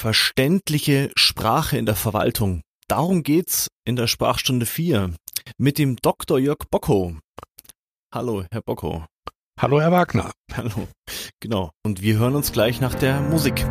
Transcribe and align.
Verständliche 0.00 1.10
Sprache 1.14 1.76
in 1.76 1.84
der 1.84 1.94
Verwaltung. 1.94 2.62
Darum 2.88 3.22
geht's 3.22 3.68
in 3.84 3.96
der 3.96 4.06
Sprachstunde 4.06 4.64
4 4.64 5.14
mit 5.58 5.76
dem 5.76 5.96
Dr. 5.96 6.38
Jörg 6.38 6.64
Bocko. 6.70 7.18
Hallo, 8.10 8.46
Herr 8.50 8.62
Bocko. 8.62 9.04
Hallo, 9.60 9.78
Herr 9.78 9.92
Wagner. 9.92 10.32
Hallo. 10.54 10.88
Genau. 11.40 11.72
Und 11.84 12.00
wir 12.00 12.16
hören 12.16 12.34
uns 12.34 12.50
gleich 12.50 12.80
nach 12.80 12.94
der 12.94 13.20
Musik. 13.20 13.66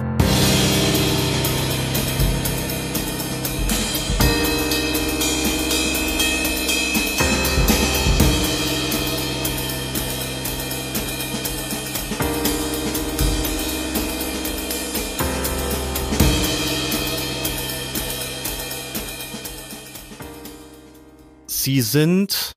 Sie 21.64 21.82
sind 21.82 22.54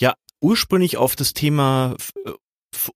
ja 0.00 0.14
ursprünglich 0.42 0.96
auf 0.96 1.14
das 1.14 1.34
Thema 1.34 1.96
äh, 2.24 2.30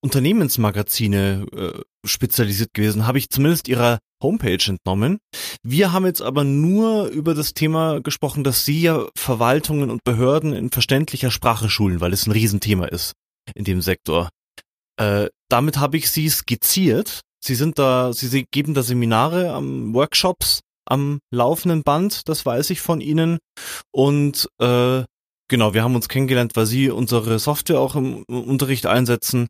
Unternehmensmagazine 0.00 1.46
äh, 1.52 1.80
spezialisiert 2.06 2.74
gewesen, 2.74 3.06
habe 3.06 3.18
ich 3.18 3.30
zumindest 3.30 3.68
ihrer 3.68 3.98
Homepage 4.22 4.58
entnommen. 4.66 5.18
Wir 5.62 5.92
haben 5.92 6.06
jetzt 6.06 6.22
aber 6.22 6.44
nur 6.44 7.06
über 7.06 7.34
das 7.34 7.54
Thema 7.54 8.00
gesprochen, 8.00 8.42
dass 8.42 8.64
Sie 8.64 8.82
ja 8.82 9.06
Verwaltungen 9.16 9.90
und 9.90 10.02
Behörden 10.04 10.52
in 10.54 10.70
verständlicher 10.70 11.30
Sprache 11.30 11.68
schulen, 11.68 12.00
weil 12.00 12.12
es 12.12 12.26
ein 12.26 12.32
Riesenthema 12.32 12.86
ist 12.86 13.12
in 13.54 13.64
dem 13.64 13.80
Sektor. 13.80 14.30
Äh, 14.96 15.28
damit 15.48 15.78
habe 15.78 15.96
ich 15.96 16.10
Sie 16.10 16.28
skizziert. 16.28 17.20
Sie 17.40 17.54
sind 17.54 17.78
da, 17.78 18.12
Sie 18.12 18.46
geben 18.50 18.74
da 18.74 18.82
Seminare, 18.82 19.52
am 19.52 19.94
Workshops 19.94 20.60
am 20.86 21.20
laufenden 21.30 21.82
Band, 21.82 22.28
das 22.28 22.44
weiß 22.44 22.70
ich 22.70 22.80
von 22.80 23.00
Ihnen. 23.00 23.38
Und 23.90 24.48
äh, 24.60 25.04
Genau, 25.48 25.74
wir 25.74 25.82
haben 25.82 25.94
uns 25.94 26.08
kennengelernt, 26.08 26.56
weil 26.56 26.66
Sie 26.66 26.90
unsere 26.90 27.38
Software 27.38 27.80
auch 27.80 27.96
im 27.96 28.22
Unterricht 28.24 28.86
einsetzen. 28.86 29.48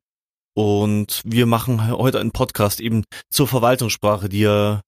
Und 0.56 1.22
wir 1.24 1.46
machen 1.46 1.88
heute 1.88 2.20
einen 2.20 2.30
Podcast 2.30 2.80
eben 2.80 3.04
zur 3.30 3.48
Verwaltungssprache, 3.48 4.28
die 4.28 4.40
ja 4.40 4.80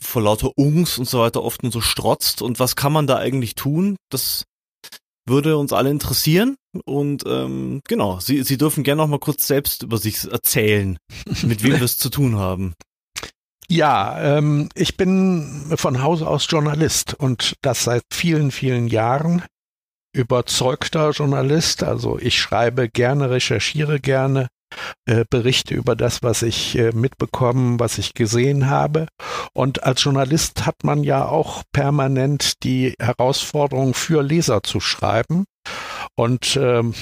vor 0.00 0.22
lauter 0.22 0.50
Ungs 0.56 0.98
und 0.98 1.06
so 1.06 1.20
weiter 1.20 1.42
oft 1.42 1.62
nur 1.62 1.72
so 1.72 1.80
strotzt. 1.80 2.42
Und 2.42 2.58
was 2.60 2.76
kann 2.76 2.92
man 2.92 3.06
da 3.06 3.16
eigentlich 3.16 3.54
tun? 3.54 3.96
Das 4.10 4.44
würde 5.26 5.56
uns 5.56 5.72
alle 5.72 5.90
interessieren. 5.90 6.56
Und 6.84 7.24
ähm, 7.26 7.80
genau, 7.86 8.20
Sie, 8.20 8.42
Sie 8.42 8.56
dürfen 8.56 8.84
gerne 8.84 9.02
noch 9.02 9.08
mal 9.08 9.18
kurz 9.18 9.46
selbst 9.46 9.82
über 9.82 9.98
sich 9.98 10.30
erzählen, 10.30 10.96
mit 11.42 11.62
wem 11.62 11.72
wir 11.72 11.82
es 11.82 11.98
zu 11.98 12.08
tun 12.08 12.36
haben. 12.36 12.74
Ja, 13.68 14.36
ähm, 14.38 14.68
ich 14.74 14.96
bin 14.96 15.72
von 15.76 16.02
Hause 16.02 16.26
aus 16.26 16.46
Journalist 16.48 17.14
und 17.14 17.54
das 17.62 17.84
seit 17.84 18.02
vielen, 18.12 18.50
vielen 18.50 18.88
Jahren 18.88 19.42
überzeugter 20.12 21.10
Journalist. 21.10 21.82
Also 21.82 22.18
ich 22.18 22.38
schreibe 22.38 22.88
gerne, 22.88 23.30
recherchiere 23.30 24.00
gerne, 24.00 24.48
äh, 25.06 25.24
berichte 25.28 25.74
über 25.74 25.96
das, 25.96 26.22
was 26.22 26.42
ich 26.42 26.76
äh, 26.78 26.92
mitbekommen, 26.92 27.80
was 27.80 27.98
ich 27.98 28.14
gesehen 28.14 28.68
habe. 28.68 29.06
Und 29.52 29.82
als 29.84 30.02
Journalist 30.04 30.66
hat 30.66 30.84
man 30.84 31.04
ja 31.04 31.26
auch 31.26 31.62
permanent 31.72 32.62
die 32.62 32.94
Herausforderung 32.98 33.94
für 33.94 34.22
Leser 34.22 34.62
zu 34.62 34.80
schreiben. 34.80 35.44
Und 36.14 36.58
ähm, 36.60 36.94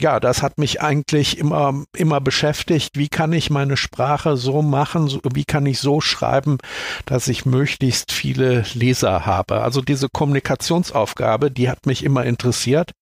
ja, 0.00 0.20
das 0.20 0.42
hat 0.42 0.58
mich 0.58 0.82
eigentlich 0.82 1.38
immer, 1.38 1.84
immer 1.96 2.20
beschäftigt. 2.20 2.90
Wie 2.98 3.08
kann 3.08 3.32
ich 3.32 3.48
meine 3.48 3.78
Sprache 3.78 4.36
so 4.36 4.60
machen? 4.60 5.08
So, 5.08 5.20
wie 5.32 5.44
kann 5.44 5.64
ich 5.64 5.80
so 5.80 6.00
schreiben, 6.02 6.58
dass 7.06 7.28
ich 7.28 7.46
möglichst 7.46 8.12
viele 8.12 8.64
Leser 8.74 9.24
habe? 9.24 9.62
Also 9.62 9.80
diese 9.80 10.08
Kommunikationsaufgabe, 10.12 11.50
die 11.50 11.70
hat 11.70 11.86
mich 11.86 12.04
immer 12.04 12.24
interessiert. 12.24 12.92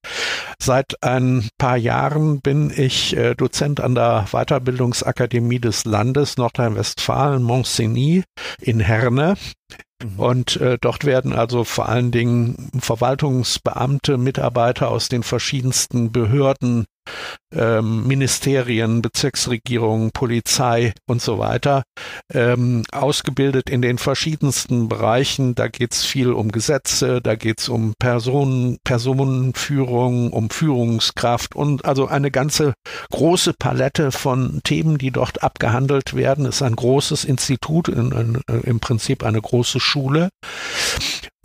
Seit 0.61 1.03
ein 1.03 1.49
paar 1.59 1.77
Jahren 1.77 2.41
bin 2.41 2.73
ich 2.75 3.17
äh, 3.17 3.35
Dozent 3.35 3.81
an 3.81 3.97
der 3.97 4.27
Weiterbildungsakademie 4.31 5.59
des 5.59 5.85
Landes 5.85 6.37
Nordrhein-Westfalen, 6.37 7.43
Montsigny 7.43 8.23
in 8.61 8.79
Herne. 8.79 9.35
Mhm. 10.03 10.21
Und 10.21 10.57
äh, 10.57 10.79
dort 10.81 11.05
werden 11.05 11.33
also 11.33 11.65
vor 11.65 11.89
allen 11.89 12.11
Dingen 12.11 12.71
Verwaltungsbeamte, 12.79 14.19
Mitarbeiter 14.19 14.91
aus 14.91 15.09
den 15.09 15.23
verschiedensten 15.23 16.13
Behörden 16.13 16.87
ähm, 17.55 18.07
Ministerien, 18.07 19.03
Bezirksregierungen, 19.03 20.11
Polizei 20.13 20.93
und 21.07 21.23
so 21.23 21.39
weiter, 21.39 21.83
ähm, 22.33 22.83
ausgebildet 22.93 23.71
in 23.71 23.83
den 23.83 23.99
verschiedensten 23.99 24.89
Bereichen. 24.89 25.55
Da 25.55 25.69
geht 25.69 25.95
es 25.95 26.05
viel 26.05 26.33
um 26.33 26.51
Gesetze, 26.51 27.21
da 27.21 27.35
geht 27.35 27.61
es 27.61 27.69
um 27.69 27.95
Personen, 27.99 28.79
Personenführung, 28.85 30.33
um 30.33 30.51
Führungskraft 30.51 31.55
und 31.55 31.85
also 31.85 32.07
eine 32.07 32.31
ganze 32.31 32.75
große 33.11 33.55
Palette 33.59 34.13
von 34.13 34.61
Themen, 34.65 34.99
die 34.99 35.11
dort 35.11 35.43
abgehandelt 35.43 36.15
werden. 36.15 36.47
Es 36.47 36.57
ist 36.57 36.63
ein 36.63 36.77
großes 36.77 37.25
Institut, 37.25 37.89
in, 37.89 38.13
in, 38.13 38.61
im 38.63 38.81
Prinzip 38.81 39.25
eine 39.25 39.41
große 39.41 39.81
Schule. 39.81 40.31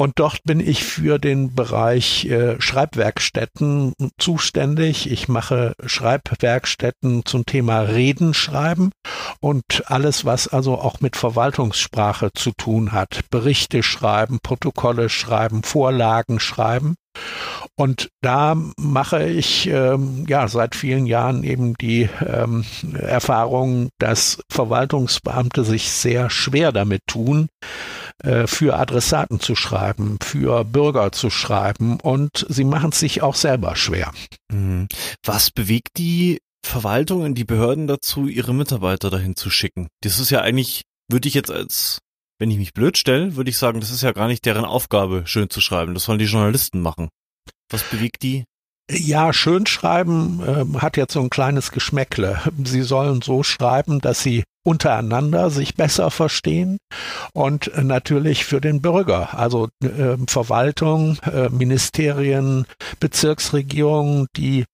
Und 0.01 0.17
dort 0.17 0.41
bin 0.44 0.59
ich 0.59 0.83
für 0.83 1.19
den 1.19 1.53
Bereich 1.53 2.25
äh, 2.25 2.59
Schreibwerkstätten 2.59 3.94
zuständig. 4.17 5.11
Ich 5.11 5.27
mache 5.27 5.50
Schreibwerkstätten 5.85 7.25
zum 7.25 7.45
Thema 7.45 7.81
Reden 7.81 8.34
schreiben 8.34 8.91
und 9.39 9.84
alles, 9.85 10.25
was 10.25 10.47
also 10.47 10.78
auch 10.78 11.01
mit 11.01 11.16
Verwaltungssprache 11.16 12.31
zu 12.34 12.51
tun 12.51 12.91
hat. 12.91 13.22
Berichte 13.29 13.84
schreiben, 13.84 14.39
Protokolle 14.41 15.09
schreiben, 15.09 15.63
Vorlagen 15.63 16.39
schreiben. 16.39 16.95
Und 17.75 18.09
da 18.22 18.55
mache 18.77 19.27
ich 19.27 19.67
ähm, 19.67 20.25
ja 20.27 20.47
seit 20.47 20.75
vielen 20.75 21.05
Jahren 21.05 21.44
eben 21.44 21.73
die 21.75 22.09
ähm, 22.25 22.66
Erfahrung, 22.94 23.89
dass 23.97 24.39
Verwaltungsbeamte 24.51 25.63
sich 25.63 25.89
sehr 25.89 26.29
schwer 26.29 26.71
damit 26.71 27.01
tun, 27.07 27.47
äh, 28.23 28.45
für 28.45 28.77
Adressaten 28.77 29.39
zu 29.39 29.55
schreiben, 29.55 30.17
für 30.21 30.63
Bürger 30.63 31.11
zu 31.11 31.29
schreiben 31.29 32.00
und 32.00 32.45
sie 32.50 32.66
machen 32.66 32.91
es 32.91 33.00
sich 33.00 33.21
auch 33.23 33.35
selber 33.35 33.75
schwer. 33.75 34.11
Mhm. 34.51 34.88
Was 35.25 35.50
bewegt 35.50 35.97
die 35.97 36.39
Verwaltungen, 36.63 37.33
die 37.33 37.45
Behörden 37.45 37.88
dazu, 37.88 38.27
ihre 38.27 38.53
Mitarbeiter 38.53 39.09
dahin 39.09 39.35
zu 39.35 39.50
schicken? 39.50 39.88
Das 40.01 40.19
ist 40.19 40.29
ja 40.29 40.41
eigentlich, 40.41 40.83
würde 41.09 41.27
ich 41.27 41.33
jetzt 41.33 41.51
als, 41.51 42.00
wenn 42.41 42.50
ich 42.50 42.57
mich 42.57 42.74
blöd 42.74 42.97
stelle, 42.97 43.35
würde 43.35 43.52
ich 43.52 43.57
sagen, 43.59 43.81
das 43.81 43.91
ist 43.91 44.02
ja 44.02 44.13
gar 44.13 44.28
nicht 44.28 44.44
deren 44.46 44.66
Aufgabe, 44.66 45.22
schön 45.25 45.52
zu 45.52 45.62
schreiben. 45.62 45.94
Das 45.94 46.06
sollen 46.06 46.18
die 46.18 46.25
Journalisten 46.25 46.81
machen. 46.81 47.09
Was 47.69 47.84
bewegt 47.84 48.24
die? 48.24 48.46
Ja, 48.90 49.31
schön 49.31 49.68
schreiben 49.68 50.41
äh, 50.44 50.80
hat 50.80 50.97
jetzt 50.97 51.13
so 51.13 51.22
ein 51.22 51.30
kleines 51.30 51.72
Geschmäckle. 51.72 52.41
Sie 52.66 52.81
sollen 52.81 53.22
so 53.22 53.44
schreiben, 53.44 54.01
dass 54.01 54.24
sie 54.24 54.44
untereinander 54.63 55.51
sich 55.51 55.75
besser 55.75 56.09
verstehen 56.09 56.78
und 57.34 57.72
natürlich 57.81 58.44
für 58.44 58.59
den 58.59 58.81
Bürger, 58.81 59.38
also 59.38 59.69
äh, 59.84 60.18
Verwaltung, 60.28 61.19
äh, 61.19 61.50
Ministerien, 61.50 62.66
Bezirksregierungen, 63.00 64.28
die 64.35 64.66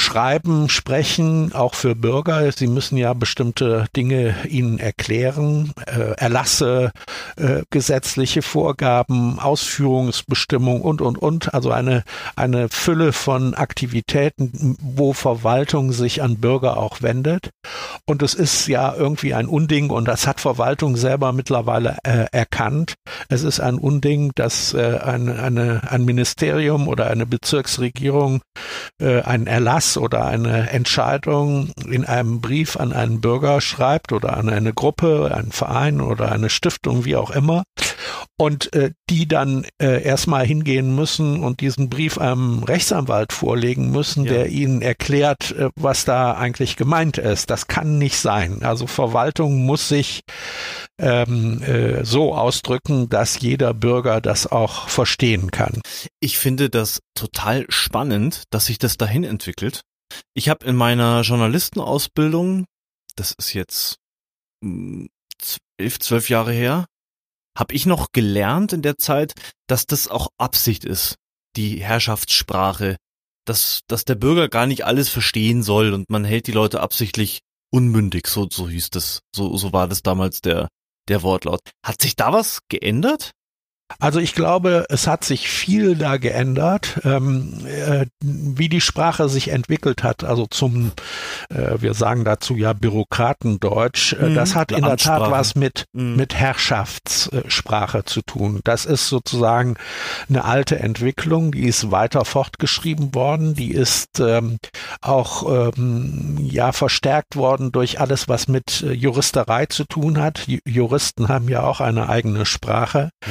schreiben, 0.00 0.68
sprechen, 0.68 1.52
auch 1.52 1.74
für 1.74 1.94
Bürger. 1.94 2.50
Sie 2.50 2.66
müssen 2.66 2.96
ja 2.96 3.12
bestimmte 3.12 3.86
Dinge 3.94 4.34
ihnen 4.48 4.78
erklären, 4.78 5.72
äh, 5.86 6.14
Erlasse, 6.16 6.92
äh, 7.36 7.62
gesetzliche 7.70 8.42
Vorgaben, 8.42 9.38
Ausführungsbestimmungen 9.38 10.82
und, 10.82 11.00
und, 11.02 11.18
und. 11.18 11.54
Also 11.54 11.70
eine, 11.70 12.02
eine 12.34 12.68
Fülle 12.68 13.12
von 13.12 13.54
Aktivitäten, 13.54 14.76
wo 14.80 15.12
Verwaltung 15.12 15.92
sich 15.92 16.22
an 16.22 16.38
Bürger 16.38 16.78
auch 16.78 17.02
wendet. 17.02 17.50
Und 18.06 18.22
es 18.22 18.34
ist 18.34 18.66
ja 18.66 18.94
irgendwie 18.94 19.34
ein 19.34 19.46
Unding 19.46 19.90
und 19.90 20.06
das 20.06 20.26
hat 20.26 20.40
Verwaltung 20.40 20.96
selber 20.96 21.32
mittlerweile 21.32 21.98
äh, 22.04 22.26
erkannt. 22.32 22.94
Es 23.28 23.42
ist 23.42 23.60
ein 23.60 23.76
Unding, 23.76 24.32
dass 24.34 24.72
äh, 24.72 24.98
ein, 25.04 25.28
eine, 25.28 25.82
ein 25.90 26.04
Ministerium 26.04 26.88
oder 26.88 27.08
eine 27.08 27.26
Bezirksregierung 27.26 28.40
äh, 28.98 29.20
einen 29.20 29.46
Erlass 29.46 29.89
oder 29.96 30.26
eine 30.26 30.70
Entscheidung 30.70 31.70
in 31.88 32.04
einem 32.04 32.40
Brief 32.40 32.76
an 32.76 32.92
einen 32.92 33.20
Bürger 33.20 33.60
schreibt 33.60 34.12
oder 34.12 34.36
an 34.36 34.48
eine 34.48 34.72
Gruppe, 34.72 35.32
einen 35.34 35.52
Verein 35.52 36.00
oder 36.00 36.32
eine 36.32 36.50
Stiftung, 36.50 37.04
wie 37.04 37.16
auch 37.16 37.30
immer, 37.30 37.64
und 38.36 38.72
äh, 38.72 38.92
die 39.08 39.28
dann 39.28 39.66
äh, 39.80 40.02
erstmal 40.02 40.46
hingehen 40.46 40.94
müssen 40.94 41.42
und 41.42 41.60
diesen 41.60 41.90
Brief 41.90 42.18
einem 42.18 42.62
Rechtsanwalt 42.62 43.32
vorlegen 43.32 43.90
müssen, 43.90 44.24
ja. 44.24 44.32
der 44.32 44.48
ihnen 44.48 44.82
erklärt, 44.82 45.52
äh, 45.52 45.70
was 45.76 46.04
da 46.04 46.32
eigentlich 46.32 46.76
gemeint 46.76 47.18
ist. 47.18 47.50
Das 47.50 47.66
kann 47.66 47.98
nicht 47.98 48.18
sein. 48.18 48.62
Also 48.62 48.86
Verwaltung 48.86 49.64
muss 49.64 49.88
sich 49.88 50.22
ähm, 50.98 51.62
äh, 51.62 52.04
so 52.04 52.34
ausdrücken, 52.34 53.08
dass 53.08 53.40
jeder 53.40 53.74
Bürger 53.74 54.20
das 54.20 54.46
auch 54.46 54.88
verstehen 54.88 55.50
kann. 55.50 55.80
Ich 56.20 56.38
finde 56.38 56.70
das 56.70 57.00
total 57.14 57.66
spannend, 57.68 58.44
dass 58.50 58.66
sich 58.66 58.78
das 58.78 58.96
dahin 58.96 59.24
entwickelt. 59.24 59.82
Ich 60.34 60.48
habe 60.48 60.66
in 60.66 60.76
meiner 60.76 61.22
Journalistenausbildung, 61.22 62.64
das 63.16 63.34
ist 63.38 63.54
jetzt 63.54 63.96
hm, 64.62 65.08
elf, 65.78 65.98
zwölf 65.98 66.28
Jahre 66.28 66.52
her, 66.52 66.86
habe 67.56 67.74
ich 67.74 67.86
noch 67.86 68.12
gelernt 68.12 68.72
in 68.72 68.82
der 68.82 68.96
Zeit, 68.96 69.34
dass 69.66 69.86
das 69.86 70.08
auch 70.08 70.28
Absicht 70.38 70.84
ist, 70.84 71.16
die 71.56 71.82
Herrschaftssprache, 71.82 72.96
dass, 73.44 73.80
dass 73.88 74.04
der 74.04 74.14
Bürger 74.14 74.48
gar 74.48 74.66
nicht 74.66 74.84
alles 74.84 75.08
verstehen 75.08 75.62
soll 75.62 75.92
und 75.92 76.10
man 76.10 76.24
hält 76.24 76.46
die 76.46 76.52
Leute 76.52 76.80
absichtlich 76.80 77.40
unmündig, 77.72 78.26
so, 78.26 78.48
so 78.50 78.68
hieß 78.68 78.90
das, 78.90 79.20
so, 79.34 79.56
so 79.56 79.72
war 79.72 79.88
das 79.88 80.02
damals 80.02 80.40
der, 80.40 80.68
der 81.08 81.22
Wortlaut. 81.22 81.60
Hat 81.84 82.00
sich 82.00 82.16
da 82.16 82.32
was 82.32 82.60
geändert? 82.68 83.32
Also 83.98 84.20
ich 84.20 84.34
glaube, 84.34 84.86
es 84.88 85.06
hat 85.06 85.24
sich 85.24 85.48
viel 85.48 85.96
da 85.96 86.16
geändert, 86.16 87.00
ähm, 87.04 87.66
äh, 87.66 88.06
wie 88.20 88.68
die 88.68 88.80
Sprache 88.80 89.28
sich 89.28 89.48
entwickelt 89.48 90.04
hat. 90.04 90.22
Also 90.24 90.46
zum, 90.46 90.92
äh, 91.48 91.80
wir 91.80 91.94
sagen 91.94 92.24
dazu 92.24 92.56
ja 92.56 92.72
Bürokratendeutsch. 92.72 94.12
Äh, 94.12 94.30
mhm, 94.30 94.34
das 94.34 94.54
hat 94.54 94.72
in 94.72 94.84
der 94.84 94.96
Tat 94.96 95.30
was 95.30 95.54
mit 95.54 95.86
mhm. 95.92 96.16
mit 96.16 96.34
Herrschaftssprache 96.34 98.04
zu 98.04 98.22
tun. 98.22 98.60
Das 98.64 98.84
ist 98.84 99.08
sozusagen 99.08 99.76
eine 100.28 100.44
alte 100.44 100.78
Entwicklung, 100.78 101.52
die 101.52 101.66
ist 101.66 101.90
weiter 101.90 102.24
fortgeschrieben 102.24 103.14
worden. 103.14 103.54
Die 103.54 103.72
ist 103.72 104.20
ähm, 104.20 104.58
auch 105.00 105.72
ähm, 105.76 106.38
ja 106.40 106.72
verstärkt 106.72 107.36
worden 107.36 107.72
durch 107.72 108.00
alles, 108.00 108.28
was 108.28 108.46
mit 108.46 108.82
äh, 108.82 108.92
Juristerei 108.92 109.66
zu 109.66 109.84
tun 109.84 110.20
hat. 110.20 110.46
Juristen 110.64 111.28
haben 111.28 111.48
ja 111.48 111.62
auch 111.62 111.80
eine 111.80 112.08
eigene 112.08 112.46
Sprache. 112.46 113.10
Ja 113.26 113.30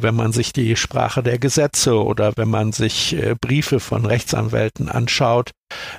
wenn 0.00 0.14
man 0.14 0.32
sich 0.32 0.52
die 0.52 0.76
Sprache 0.76 1.22
der 1.22 1.38
Gesetze 1.38 2.02
oder 2.02 2.32
wenn 2.36 2.48
man 2.48 2.72
sich 2.72 3.14
äh, 3.14 3.34
Briefe 3.40 3.80
von 3.80 4.04
Rechtsanwälten 4.04 4.88
anschaut, 4.88 5.50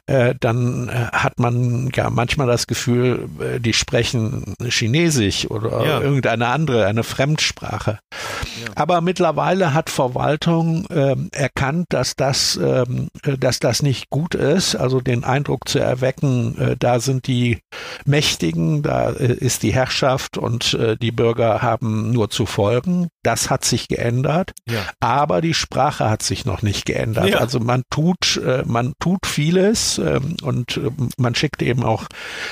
äh, 0.05 0.35
dann 0.39 0.89
äh, 0.89 1.07
hat 1.13 1.39
man 1.39 1.89
ja 1.95 2.09
manchmal 2.09 2.47
das 2.47 2.67
Gefühl, 2.67 3.29
äh, 3.39 3.59
die 3.59 3.73
sprechen 3.73 4.55
Chinesisch 4.67 5.49
oder 5.49 5.85
ja. 5.85 6.01
irgendeine 6.01 6.47
andere, 6.47 6.85
eine 6.85 7.03
Fremdsprache. 7.03 7.99
Ja. 8.11 8.71
Aber 8.75 9.01
mittlerweile 9.01 9.73
hat 9.73 9.89
Verwaltung 9.89 10.85
ähm, 10.91 11.29
erkannt, 11.31 11.87
dass 11.89 12.15
das, 12.15 12.59
ähm, 12.61 13.07
dass 13.23 13.59
das 13.59 13.81
nicht 13.81 14.09
gut 14.09 14.35
ist, 14.35 14.75
also 14.75 15.01
den 15.01 15.23
Eindruck 15.23 15.67
zu 15.67 15.79
erwecken, 15.79 16.57
äh, 16.57 16.75
da 16.77 16.99
sind 16.99 17.27
die 17.27 17.59
Mächtigen, 18.05 18.83
da 18.83 19.11
äh, 19.11 19.33
ist 19.33 19.63
die 19.63 19.73
Herrschaft 19.73 20.37
und 20.37 20.73
äh, 20.73 20.97
die 20.97 21.11
Bürger 21.11 21.61
haben 21.61 22.11
nur 22.11 22.29
zu 22.29 22.45
folgen. 22.45 23.07
Das 23.23 23.49
hat 23.49 23.63
sich 23.63 23.87
geändert, 23.87 24.51
ja. 24.69 24.81
aber 24.99 25.41
die 25.41 25.53
Sprache 25.53 26.09
hat 26.09 26.23
sich 26.23 26.45
noch 26.45 26.61
nicht 26.61 26.85
geändert. 26.85 27.35
Also 27.35 27.59
man 27.59 27.83
tut, 27.89 28.41
man 28.65 28.93
tut 28.99 29.25
viele 29.25 29.53
vieles 29.53 29.72
ähm, 29.97 30.37
und 30.41 30.77
äh, 30.77 30.91
man 31.17 31.35
schickt 31.35 31.61
eben 31.61 31.83
auch 31.83 32.05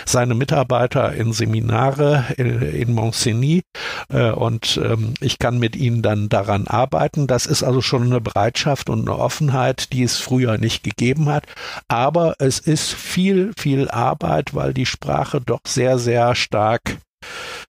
seine 0.05 0.35
Mitarbeiter 0.35 1.13
in 1.13 1.33
Seminare 1.33 2.25
in, 2.37 2.61
in 2.61 2.93
Montsigny 2.93 3.61
äh, 4.09 4.31
und 4.31 4.79
ähm, 4.83 5.13
ich 5.19 5.39
kann 5.39 5.59
mit 5.59 5.75
ihnen 5.75 6.01
dann 6.01 6.29
daran 6.29 6.67
arbeiten. 6.67 7.27
Das 7.27 7.45
ist 7.45 7.63
also 7.63 7.81
schon 7.81 8.03
eine 8.03 8.21
Bereitschaft 8.21 8.89
und 8.89 9.07
eine 9.07 9.17
Offenheit, 9.17 9.93
die 9.93 10.03
es 10.03 10.17
früher 10.17 10.57
nicht 10.57 10.83
gegeben 10.83 11.29
hat. 11.29 11.45
Aber 11.87 12.35
es 12.39 12.59
ist 12.59 12.93
viel, 12.93 13.51
viel 13.57 13.89
Arbeit, 13.89 14.53
weil 14.53 14.73
die 14.73 14.85
Sprache 14.85 15.41
doch 15.41 15.61
sehr, 15.65 15.99
sehr 15.99 16.35
stark 16.35 16.97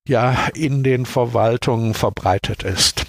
ja 0.08 0.48
in 0.55 0.82
den 0.82 1.06
Verwaltungen 1.06 1.94
verbreitet 1.94 2.62
ist. 2.62 3.06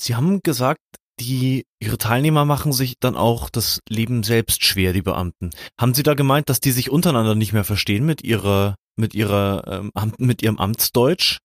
Sie 0.00 0.14
haben 0.14 0.40
gesagt, 0.42 0.80
die 1.20 1.66
ihre 1.80 1.98
Teilnehmer 1.98 2.44
machen 2.44 2.72
sich 2.72 2.98
dann 2.98 3.16
auch 3.16 3.48
das 3.50 3.80
Leben 3.88 4.22
selbst 4.22 4.64
schwer, 4.64 4.92
die 4.92 5.02
Beamten. 5.02 5.50
Haben 5.78 5.94
Sie 5.94 6.02
da 6.02 6.14
gemeint, 6.14 6.48
dass 6.48 6.60
die 6.60 6.72
sich 6.72 6.90
untereinander 6.90 7.34
nicht 7.34 7.52
mehr 7.52 7.64
verstehen 7.64 8.04
mit 8.04 8.22
ihrer 8.22 8.76
mit 8.96 9.14
ihrer 9.14 9.90
ähm, 9.94 10.12
mit 10.18 10.42
ihrem 10.42 10.58
Amtsdeutsch? 10.58 11.38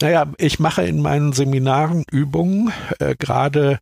Naja, 0.00 0.32
ich 0.38 0.60
mache 0.60 0.82
in 0.84 1.02
meinen 1.02 1.32
Seminaren 1.32 2.04
Übungen, 2.10 2.72
äh, 2.98 3.16
gerade 3.16 3.78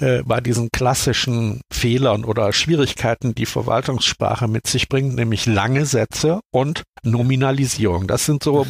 äh, 0.00 0.22
bei 0.24 0.40
diesen 0.40 0.68
klassischen 0.72 1.60
Fehlern 1.72 2.24
oder 2.24 2.52
Schwierigkeiten, 2.52 3.34
die 3.34 3.46
Verwaltungssprache 3.46 4.48
mit 4.48 4.66
sich 4.66 4.88
bringt, 4.88 5.14
nämlich 5.14 5.46
lange 5.46 5.86
Sätze 5.86 6.40
und 6.50 6.82
Nominalisierung. 7.02 8.06
Das 8.06 8.26
sind 8.26 8.42
so 8.42 8.66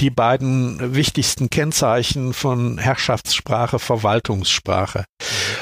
die 0.00 0.10
beiden 0.10 0.94
wichtigsten 0.94 1.50
Kennzeichen 1.50 2.32
von 2.32 2.78
Herrschaftssprache, 2.78 3.78
Verwaltungssprache. 3.78 5.04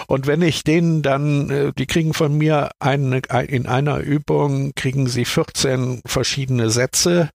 Und 0.07 0.27
wenn 0.27 0.43
ich 0.43 0.65
denen 0.65 1.03
dann, 1.03 1.51
äh, 1.51 1.73
die 1.77 1.87
kriegen 1.87 2.15
von 2.15 2.37
mir 2.37 2.71
eine, 2.79 3.23
in 3.49 3.67
einer 3.67 3.99
Übung, 3.99 4.73
kriegen 4.75 5.07
sie 5.07 5.25
14 5.25 6.01
verschiedene 6.07 6.71
Sätze 6.71 7.31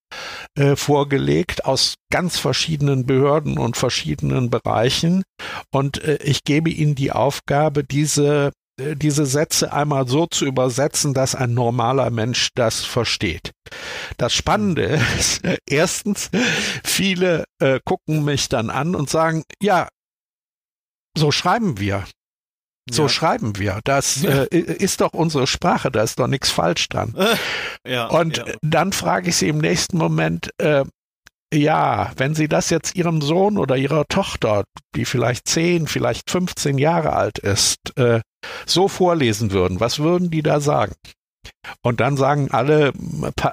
äh, 0.56 0.76
vorgelegt 0.76 1.66
aus 1.66 1.96
ganz 2.12 2.38
verschiedenen 2.38 3.06
Behörden 3.06 3.58
und 3.58 3.78
verschiedenen 3.78 4.50
Bereichen. 4.50 5.24
Und 5.72 6.04
äh, 6.04 6.18
ich 6.24 6.44
gebe 6.44 6.70
ihnen 6.70 6.96
die 6.96 7.12
Aufgabe, 7.12 7.84
diese 7.84 8.52
äh, 8.80 8.96
diese 8.96 9.26
Sätze 9.26 9.74
einmal 9.74 10.08
so 10.08 10.26
zu 10.26 10.46
übersetzen, 10.46 11.14
dass 11.14 11.36
ein 11.36 11.54
normaler 11.54 12.10
Mensch 12.10 12.50
das 12.56 12.84
versteht. 12.86 13.52
Das 14.18 14.34
Spannende 14.34 14.84
ist, 15.18 15.42
erstens, 15.68 16.30
viele 16.84 17.46
äh, 17.60 17.80
gucken 17.84 18.24
mich 18.24 18.50
dann 18.50 18.70
an 18.70 18.96
und 18.96 19.10
sagen, 19.10 19.44
ja, 19.62 19.88
so 21.18 21.32
schreiben 21.32 21.80
wir. 21.80 22.06
So 22.92 23.04
ja. 23.04 23.10
schreiben 23.10 23.58
wir. 23.58 23.80
Das 23.84 24.24
äh, 24.24 24.48
ist 24.56 25.02
doch 25.02 25.14
unsere 25.14 25.48
Sprache, 25.48 25.92
da 25.92 26.04
ist 26.04 26.20
doch 26.20 26.28
nichts 26.28 26.50
falsch 26.50 26.88
dran. 26.90 27.16
Ja, 27.86 28.08
und 28.08 28.38
ja. 28.38 28.46
dann 28.62 28.92
frage 28.92 29.30
ich 29.30 29.38
sie 29.38 29.48
im 29.48 29.60
nächsten 29.60 29.98
Moment, 29.98 30.50
äh, 30.58 30.84
ja, 31.54 32.12
wenn 32.18 32.36
Sie 32.36 32.48
das 32.48 32.70
jetzt 32.70 32.96
Ihrem 32.96 33.22
Sohn 33.22 33.58
oder 33.58 33.76
Ihrer 33.76 34.06
Tochter, 34.08 34.66
die 34.96 35.06
vielleicht 35.06 35.48
10, 35.48 35.88
vielleicht 35.88 36.30
15 36.30 36.78
Jahre 36.78 37.14
alt 37.14 37.40
ist, 37.40 37.98
äh, 37.98 38.22
so 38.66 38.88
vorlesen 38.88 39.52
würden, 39.52 39.80
was 39.80 40.00
würden 40.00 40.30
die 40.30 40.44
da 40.44 40.60
sagen? 40.60 40.94
Und 41.82 42.00
dann 42.00 42.18
sagen 42.18 42.52
alle, 42.52 42.92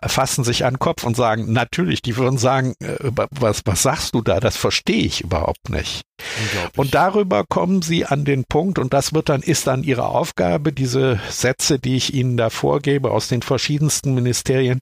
fassen 0.06 0.44
sich 0.44 0.65
an 0.65 0.75
den 0.75 0.79
Kopf 0.79 1.05
und 1.05 1.17
sagen, 1.17 1.53
natürlich, 1.53 2.03
die 2.03 2.17
würden 2.17 2.38
sagen, 2.38 2.75
äh, 2.81 2.97
was, 3.31 3.62
was 3.65 3.83
sagst 3.83 4.15
du 4.15 4.23
da? 4.23 4.41
Das 4.41 4.56
verstehe 4.56 5.05
ich 5.05 5.23
überhaupt 5.23 5.69
nicht. 5.69 6.03
Und 6.77 6.94
darüber 6.94 7.44
kommen 7.44 7.83
sie 7.83 8.06
an 8.06 8.25
den 8.25 8.44
Punkt, 8.44 8.79
und 8.79 8.94
das 8.94 9.12
wird 9.12 9.29
dann, 9.29 9.43
ist 9.43 9.67
dann 9.67 9.83
ihre 9.83 10.06
Aufgabe, 10.06 10.73
diese 10.73 11.21
Sätze, 11.29 11.79
die 11.79 11.97
ich 11.97 12.15
ihnen 12.15 12.37
da 12.37 12.49
vorgebe, 12.49 13.11
aus 13.11 13.29
den 13.29 13.43
verschiedensten 13.43 14.15
Ministerien 14.15 14.81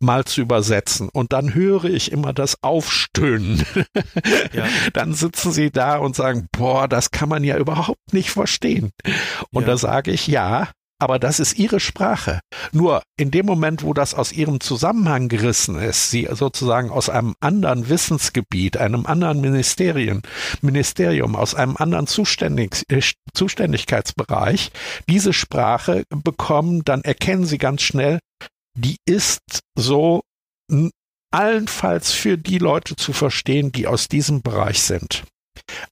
mal 0.00 0.24
zu 0.24 0.40
übersetzen. 0.40 1.08
Und 1.08 1.32
dann 1.32 1.52
höre 1.54 1.84
ich 1.84 2.12
immer 2.12 2.32
das 2.32 2.62
Aufstöhnen. 2.62 3.64
Ja. 4.52 4.66
dann 4.92 5.14
sitzen 5.14 5.52
sie 5.52 5.70
da 5.70 5.98
und 5.98 6.14
sagen, 6.14 6.46
boah, 6.52 6.86
das 6.88 7.10
kann 7.10 7.28
man 7.28 7.44
ja 7.44 7.56
überhaupt 7.56 8.12
nicht 8.12 8.30
verstehen. 8.30 8.90
Und 9.52 9.62
ja. 9.62 9.68
da 9.68 9.76
sage 9.76 10.10
ich, 10.12 10.26
ja, 10.26 10.68
aber 10.98 11.18
das 11.18 11.40
ist 11.40 11.58
ihre 11.58 11.80
Sprache. 11.80 12.40
Nur 12.72 13.02
in 13.16 13.30
dem 13.30 13.46
Moment, 13.46 13.82
wo 13.82 13.94
das 13.94 14.14
aus 14.14 14.32
ihrem 14.32 14.60
Zusammenhang 14.60 15.28
gerissen 15.28 15.78
ist, 15.78 16.10
sie 16.10 16.28
sozusagen 16.30 16.90
aus 16.90 17.08
einem 17.08 17.34
anderen 17.40 17.88
Wissensgebiet, 17.88 18.76
einem 18.76 19.06
anderen 19.06 19.40
Ministerien, 19.40 20.22
Ministerium, 20.60 21.36
aus 21.36 21.54
einem 21.54 21.76
anderen 21.76 22.06
Zuständig, 22.06 22.84
äh, 22.88 23.00
Zuständigkeitsbereich 23.32 24.72
diese 25.08 25.32
Sprache 25.32 26.04
bekommen, 26.10 26.82
dann 26.84 27.02
erkennen 27.02 27.46
sie 27.46 27.58
ganz 27.58 27.82
schnell, 27.82 28.18
die 28.76 28.96
ist 29.06 29.60
so 29.76 30.22
allenfalls 31.30 32.12
für 32.12 32.38
die 32.38 32.58
Leute 32.58 32.96
zu 32.96 33.12
verstehen, 33.12 33.72
die 33.72 33.86
aus 33.86 34.08
diesem 34.08 34.42
Bereich 34.42 34.82
sind. 34.82 35.24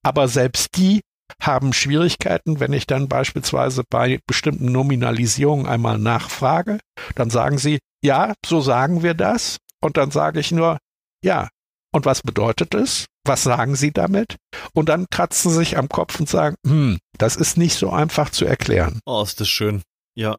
Aber 0.03 0.29
selbst 0.29 0.77
die 0.77 1.03
haben 1.41 1.73
Schwierigkeiten, 1.73 2.61
wenn 2.61 2.73
ich 2.73 2.87
dann 2.87 3.09
beispielsweise 3.09 3.85
bei 3.89 4.21
bestimmten 4.27 4.73
Nominalisierungen 4.73 5.67
einmal 5.67 5.99
nachfrage, 5.99 6.79
dann 7.15 7.31
sagen 7.31 7.59
sie, 7.59 7.79
ja, 8.03 8.35
so 8.45 8.61
sagen 8.61 9.03
wir 9.03 9.15
das. 9.15 9.59
Und 9.81 9.97
dann 9.97 10.11
sage 10.11 10.41
ich 10.41 10.53
nur, 10.53 10.79
ja, 11.23 11.49
und 11.93 12.05
was 12.05 12.23
bedeutet 12.23 12.75
es? 12.75 13.07
Was 13.25 13.43
sagen 13.43 13.75
Sie 13.75 13.91
damit? 13.91 14.37
Und 14.75 14.89
dann 14.89 15.07
kratzen 15.11 15.51
sie 15.51 15.57
sich 15.57 15.79
am 15.79 15.89
Kopf 15.89 16.21
und 16.21 16.29
sagen, 16.29 16.57
hm, 16.67 16.99
das 17.19 17.37
ist 17.37 17.57
nicht 17.57 17.75
so 17.75 17.91
einfach 17.91 18.31
zu 18.31 18.45
erklären. 18.45 19.01
Oh, 19.07 19.23
ist 19.23 19.41
das 19.41 19.49
schön. 19.49 19.83
Ja. 20.15 20.37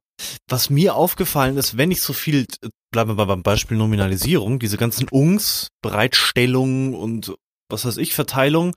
Was 0.47 0.69
mir 0.69 0.95
aufgefallen 0.95 1.57
ist, 1.57 1.77
wenn 1.77 1.91
ich 1.91 2.01
so 2.01 2.13
viel, 2.13 2.45
bleiben 2.91 3.17
wir 3.17 3.25
beim 3.25 3.43
Beispiel 3.43 3.77
Nominalisierung, 3.77 4.59
diese 4.59 4.77
ganzen 4.77 5.07
Ungs, 5.09 5.69
Bereitstellung 5.81 6.93
und 6.93 7.35
was 7.69 7.85
weiß 7.85 7.97
ich, 7.97 8.13
Verteilung, 8.13 8.73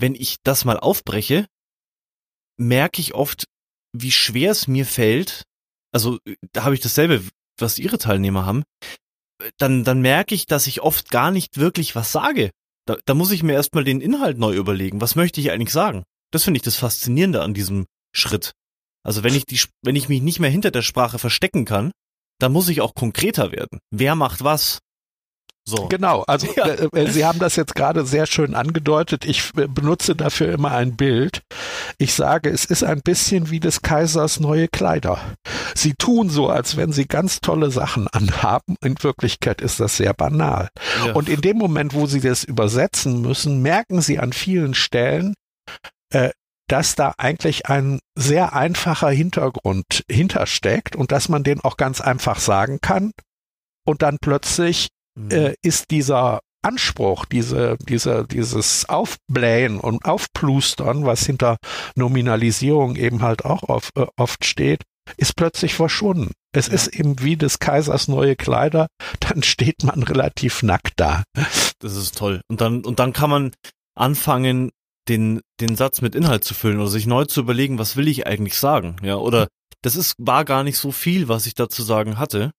wenn 0.00 0.14
ich 0.14 0.38
das 0.42 0.64
mal 0.64 0.78
aufbreche, 0.78 1.46
merke 2.56 3.00
ich 3.00 3.14
oft, 3.14 3.44
wie 3.92 4.12
schwer 4.12 4.52
es 4.52 4.68
mir 4.68 4.86
fällt. 4.86 5.44
Also 5.92 6.18
da 6.52 6.64
habe 6.64 6.74
ich 6.74 6.80
dasselbe, 6.80 7.22
was 7.58 7.78
ihre 7.78 7.98
Teilnehmer 7.98 8.46
haben. 8.46 8.62
Dann, 9.58 9.84
dann 9.84 10.00
merke 10.00 10.34
ich, 10.34 10.46
dass 10.46 10.66
ich 10.66 10.82
oft 10.82 11.10
gar 11.10 11.30
nicht 11.30 11.56
wirklich 11.58 11.94
was 11.94 12.12
sage. 12.12 12.50
Da, 12.86 12.98
da 13.04 13.14
muss 13.14 13.30
ich 13.30 13.42
mir 13.42 13.54
erstmal 13.54 13.84
den 13.84 14.00
Inhalt 14.00 14.38
neu 14.38 14.54
überlegen. 14.54 15.00
Was 15.00 15.16
möchte 15.16 15.40
ich 15.40 15.50
eigentlich 15.50 15.72
sagen? 15.72 16.04
Das 16.30 16.44
finde 16.44 16.58
ich 16.58 16.62
das 16.62 16.76
Faszinierende 16.76 17.42
an 17.42 17.54
diesem 17.54 17.86
Schritt. 18.14 18.52
Also 19.02 19.22
wenn 19.22 19.34
ich 19.34 19.46
die, 19.46 19.60
wenn 19.82 19.96
ich 19.96 20.08
mich 20.08 20.20
nicht 20.20 20.40
mehr 20.40 20.50
hinter 20.50 20.70
der 20.70 20.82
Sprache 20.82 21.18
verstecken 21.18 21.64
kann, 21.64 21.92
dann 22.38 22.52
muss 22.52 22.68
ich 22.68 22.80
auch 22.80 22.94
konkreter 22.94 23.52
werden. 23.52 23.80
Wer 23.90 24.14
macht 24.14 24.44
was? 24.44 24.78
So. 25.70 25.86
Genau, 25.88 26.22
also 26.26 26.48
ja. 26.56 26.66
äh, 26.66 26.88
äh 26.92 27.10
Sie 27.10 27.24
haben 27.24 27.38
das 27.38 27.56
jetzt 27.56 27.74
gerade 27.74 28.04
sehr 28.04 28.26
schön 28.26 28.54
angedeutet. 28.54 29.24
Ich 29.24 29.50
äh, 29.56 29.68
benutze 29.68 30.16
dafür 30.16 30.52
immer 30.52 30.72
ein 30.72 30.96
Bild. 30.96 31.42
Ich 31.98 32.14
sage, 32.14 32.50
es 32.50 32.64
ist 32.64 32.82
ein 32.82 33.00
bisschen 33.02 33.50
wie 33.50 33.60
des 33.60 33.82
Kaisers 33.82 34.40
neue 34.40 34.68
Kleider. 34.68 35.18
Sie 35.74 35.94
tun 35.94 36.28
so, 36.28 36.48
als 36.48 36.76
wenn 36.76 36.92
sie 36.92 37.06
ganz 37.06 37.40
tolle 37.40 37.70
Sachen 37.70 38.08
anhaben. 38.08 38.76
In 38.82 39.00
Wirklichkeit 39.02 39.60
ist 39.60 39.80
das 39.80 39.96
sehr 39.96 40.14
banal. 40.14 40.68
Ja. 41.06 41.12
Und 41.12 41.28
in 41.28 41.40
dem 41.40 41.56
Moment, 41.56 41.94
wo 41.94 42.06
Sie 42.06 42.20
das 42.20 42.44
übersetzen 42.44 43.20
müssen, 43.20 43.62
merken 43.62 44.00
Sie 44.00 44.18
an 44.18 44.32
vielen 44.32 44.74
Stellen, 44.74 45.34
äh, 46.12 46.30
dass 46.68 46.94
da 46.94 47.14
eigentlich 47.18 47.66
ein 47.66 47.98
sehr 48.14 48.54
einfacher 48.54 49.10
Hintergrund 49.10 50.04
hintersteckt 50.08 50.94
und 50.94 51.10
dass 51.10 51.28
man 51.28 51.42
den 51.42 51.60
auch 51.60 51.76
ganz 51.76 52.00
einfach 52.00 52.38
sagen 52.38 52.80
kann. 52.80 53.12
Und 53.84 54.02
dann 54.02 54.18
plötzlich 54.20 54.88
mhm. 55.16 55.30
äh, 55.30 55.54
ist 55.62 55.90
dieser 55.90 56.40
Anspruch, 56.62 57.24
diese, 57.24 57.76
diese, 57.88 58.26
dieses 58.26 58.88
Aufblähen 58.88 59.80
und 59.80 60.04
Aufplustern, 60.04 61.06
was 61.06 61.24
hinter 61.24 61.56
Nominalisierung 61.94 62.96
eben 62.96 63.22
halt 63.22 63.44
auch 63.44 63.62
auf, 63.64 63.90
äh, 63.96 64.06
oft 64.16 64.44
steht, 64.44 64.82
ist 65.16 65.36
plötzlich 65.36 65.74
verschwunden. 65.74 66.32
Es 66.52 66.66
ja. 66.66 66.74
ist 66.74 66.88
eben 66.88 67.20
wie 67.20 67.36
des 67.36 67.58
Kaisers 67.58 68.08
neue 68.08 68.36
Kleider, 68.36 68.88
dann 69.20 69.42
steht 69.42 69.84
man 69.84 70.02
relativ 70.02 70.62
nackt 70.62 70.94
da. 70.96 71.22
Das 71.78 71.96
ist 71.96 72.16
toll. 72.16 72.42
Und 72.48 72.60
dann, 72.60 72.84
und 72.84 72.98
dann 72.98 73.12
kann 73.12 73.30
man 73.30 73.52
anfangen, 73.94 74.70
den, 75.08 75.40
den 75.60 75.76
Satz 75.76 76.02
mit 76.02 76.14
Inhalt 76.14 76.44
zu 76.44 76.54
füllen 76.54 76.78
oder 76.78 76.88
sich 76.88 77.06
neu 77.06 77.24
zu 77.24 77.40
überlegen, 77.40 77.78
was 77.78 77.96
will 77.96 78.06
ich 78.06 78.26
eigentlich 78.26 78.54
sagen, 78.54 78.96
ja, 79.02 79.16
oder 79.16 79.48
das 79.82 79.96
ist, 79.96 80.14
war 80.18 80.44
gar 80.44 80.62
nicht 80.62 80.78
so 80.78 80.92
viel, 80.92 81.28
was 81.28 81.46
ich 81.46 81.54
da 81.54 81.68
zu 81.68 81.82
sagen 81.82 82.18
hatte. 82.18 82.52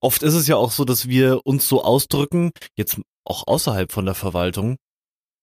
Oft 0.00 0.22
ist 0.22 0.34
es 0.34 0.46
ja 0.46 0.56
auch 0.56 0.70
so, 0.70 0.84
dass 0.84 1.08
wir 1.08 1.40
uns 1.44 1.68
so 1.68 1.82
ausdrücken, 1.82 2.50
jetzt 2.76 3.00
auch 3.24 3.46
außerhalb 3.46 3.90
von 3.90 4.04
der 4.04 4.14
Verwaltung, 4.14 4.76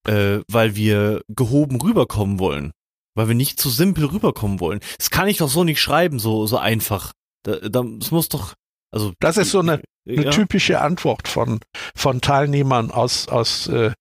äh, 0.07 0.39
weil 0.47 0.75
wir 0.75 1.21
gehoben 1.27 1.81
rüberkommen 1.81 2.39
wollen, 2.39 2.71
weil 3.15 3.27
wir 3.27 3.35
nicht 3.35 3.59
zu 3.59 3.69
simpel 3.69 4.05
rüberkommen 4.05 4.59
wollen. 4.59 4.79
Das 4.97 5.09
kann 5.09 5.27
ich 5.27 5.37
doch 5.37 5.49
so 5.49 5.63
nicht 5.63 5.81
schreiben, 5.81 6.19
so, 6.19 6.45
so 6.47 6.57
einfach. 6.57 7.13
Da, 7.43 7.57
da, 7.57 7.83
das 7.83 8.11
muss 8.11 8.29
doch, 8.29 8.53
also. 8.91 9.13
Das 9.19 9.37
ist 9.37 9.51
so 9.51 9.59
eine, 9.59 9.81
eine 10.07 10.25
ja. 10.25 10.31
typische 10.31 10.81
Antwort 10.81 11.27
von, 11.27 11.59
von 11.95 12.21
Teilnehmern 12.21 12.91
aus, 12.91 13.27
aus, 13.27 13.67
äh, 13.67 13.91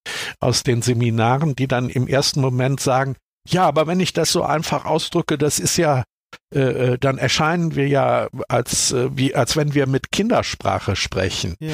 aus 0.41 0.63
den 0.63 0.83
Seminaren, 0.83 1.57
die 1.57 1.69
dann 1.69 1.89
im 1.89 2.07
ersten 2.07 2.41
Moment 2.41 2.81
sagen, 2.81 3.17
ja, 3.49 3.67
aber 3.67 3.87
wenn 3.87 4.01
ich 4.01 4.13
das 4.13 4.33
so 4.33 4.43
einfach 4.43 4.85
ausdrücke, 4.85 5.39
das 5.39 5.59
ist 5.59 5.77
ja, 5.77 6.05
äh, 6.53 6.61
äh, 6.95 6.99
dann 6.99 7.19
erscheinen 7.19 7.77
wir 7.77 7.87
ja 7.87 8.29
als 8.49 8.91
äh, 8.91 9.09
wie 9.17 9.37
als 9.37 9.57
wenn 9.57 9.73
wir 9.73 9.87
mit 9.87 10.11
Kindersprache 10.11 10.97
sprechen 10.97 11.55
ja. 11.61 11.71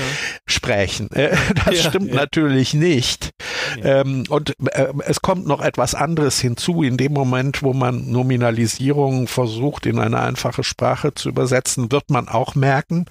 sprechen 0.46 1.10
äh, 1.12 1.34
das 1.64 1.82
ja, 1.82 1.88
stimmt 1.88 2.08
ja. 2.10 2.16
natürlich 2.16 2.74
nicht 2.74 3.30
ähm, 3.82 4.24
und 4.28 4.54
äh, 4.70 4.92
es 5.06 5.22
kommt 5.22 5.46
noch 5.46 5.62
etwas 5.62 5.94
anderes 5.94 6.40
hinzu 6.40 6.82
in 6.82 6.98
dem 6.98 7.14
Moment 7.14 7.62
wo 7.62 7.72
man 7.72 8.10
Nominalisierung 8.10 9.28
versucht 9.28 9.86
in 9.86 9.98
eine 9.98 10.20
einfache 10.20 10.62
Sprache 10.62 11.14
zu 11.14 11.30
übersetzen 11.30 11.90
wird 11.90 12.10
man 12.10 12.28
auch 12.28 12.54
merken 12.54 13.06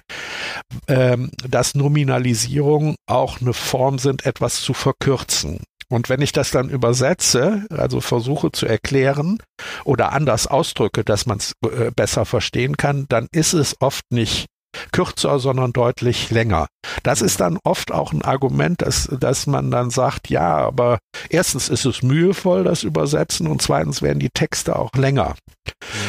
ähm, 0.86 1.32
dass 1.48 1.74
Nominalisierung 1.74 2.94
auch 3.06 3.40
eine 3.40 3.52
Form 3.52 3.98
sind 3.98 4.24
etwas 4.24 4.60
zu 4.60 4.72
verkürzen 4.72 5.64
und 5.88 6.08
wenn 6.08 6.20
ich 6.20 6.32
das 6.32 6.50
dann 6.50 6.68
übersetze, 6.68 7.66
also 7.70 8.00
versuche 8.00 8.50
zu 8.50 8.66
erklären 8.66 9.38
oder 9.84 10.12
anders 10.12 10.46
ausdrücke, 10.46 11.04
dass 11.04 11.26
man 11.26 11.38
es 11.38 11.52
äh, 11.62 11.90
besser 11.94 12.24
verstehen 12.24 12.76
kann, 12.76 13.06
dann 13.08 13.28
ist 13.32 13.52
es 13.52 13.76
oft 13.80 14.04
nicht 14.10 14.46
kürzer, 14.92 15.38
sondern 15.38 15.72
deutlich 15.72 16.30
länger. 16.30 16.66
Das 17.02 17.22
ist 17.22 17.40
dann 17.40 17.58
oft 17.64 17.92
auch 17.92 18.12
ein 18.12 18.22
Argument, 18.22 18.82
dass, 18.82 19.08
dass 19.20 19.46
man 19.46 19.70
dann 19.70 19.90
sagt, 19.90 20.30
ja, 20.30 20.56
aber 20.56 20.98
erstens 21.28 21.68
ist 21.68 21.84
es 21.84 22.02
mühevoll, 22.02 22.64
das 22.64 22.82
Übersetzen, 22.82 23.46
und 23.46 23.62
zweitens 23.62 24.02
werden 24.02 24.18
die 24.18 24.30
Texte 24.30 24.76
auch 24.76 24.92
länger. 24.94 25.34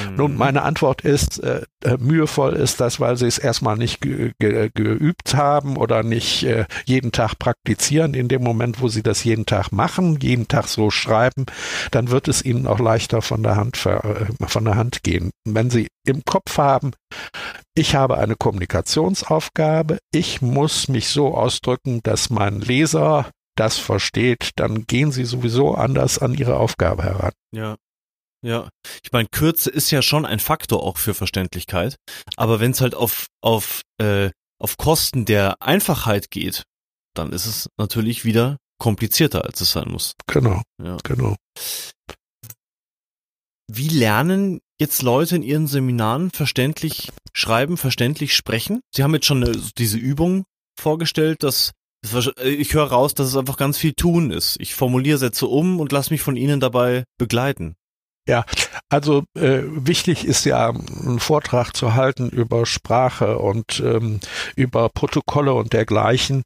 Mhm. 0.09 0.15
Nun, 0.15 0.35
meine 0.35 0.63
Antwort 0.63 1.01
ist, 1.01 1.39
äh, 1.43 1.61
äh, 1.83 1.97
mühevoll 1.99 2.53
ist 2.53 2.79
das, 2.79 2.99
weil 2.99 3.17
sie 3.17 3.27
es 3.27 3.37
erstmal 3.37 3.77
nicht 3.77 4.01
ge 4.01 4.31
ge 4.39 4.69
geübt 4.73 5.35
haben 5.35 5.77
oder 5.77 6.03
nicht 6.03 6.43
äh, 6.43 6.65
jeden 6.85 7.11
Tag 7.11 7.37
praktizieren. 7.39 8.13
In 8.13 8.27
dem 8.27 8.43
Moment, 8.43 8.81
wo 8.81 8.87
sie 8.87 9.03
das 9.03 9.23
jeden 9.23 9.45
Tag 9.45 9.71
machen, 9.71 10.19
jeden 10.21 10.47
Tag 10.47 10.67
so 10.67 10.89
schreiben, 10.89 11.45
dann 11.91 12.09
wird 12.09 12.27
es 12.27 12.43
ihnen 12.43 12.67
auch 12.67 12.79
leichter 12.79 13.21
von 13.21 13.43
der 13.43 13.55
Hand, 13.55 13.83
äh, 13.85 13.99
von 14.47 14.65
der 14.65 14.75
Hand 14.75 15.03
gehen. 15.03 15.31
Wenn 15.45 15.69
sie 15.69 15.87
im 16.05 16.23
Kopf 16.25 16.57
haben, 16.57 16.91
ich 17.73 17.95
habe 17.95 18.17
eine 18.17 18.35
Kommunikationsaufgabe, 18.35 19.99
ich 20.11 20.41
muss 20.41 20.87
mich 20.87 21.09
so 21.09 21.35
ausdrücken, 21.35 22.01
dass 22.03 22.29
mein 22.29 22.61
Leser 22.61 23.29
das 23.55 23.77
versteht, 23.77 24.51
dann 24.55 24.85
gehen 24.85 25.11
sie 25.11 25.25
sowieso 25.25 25.75
anders 25.75 26.19
an 26.19 26.33
ihre 26.33 26.57
Aufgabe 26.57 27.03
heran. 27.03 27.31
Ja. 27.51 27.75
Ja, 28.43 28.69
ich 29.03 29.11
meine, 29.11 29.27
Kürze 29.29 29.71
ist 29.71 29.89
ja 29.89 30.03
schon 30.03 30.23
ein 30.23 30.39
Faktor 30.39 30.83
auch 30.83 30.97
für 30.97 31.15
Verständlichkeit, 31.15 31.95
aber 32.35 32.59
wenn 32.59 32.69
es 32.69 32.81
halt 32.81 32.93
auf, 32.93 33.25
auf, 33.41 33.81
äh, 33.99 34.29
auf 34.59 34.77
Kosten 34.77 35.25
der 35.25 35.59
Einfachheit 35.59 36.29
geht, 36.29 36.63
dann 37.15 37.33
ist 37.33 37.47
es 37.47 37.67
natürlich 37.77 38.25
wieder 38.25 38.57
komplizierter, 38.79 39.43
als 39.43 39.61
es 39.61 39.71
sein 39.71 39.89
muss. 39.89 40.13
Genau, 40.27 40.61
ja. 40.81 40.97
genau. 41.03 41.35
Wie 43.69 43.89
lernen 43.89 44.59
jetzt 44.79 45.01
Leute 45.01 45.35
in 45.35 45.43
ihren 45.43 45.67
Seminaren 45.67 46.31
verständlich 46.31 47.11
schreiben, 47.33 47.77
verständlich 47.77 48.33
sprechen? 48.35 48.79
Sie 48.93 49.03
haben 49.03 49.13
jetzt 49.13 49.25
schon 49.25 49.43
eine, 49.43 49.61
diese 49.77 49.97
Übung 49.97 50.45
vorgestellt, 50.79 51.43
dass 51.43 51.71
ich 52.43 52.73
höre 52.73 52.87
raus, 52.87 53.13
dass 53.13 53.27
es 53.27 53.35
einfach 53.35 53.57
ganz 53.57 53.77
viel 53.77 53.93
tun 53.93 54.31
ist. 54.31 54.57
Ich 54.59 54.75
formuliere 54.75 55.17
Sätze 55.17 55.47
um 55.47 55.79
und 55.79 55.91
lasse 55.91 56.13
mich 56.13 56.21
von 56.21 56.37
Ihnen 56.37 56.59
dabei 56.59 57.03
begleiten. 57.17 57.75
Ja, 58.27 58.45
also 58.89 59.23
äh, 59.37 59.61
wichtig 59.65 60.25
ist 60.25 60.45
ja, 60.45 60.69
einen 60.69 61.19
Vortrag 61.19 61.75
zu 61.75 61.95
halten 61.95 62.29
über 62.29 62.65
Sprache 62.65 63.37
und 63.37 63.81
ähm, 63.85 64.19
über 64.55 64.89
Protokolle 64.89 65.53
und 65.53 65.73
dergleichen. 65.73 66.43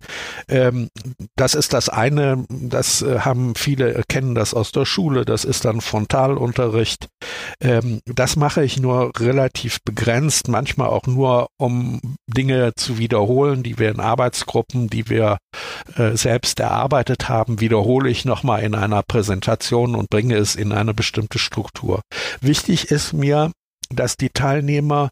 Ähm, 0.48 0.90
das 1.36 1.56
ist 1.56 1.74
das 1.74 1.90
eine, 1.90 2.46
das 2.50 3.02
äh, 3.02 3.20
haben 3.20 3.56
viele, 3.56 4.04
kennen 4.08 4.36
das 4.36 4.54
aus 4.54 4.72
der 4.72 4.86
Schule, 4.86 5.26
das 5.26 5.46
ist 5.46 5.66
dann 5.66 5.82
Frontalunterricht. 5.82 7.08
Ähm, 7.62 8.02
das 8.06 8.36
mache 8.36 8.64
ich 8.64 8.80
nur 8.80 9.12
relativ 9.20 9.80
begrenzt, 9.84 10.48
manchmal 10.48 10.88
auch 10.90 11.08
nur, 11.08 11.48
um 11.58 12.00
Dinge 12.28 12.74
zu 12.76 12.98
wiederholen, 12.98 13.64
die 13.64 13.78
wir 13.78 13.90
in 13.90 14.00
Arbeitsgruppen, 14.00 14.90
die 14.90 15.10
wir 15.10 15.38
äh, 15.96 16.16
selbst 16.16 16.60
erarbeitet 16.60 17.30
haben, 17.30 17.60
wiederhole 17.60 18.10
ich 18.10 18.26
nochmal 18.26 18.64
in 18.64 18.76
einer 18.76 19.04
Präsentation 19.04 19.96
und 19.96 20.10
bringe 20.10 20.36
es 20.36 20.56
in 20.56 20.72
eine 20.72 20.94
bestimmte 20.94 21.40
Struktur. 21.40 22.02
Wichtig 22.42 22.92
ist 22.92 23.13
mir, 23.13 23.51
dass 23.90 24.18
die 24.18 24.30
Teilnehmer 24.30 25.10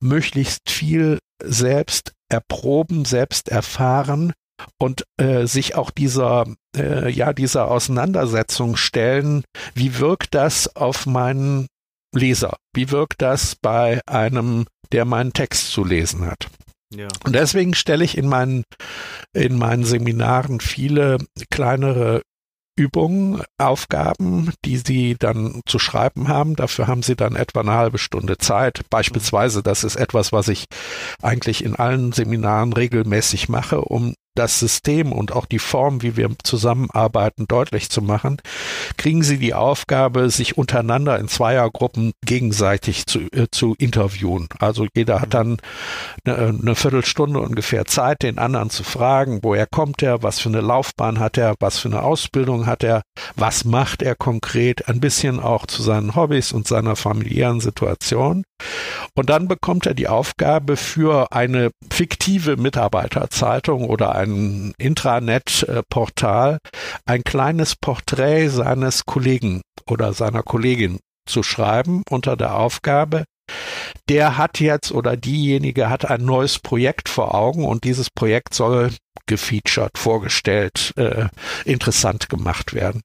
möglichst 0.00 0.70
viel 0.70 1.18
selbst 1.42 2.12
erproben, 2.28 3.04
selbst 3.04 3.48
erfahren 3.48 4.32
und 4.78 5.04
äh, 5.18 5.46
sich 5.46 5.74
auch 5.74 5.90
dieser 5.90 6.46
äh, 6.76 7.10
ja 7.10 7.32
dieser 7.32 7.70
Auseinandersetzung 7.70 8.76
stellen. 8.76 9.44
Wie 9.74 9.98
wirkt 9.98 10.34
das 10.34 10.76
auf 10.76 11.06
meinen 11.06 11.66
Leser? 12.14 12.56
Wie 12.74 12.90
wirkt 12.90 13.22
das 13.22 13.56
bei 13.56 14.00
einem, 14.06 14.66
der 14.92 15.04
meinen 15.04 15.32
Text 15.32 15.70
zu 15.70 15.84
lesen 15.84 16.26
hat? 16.26 16.48
Ja. 16.94 17.08
Und 17.24 17.34
deswegen 17.34 17.74
stelle 17.74 18.04
ich 18.04 18.18
in 18.18 18.28
meinen, 18.28 18.64
in 19.32 19.56
meinen 19.56 19.84
Seminaren 19.84 20.60
viele 20.60 21.18
kleinere 21.50 22.22
Übungen, 22.76 23.42
Aufgaben, 23.58 24.52
die 24.64 24.78
sie 24.78 25.16
dann 25.18 25.60
zu 25.66 25.78
schreiben 25.78 26.28
haben. 26.28 26.56
Dafür 26.56 26.86
haben 26.86 27.02
sie 27.02 27.16
dann 27.16 27.36
etwa 27.36 27.60
eine 27.60 27.72
halbe 27.72 27.98
Stunde 27.98 28.38
Zeit. 28.38 28.82
Beispielsweise, 28.88 29.62
das 29.62 29.84
ist 29.84 29.96
etwas, 29.96 30.32
was 30.32 30.48
ich 30.48 30.64
eigentlich 31.20 31.64
in 31.64 31.76
allen 31.76 32.12
Seminaren 32.12 32.72
regelmäßig 32.72 33.48
mache, 33.48 33.82
um 33.82 34.14
das 34.34 34.58
System 34.58 35.12
und 35.12 35.32
auch 35.32 35.46
die 35.46 35.58
Form, 35.58 36.02
wie 36.02 36.16
wir 36.16 36.30
zusammenarbeiten, 36.42 37.46
deutlich 37.46 37.90
zu 37.90 38.02
machen, 38.02 38.40
kriegen 38.96 39.22
sie 39.22 39.38
die 39.38 39.54
Aufgabe, 39.54 40.30
sich 40.30 40.56
untereinander 40.56 41.18
in 41.18 41.28
Zweiergruppen 41.28 42.12
gegenseitig 42.24 43.06
zu, 43.06 43.20
äh, 43.32 43.48
zu 43.50 43.74
interviewen. 43.78 44.48
Also 44.58 44.86
jeder 44.94 45.20
hat 45.20 45.34
dann 45.34 45.58
eine, 46.24 46.36
eine, 46.36 46.74
Viertelstunde 46.74 47.40
ungefähr 47.40 47.84
Zeit, 47.84 48.22
den 48.22 48.38
anderen 48.38 48.70
zu 48.70 48.84
fragen, 48.84 49.40
woher 49.42 49.66
kommt 49.66 50.02
er, 50.02 50.22
was 50.22 50.38
für 50.38 50.48
eine 50.48 50.60
Laufbahn 50.60 51.18
hat 51.18 51.36
er, 51.36 51.54
was 51.60 51.78
für 51.78 51.88
eine 51.88 52.02
Ausbildung 52.02 52.66
hat 52.66 52.82
er, 52.82 53.02
was 53.36 53.64
macht 53.64 54.02
er 54.02 54.14
konkret, 54.14 54.88
ein 54.88 55.00
bisschen 55.00 55.40
auch 55.40 55.66
zu 55.66 55.82
seinen 55.82 56.14
Hobbys 56.14 56.52
und 56.52 56.66
seiner 56.66 56.96
familiären 56.96 57.60
Situation. 57.60 58.44
Und 59.14 59.30
dann 59.30 59.48
bekommt 59.48 59.86
er 59.86 59.94
die 59.94 60.08
Aufgabe 60.08 60.76
für 60.76 61.32
eine 61.32 61.70
fiktive 61.92 62.56
Mitarbeiterzeitung 62.56 63.88
oder 63.88 64.14
ein 64.14 64.72
Intranet-Portal 64.78 66.58
ein 67.06 67.22
kleines 67.24 67.76
Porträt 67.76 68.48
seines 68.48 69.04
Kollegen 69.04 69.62
oder 69.88 70.12
seiner 70.12 70.42
Kollegin 70.42 70.98
zu 71.26 71.42
schreiben 71.42 72.02
unter 72.10 72.36
der 72.36 72.56
Aufgabe, 72.56 73.24
der 74.08 74.36
hat 74.38 74.60
jetzt 74.60 74.92
oder 74.92 75.16
diejenige 75.16 75.88
hat 75.88 76.10
ein 76.10 76.24
neues 76.24 76.58
Projekt 76.58 77.08
vor 77.08 77.34
Augen 77.34 77.64
und 77.64 77.84
dieses 77.84 78.10
Projekt 78.10 78.54
soll 78.54 78.92
gefeatured, 79.26 79.98
vorgestellt, 79.98 80.92
äh, 80.96 81.26
interessant 81.64 82.28
gemacht 82.28 82.74
werden. 82.74 83.02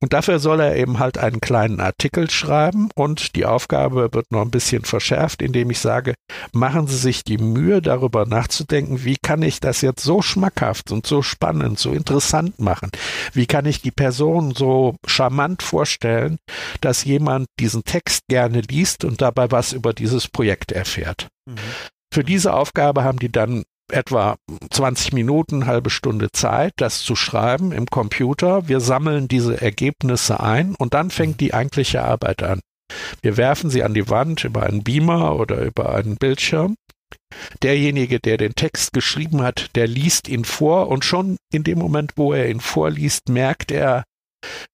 Und 0.00 0.12
dafür 0.12 0.38
soll 0.38 0.60
er 0.60 0.76
eben 0.76 0.98
halt 0.98 1.18
einen 1.18 1.40
kleinen 1.40 1.80
Artikel 1.80 2.30
schreiben 2.30 2.90
und 2.94 3.36
die 3.36 3.46
Aufgabe 3.46 4.12
wird 4.12 4.30
noch 4.32 4.42
ein 4.42 4.50
bisschen 4.50 4.84
verschärft, 4.84 5.42
indem 5.42 5.70
ich 5.70 5.78
sage, 5.78 6.14
machen 6.52 6.86
Sie 6.86 6.96
sich 6.96 7.24
die 7.24 7.38
Mühe, 7.38 7.82
darüber 7.82 8.26
nachzudenken, 8.26 9.04
wie 9.04 9.16
kann 9.16 9.42
ich 9.42 9.60
das 9.60 9.80
jetzt 9.80 10.02
so 10.02 10.22
schmackhaft 10.22 10.90
und 10.90 11.06
so 11.06 11.22
spannend, 11.22 11.78
so 11.78 11.92
interessant 11.92 12.58
machen? 12.58 12.90
Wie 13.32 13.46
kann 13.46 13.66
ich 13.66 13.80
die 13.82 13.90
Person 13.90 14.54
so 14.54 14.96
charmant 15.06 15.62
vorstellen, 15.62 16.38
dass 16.80 17.04
jemand 17.04 17.46
diesen 17.58 17.84
Text 17.84 18.22
gerne 18.28 18.60
liest 18.60 19.04
und 19.04 19.20
dabei 19.22 19.50
was 19.50 19.72
über 19.72 19.92
dieses 19.92 20.28
Projekt 20.28 20.72
erfährt? 20.72 21.28
Mhm. 21.46 21.56
Für 22.12 22.24
diese 22.24 22.54
Aufgabe 22.54 23.04
haben 23.04 23.20
die 23.20 23.30
dann 23.30 23.62
etwa 23.92 24.36
20 24.70 25.12
Minuten, 25.12 25.66
halbe 25.66 25.90
Stunde 25.90 26.28
Zeit, 26.32 26.72
das 26.76 27.02
zu 27.02 27.16
schreiben 27.16 27.72
im 27.72 27.86
Computer. 27.86 28.68
Wir 28.68 28.80
sammeln 28.80 29.28
diese 29.28 29.60
Ergebnisse 29.60 30.40
ein 30.40 30.74
und 30.74 30.94
dann 30.94 31.10
fängt 31.10 31.40
die 31.40 31.54
eigentliche 31.54 32.02
Arbeit 32.02 32.42
an. 32.42 32.60
Wir 33.22 33.36
werfen 33.36 33.70
sie 33.70 33.82
an 33.82 33.94
die 33.94 34.08
Wand 34.08 34.44
über 34.44 34.64
einen 34.64 34.82
Beamer 34.82 35.36
oder 35.36 35.62
über 35.62 35.94
einen 35.94 36.16
Bildschirm. 36.16 36.74
Derjenige, 37.62 38.20
der 38.20 38.36
den 38.36 38.54
Text 38.54 38.92
geschrieben 38.92 39.42
hat, 39.42 39.70
der 39.74 39.86
liest 39.86 40.28
ihn 40.28 40.44
vor 40.44 40.88
und 40.88 41.04
schon 41.04 41.36
in 41.52 41.64
dem 41.64 41.78
Moment, 41.78 42.12
wo 42.16 42.32
er 42.32 42.48
ihn 42.48 42.60
vorliest, 42.60 43.28
merkt 43.28 43.70
er, 43.70 44.04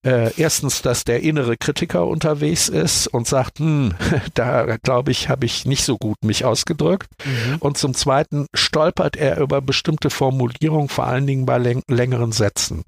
äh, 0.05 0.33
erstens, 0.37 0.83
dass 0.83 1.05
der 1.05 1.23
innere 1.23 1.57
Kritiker 1.57 2.07
unterwegs 2.07 2.69
ist 2.69 3.07
und 3.09 3.27
sagt, 3.27 3.59
hm, 3.59 3.95
da 4.35 4.77
glaube 4.83 5.11
ich, 5.11 5.29
habe 5.29 5.47
ich 5.47 5.67
nicht 5.67 5.85
so 5.85 5.97
gut 5.97 6.17
mich 6.25 6.45
ausgedrückt. 6.45 7.09
Mhm. 7.25 7.57
Und 7.59 7.79
zum 7.79 7.95
Zweiten 7.95 8.47
stolpert 8.55 9.17
er 9.17 9.39
über 9.39 9.61
bestimmte 9.61 10.11
Formulierungen, 10.11 10.89
vor 10.89 11.07
allen 11.07 11.27
Dingen 11.27 11.47
bei 11.47 11.59
läng 11.59 11.83
längeren 11.89 12.33
Sätzen. 12.33 12.83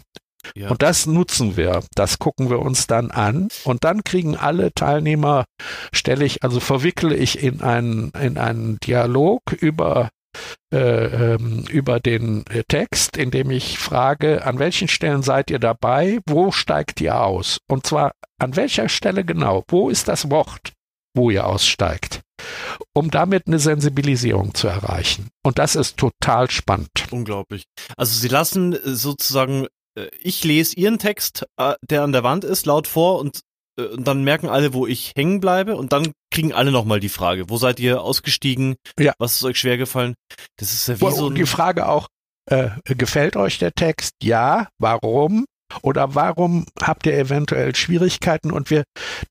Ja. 0.55 0.71
Und 0.71 0.83
das 0.83 1.07
nutzen 1.07 1.57
wir, 1.57 1.83
das 1.95 2.19
gucken 2.19 2.49
wir 2.49 2.61
uns 2.61 2.87
dann 2.87 3.11
an 3.11 3.49
und 3.65 3.85
dann 3.85 4.05
kriegen 4.05 4.37
alle 4.37 4.73
Teilnehmer, 4.73 5.45
stelle 5.93 6.25
ich, 6.25 6.43
also 6.43 6.61
verwickle 6.61 7.15
ich 7.17 7.43
in 7.43 7.61
einen, 7.61 8.13
in 8.13 8.39
einen 8.39 8.79
Dialog 8.81 9.43
über 9.53 10.11
äh, 10.73 11.35
ähm, 11.35 11.65
über 11.71 12.01
den 12.01 12.47
äh, 12.47 12.63
Text, 12.65 13.17
in 13.17 13.31
dem 13.31 13.51
ich 13.51 13.79
frage, 13.79 14.45
an 14.45 14.59
welchen 14.59 14.89
Stellen 14.89 15.23
seid 15.23 15.51
ihr 15.51 15.59
dabei, 15.59 16.21
wo 16.27 16.53
steigt 16.53 17.01
ihr 17.01 17.21
aus? 17.21 17.59
Und 17.69 17.87
zwar 17.87 18.13
an 18.39 18.57
welcher 18.57 18.89
Stelle 18.89 19.25
genau, 19.25 19.65
wo 19.69 19.89
ist 19.89 20.09
das 20.09 20.31
Wort, 20.31 20.73
wo 21.15 21.31
ihr 21.31 21.47
aussteigt? 21.47 22.21
um 22.95 23.11
damit 23.11 23.49
eine 23.49 23.59
Sensibilisierung 23.59 24.55
zu 24.55 24.69
erreichen. 24.69 25.29
Und 25.43 25.59
das 25.59 25.75
ist 25.75 25.97
total 25.97 26.49
spannend. 26.51 26.91
Unglaublich. 27.11 27.65
Also 27.97 28.19
Sie 28.19 28.29
lassen 28.29 28.75
äh, 28.75 28.95
sozusagen, 28.95 29.67
ich 30.21 30.45
lese 30.45 30.77
Ihren 30.77 31.01
Text, 31.01 31.45
der 31.83 32.03
an 32.03 32.13
der 32.13 32.23
Wand 32.23 32.45
ist, 32.45 32.67
laut 32.67 32.87
vor 32.87 33.19
und 33.19 33.41
und 33.79 34.07
dann 34.07 34.25
merken 34.25 34.49
alle, 34.49 34.75
wo 34.75 34.87
ich 34.87 35.13
hängen 35.17 35.41
bleibe 35.41 35.77
und 35.77 35.93
dann 35.93 36.13
kriegen 36.33 36.53
alle 36.53 36.73
nochmal 36.73 37.01
die 37.01 37.09
Frage, 37.09 37.49
wo 37.49 37.57
seid 37.57 37.81
ihr 37.81 38.03
ausgestiegen? 38.03 38.77
Ja. 38.99 39.13
Was 39.19 39.35
ist 39.35 39.45
euch 39.45 39.59
schwer 39.59 39.79
gefallen? 39.79 40.15
Das 40.57 40.73
ist 40.73 40.89
ja 40.89 41.01
wie 41.01 41.11
so 41.13 41.29
ein 41.29 41.35
die 41.35 41.47
Frage 41.47 41.89
auch, 41.89 42.09
äh, 42.51 42.71
gefällt 42.85 43.37
euch 43.37 43.59
der 43.59 43.73
Text? 43.73 44.13
Ja. 44.23 44.69
Warum? 44.79 45.47
Oder 45.83 46.15
warum 46.15 46.67
habt 46.83 47.07
ihr 47.07 47.17
eventuell 47.17 47.75
Schwierigkeiten? 47.75 48.51
Und 48.53 48.71
wir, 48.71 48.85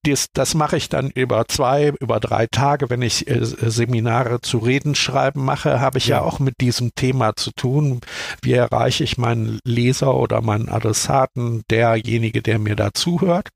das, 0.04 0.28
das 0.34 0.54
mache 0.54 0.78
ich 0.78 0.90
dann 0.90 1.10
über 1.10 1.46
zwei, 1.48 1.94
über 2.00 2.20
drei 2.20 2.48
Tage, 2.48 2.90
wenn 2.90 3.02
ich 3.02 3.28
äh, 3.28 3.40
Seminare 3.42 4.42
zu 4.42 4.60
Reden 4.60 4.96
schreiben 4.96 5.44
mache, 5.44 5.80
habe 5.80 5.98
ich 5.98 6.08
ja. 6.08 6.18
ja. 6.18 6.24
auch 6.24 6.40
mit 6.40 6.56
diesem 6.62 6.92
Thema 6.96 7.36
zu 7.36 7.52
tun. 7.52 8.02
Wie 8.42 8.54
erreiche 8.54 9.04
ich 9.04 9.18
meinen 9.18 9.60
Leser 9.66 10.16
oder 10.16 10.42
meinen 10.42 10.70
Adressaten, 10.70 11.64
derjenige, 11.70 12.42
der 12.42 12.60
mir 12.60 12.76
da 12.76 12.94
zuhört? 12.94 13.50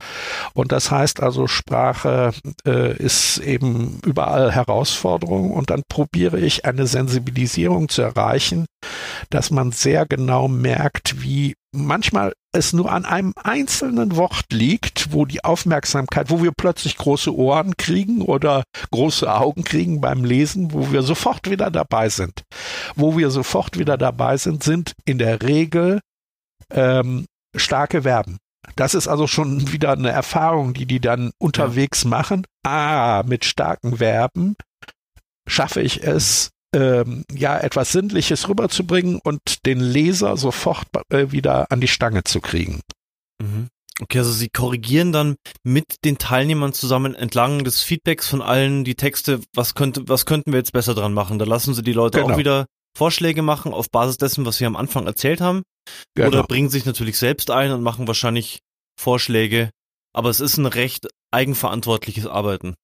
Und 0.53 0.71
das 0.71 0.91
heißt 0.91 1.21
also, 1.21 1.47
Sprache 1.47 2.31
äh, 2.65 2.97
ist 2.97 3.37
eben 3.39 3.99
überall 4.05 4.51
Herausforderung 4.51 5.51
und 5.51 5.69
dann 5.69 5.83
probiere 5.87 6.39
ich 6.39 6.65
eine 6.65 6.87
Sensibilisierung 6.87 7.89
zu 7.89 8.01
erreichen, 8.01 8.65
dass 9.29 9.51
man 9.51 9.71
sehr 9.71 10.05
genau 10.05 10.47
merkt, 10.47 11.21
wie 11.21 11.55
manchmal 11.73 12.33
es 12.53 12.73
nur 12.73 12.91
an 12.91 13.05
einem 13.05 13.33
einzelnen 13.41 14.17
Wort 14.17 14.45
liegt, 14.51 15.13
wo 15.13 15.25
die 15.25 15.43
Aufmerksamkeit, 15.43 16.29
wo 16.29 16.43
wir 16.43 16.51
plötzlich 16.51 16.97
große 16.97 17.33
Ohren 17.33 17.77
kriegen 17.77 18.21
oder 18.21 18.63
große 18.91 19.31
Augen 19.33 19.63
kriegen 19.63 20.01
beim 20.01 20.25
Lesen, 20.25 20.73
wo 20.73 20.91
wir 20.91 21.01
sofort 21.01 21.49
wieder 21.49 21.71
dabei 21.71 22.09
sind. 22.09 22.43
Wo 22.95 23.17
wir 23.17 23.31
sofort 23.31 23.79
wieder 23.79 23.97
dabei 23.97 24.37
sind, 24.37 24.63
sind 24.63 24.93
in 25.05 25.17
der 25.17 25.41
Regel 25.41 26.01
ähm, 26.71 27.25
starke 27.55 28.01
Verben. 28.01 28.37
Das 28.75 28.93
ist 28.93 29.07
also 29.07 29.27
schon 29.27 29.71
wieder 29.71 29.93
eine 29.93 30.11
Erfahrung, 30.11 30.73
die 30.73 30.85
die 30.85 30.99
dann 30.99 31.31
unterwegs 31.39 32.05
machen. 32.05 32.45
Ah, 32.63 33.23
mit 33.25 33.45
starken 33.45 33.97
Verben 33.97 34.55
schaffe 35.47 35.81
ich 35.81 36.03
es, 36.03 36.51
ähm, 36.73 37.25
ja 37.31 37.57
etwas 37.57 37.91
Sinnliches 37.91 38.47
rüberzubringen 38.47 39.19
und 39.23 39.65
den 39.65 39.79
Leser 39.79 40.37
sofort 40.37 40.87
äh, 41.09 41.31
wieder 41.31 41.71
an 41.71 41.81
die 41.81 41.87
Stange 41.87 42.23
zu 42.23 42.41
kriegen. 42.41 42.81
Mhm. 43.41 43.67
Okay, 43.99 44.19
also 44.19 44.31
Sie 44.31 44.49
korrigieren 44.49 45.11
dann 45.11 45.35
mit 45.63 46.03
den 46.05 46.17
Teilnehmern 46.17 46.73
zusammen 46.73 47.13
entlang 47.13 47.63
des 47.63 47.83
Feedbacks 47.83 48.27
von 48.27 48.41
allen 48.41 48.83
die 48.83 48.95
Texte, 48.95 49.41
was 49.53 49.75
könnte, 49.75 50.07
was 50.07 50.25
könnten 50.25 50.51
wir 50.51 50.59
jetzt 50.59 50.73
besser 50.73 50.95
dran 50.95 51.13
machen? 51.13 51.37
Da 51.37 51.45
lassen 51.45 51.73
Sie 51.73 51.83
die 51.83 51.93
Leute 51.93 52.19
genau. 52.19 52.33
auch 52.33 52.37
wieder 52.37 52.65
Vorschläge 52.97 53.41
machen 53.41 53.73
auf 53.73 53.91
Basis 53.91 54.17
dessen, 54.17 54.45
was 54.45 54.57
Sie 54.57 54.65
am 54.65 54.75
Anfang 54.75 55.05
erzählt 55.05 55.39
haben. 55.39 55.63
Genau. 56.15 56.29
Oder 56.29 56.43
bringen 56.43 56.69
sich 56.69 56.85
natürlich 56.85 57.17
selbst 57.17 57.51
ein 57.51 57.71
und 57.71 57.83
machen 57.83 58.07
wahrscheinlich 58.07 58.61
Vorschläge. 58.99 59.69
Aber 60.13 60.29
es 60.29 60.39
ist 60.39 60.57
ein 60.57 60.65
recht 60.65 61.07
eigenverantwortliches 61.31 62.27
Arbeiten. 62.27 62.75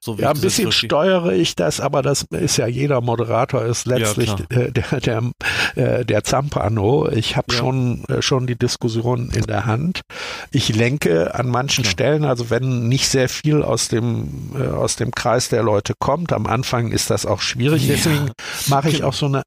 So 0.00 0.16
ja, 0.16 0.30
ein 0.30 0.40
bisschen 0.40 0.72
steuere 0.72 1.32
ich 1.32 1.54
das, 1.54 1.80
aber 1.80 2.02
das 2.02 2.24
ist 2.30 2.56
ja 2.56 2.66
jeder 2.66 3.00
Moderator 3.00 3.64
ist 3.64 3.86
letztlich 3.86 4.30
ja, 4.50 4.68
der 4.70 5.00
der 5.00 5.32
äh, 5.74 6.04
der 6.04 6.24
Zampano. 6.24 7.08
Ich 7.08 7.36
habe 7.36 7.52
ja. 7.52 7.58
schon 7.58 8.04
äh, 8.04 8.22
schon 8.22 8.46
die 8.46 8.56
Diskussion 8.56 9.30
in 9.30 9.44
der 9.44 9.66
Hand. 9.66 10.02
Ich 10.50 10.74
lenke 10.74 11.34
an 11.34 11.48
manchen 11.48 11.84
ja. 11.84 11.90
Stellen, 11.90 12.24
also 12.24 12.50
wenn 12.50 12.88
nicht 12.88 13.08
sehr 13.08 13.28
viel 13.28 13.62
aus 13.62 13.88
dem 13.88 14.52
äh, 14.58 14.68
aus 14.68 14.96
dem 14.96 15.12
Kreis 15.12 15.48
der 15.48 15.62
Leute 15.62 15.94
kommt, 15.98 16.32
am 16.32 16.46
Anfang 16.46 16.92
ist 16.92 17.10
das 17.10 17.26
auch 17.26 17.40
schwierig. 17.40 17.86
Deswegen 17.86 18.30
mache 18.68 18.88
ich 18.88 19.04
auch 19.04 19.14
so 19.14 19.26
eine 19.26 19.42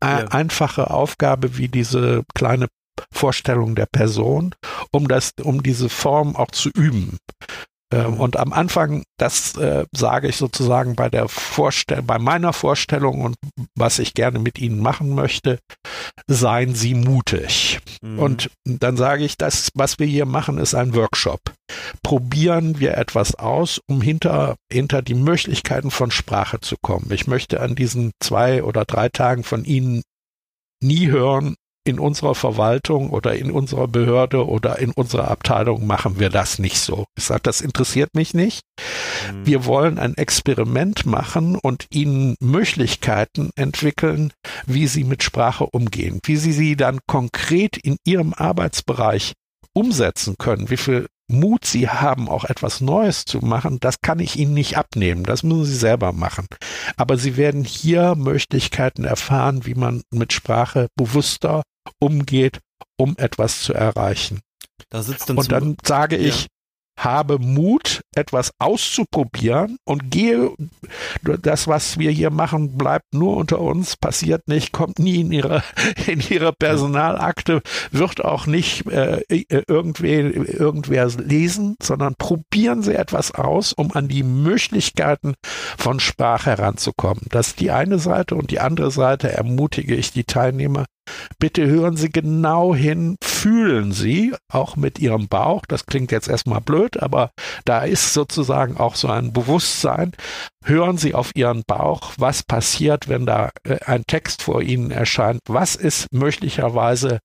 einfache 0.00 0.90
Aufgabe 0.90 1.58
wie 1.58 1.68
diese 1.68 2.24
kleine 2.34 2.68
Vorstellung 3.12 3.74
der 3.74 3.86
Person, 3.86 4.54
um 4.92 5.08
das, 5.08 5.32
um 5.42 5.62
diese 5.62 5.88
Form 5.88 6.36
auch 6.36 6.50
zu 6.50 6.70
üben. 6.70 7.18
Ähm, 7.92 8.20
und 8.20 8.36
am 8.36 8.52
Anfang, 8.52 9.02
das 9.18 9.56
äh, 9.56 9.84
sage 9.92 10.28
ich 10.28 10.36
sozusagen 10.36 10.94
bei 10.94 11.08
der 11.08 11.28
Vorstell 11.28 12.02
bei 12.02 12.18
meiner 12.18 12.52
Vorstellung 12.52 13.22
und 13.22 13.36
was 13.74 13.98
ich 13.98 14.14
gerne 14.14 14.38
mit 14.38 14.58
Ihnen 14.58 14.80
machen 14.80 15.14
möchte, 15.14 15.58
seien 16.26 16.74
Sie 16.74 16.94
mutig. 16.94 17.80
Mhm. 18.02 18.18
Und 18.18 18.50
dann 18.64 18.96
sage 18.96 19.24
ich, 19.24 19.36
das, 19.36 19.70
was 19.74 19.98
wir 19.98 20.06
hier 20.06 20.26
machen, 20.26 20.58
ist 20.58 20.74
ein 20.74 20.94
Workshop. 20.94 21.40
Probieren 22.02 22.78
wir 22.80 22.96
etwas 22.96 23.34
aus, 23.34 23.80
um 23.88 24.00
hinter, 24.00 24.56
hinter 24.72 25.02
die 25.02 25.14
Möglichkeiten 25.14 25.90
von 25.90 26.10
Sprache 26.10 26.60
zu 26.60 26.76
kommen. 26.80 27.10
Ich 27.12 27.26
möchte 27.26 27.60
an 27.60 27.74
diesen 27.74 28.12
zwei 28.20 28.62
oder 28.62 28.84
drei 28.84 29.08
Tagen 29.08 29.44
von 29.44 29.64
Ihnen 29.64 30.02
nie 30.82 31.08
hören, 31.08 31.56
in 31.84 31.98
unserer 31.98 32.34
Verwaltung 32.34 33.10
oder 33.10 33.34
in 33.36 33.50
unserer 33.50 33.88
Behörde 33.88 34.46
oder 34.46 34.78
in 34.78 34.90
unserer 34.92 35.30
Abteilung 35.30 35.86
machen 35.86 36.18
wir 36.18 36.28
das 36.28 36.58
nicht 36.58 36.78
so. 36.78 37.06
Ich 37.16 37.24
sage, 37.24 37.40
das 37.42 37.60
interessiert 37.60 38.14
mich 38.14 38.34
nicht. 38.34 38.62
Mhm. 39.32 39.46
Wir 39.46 39.64
wollen 39.64 39.98
ein 39.98 40.16
Experiment 40.16 41.06
machen 41.06 41.56
und 41.56 41.86
ihnen 41.90 42.36
Möglichkeiten 42.40 43.50
entwickeln, 43.56 44.32
wie 44.66 44.86
sie 44.86 45.04
mit 45.04 45.22
Sprache 45.22 45.66
umgehen, 45.66 46.20
wie 46.24 46.36
sie 46.36 46.52
sie 46.52 46.76
dann 46.76 47.00
konkret 47.06 47.76
in 47.76 47.96
ihrem 48.04 48.34
Arbeitsbereich 48.34 49.32
umsetzen 49.72 50.36
können, 50.38 50.68
wie 50.70 50.76
viel 50.76 51.06
Mut 51.30 51.64
sie 51.64 51.88
haben, 51.88 52.28
auch 52.28 52.44
etwas 52.44 52.80
Neues 52.80 53.24
zu 53.24 53.38
machen, 53.38 53.78
das 53.80 54.00
kann 54.02 54.18
ich 54.18 54.36
ihnen 54.36 54.54
nicht 54.54 54.76
abnehmen. 54.76 55.24
Das 55.24 55.42
müssen 55.42 55.64
sie 55.64 55.76
selber 55.76 56.12
machen. 56.12 56.46
Aber 56.96 57.16
sie 57.16 57.36
werden 57.36 57.64
hier 57.64 58.14
Möglichkeiten 58.16 59.04
erfahren, 59.04 59.66
wie 59.66 59.74
man 59.74 60.02
mit 60.10 60.32
Sprache 60.32 60.88
bewusster 60.96 61.62
umgeht, 61.98 62.60
um 62.96 63.16
etwas 63.16 63.62
zu 63.62 63.72
erreichen. 63.72 64.40
Da 64.88 65.02
sitzt 65.02 65.28
dann 65.28 65.38
Und 65.38 65.52
dann 65.52 65.76
sage 65.84 66.16
ich, 66.16 66.48
habe 67.04 67.38
Mut, 67.38 68.02
etwas 68.14 68.52
auszuprobieren 68.58 69.78
und 69.84 70.10
gehe, 70.10 70.50
das, 71.42 71.66
was 71.66 71.98
wir 71.98 72.10
hier 72.10 72.30
machen, 72.30 72.76
bleibt 72.76 73.14
nur 73.14 73.36
unter 73.36 73.60
uns, 73.60 73.96
passiert 73.96 74.48
nicht, 74.48 74.72
kommt 74.72 74.98
nie 74.98 75.20
in 75.20 75.32
ihre, 75.32 75.62
in 76.06 76.22
ihre 76.28 76.52
Personalakte, 76.52 77.62
wird 77.90 78.24
auch 78.24 78.46
nicht 78.46 78.86
äh, 78.86 79.22
irgendwer, 79.28 80.34
irgendwer 80.34 81.06
lesen, 81.08 81.76
sondern 81.82 82.14
probieren 82.16 82.82
Sie 82.82 82.94
etwas 82.94 83.34
aus, 83.34 83.72
um 83.72 83.92
an 83.92 84.08
die 84.08 84.22
Möglichkeiten 84.22 85.34
von 85.78 86.00
Sprache 86.00 86.50
heranzukommen. 86.50 87.24
Das 87.30 87.48
ist 87.48 87.60
die 87.60 87.70
eine 87.70 87.98
Seite 87.98 88.34
und 88.34 88.50
die 88.50 88.60
andere 88.60 88.90
Seite 88.90 89.32
ermutige 89.32 89.94
ich 89.94 90.12
die 90.12 90.24
Teilnehmer, 90.24 90.84
Bitte 91.38 91.66
hören 91.66 91.96
Sie 91.96 92.10
genau 92.10 92.74
hin, 92.74 93.16
fühlen 93.22 93.92
Sie 93.92 94.34
auch 94.52 94.76
mit 94.76 94.98
Ihrem 94.98 95.28
Bauch. 95.28 95.62
Das 95.66 95.86
klingt 95.86 96.12
jetzt 96.12 96.28
erstmal 96.28 96.60
blöd, 96.60 97.02
aber 97.02 97.30
da 97.64 97.82
ist 97.82 98.12
sozusagen 98.12 98.76
auch 98.76 98.94
so 98.94 99.08
ein 99.08 99.32
Bewusstsein. 99.32 100.12
Hören 100.64 100.98
Sie 100.98 101.14
auf 101.14 101.34
Ihren 101.34 101.62
Bauch, 101.66 102.12
was 102.18 102.42
passiert, 102.42 103.08
wenn 103.08 103.26
da 103.26 103.50
äh, 103.64 103.78
ein 103.86 104.04
Text 104.06 104.42
vor 104.42 104.62
Ihnen 104.62 104.90
erscheint. 104.90 105.40
Was 105.46 105.74
ist 105.74 106.06
möglicherweise 106.12 107.20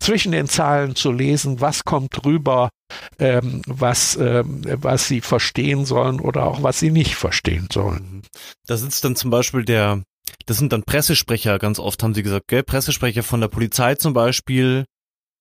zwischen 0.00 0.32
den 0.32 0.48
Zahlen 0.48 0.94
zu 0.94 1.12
lesen, 1.12 1.60
was 1.60 1.84
kommt 1.84 2.24
rüber, 2.24 2.70
ähm, 3.18 3.62
was, 3.66 4.16
ähm, 4.16 4.62
was 4.64 5.08
sie 5.08 5.20
verstehen 5.20 5.84
sollen 5.84 6.20
oder 6.20 6.44
auch 6.44 6.62
was 6.62 6.78
sie 6.78 6.90
nicht 6.90 7.14
verstehen 7.14 7.68
sollen. 7.72 8.22
Da 8.66 8.76
sitzt 8.76 9.04
dann 9.04 9.16
zum 9.16 9.30
Beispiel 9.30 9.64
der, 9.64 10.02
das 10.46 10.58
sind 10.58 10.72
dann 10.72 10.82
Pressesprecher, 10.82 11.58
ganz 11.58 11.78
oft 11.78 12.02
haben 12.02 12.14
sie 12.14 12.22
gesagt, 12.22 12.48
gell? 12.48 12.62
Pressesprecher 12.62 13.22
von 13.22 13.40
der 13.40 13.48
Polizei 13.48 13.94
zum 13.94 14.12
Beispiel 14.12 14.84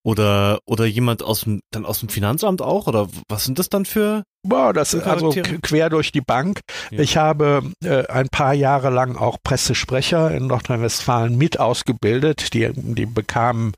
oder, 0.04 0.60
oder 0.66 0.86
jemand 0.86 1.24
aus 1.24 1.42
dem, 1.42 1.62
dann 1.72 1.86
aus 1.86 2.00
dem 2.00 2.10
Finanzamt 2.10 2.62
auch 2.62 2.88
oder 2.88 3.10
was 3.28 3.46
sind 3.46 3.60
das 3.60 3.70
dann 3.70 3.86
für 3.86 4.24
Boah, 4.48 4.72
das 4.72 4.94
ist 4.94 5.06
also 5.06 5.36
quer 5.62 5.90
durch 5.90 6.14
die 6.14 6.22
Bank. 6.22 6.62
Ja. 6.90 7.00
Ich 7.00 7.18
habe 7.18 7.64
äh, 7.84 8.08
ein 8.08 8.30
paar 8.30 8.54
Jahre 8.54 8.90
lang 8.90 9.18
auch 9.18 9.38
Pressesprecher 9.44 10.32
in 10.32 10.48
Nordrhein-Westfalen 10.48 11.38
mit 11.38 11.60
ausgebildet. 11.60 12.54
Die, 12.54 12.70
die 12.74 13.06
bekamen 13.06 13.74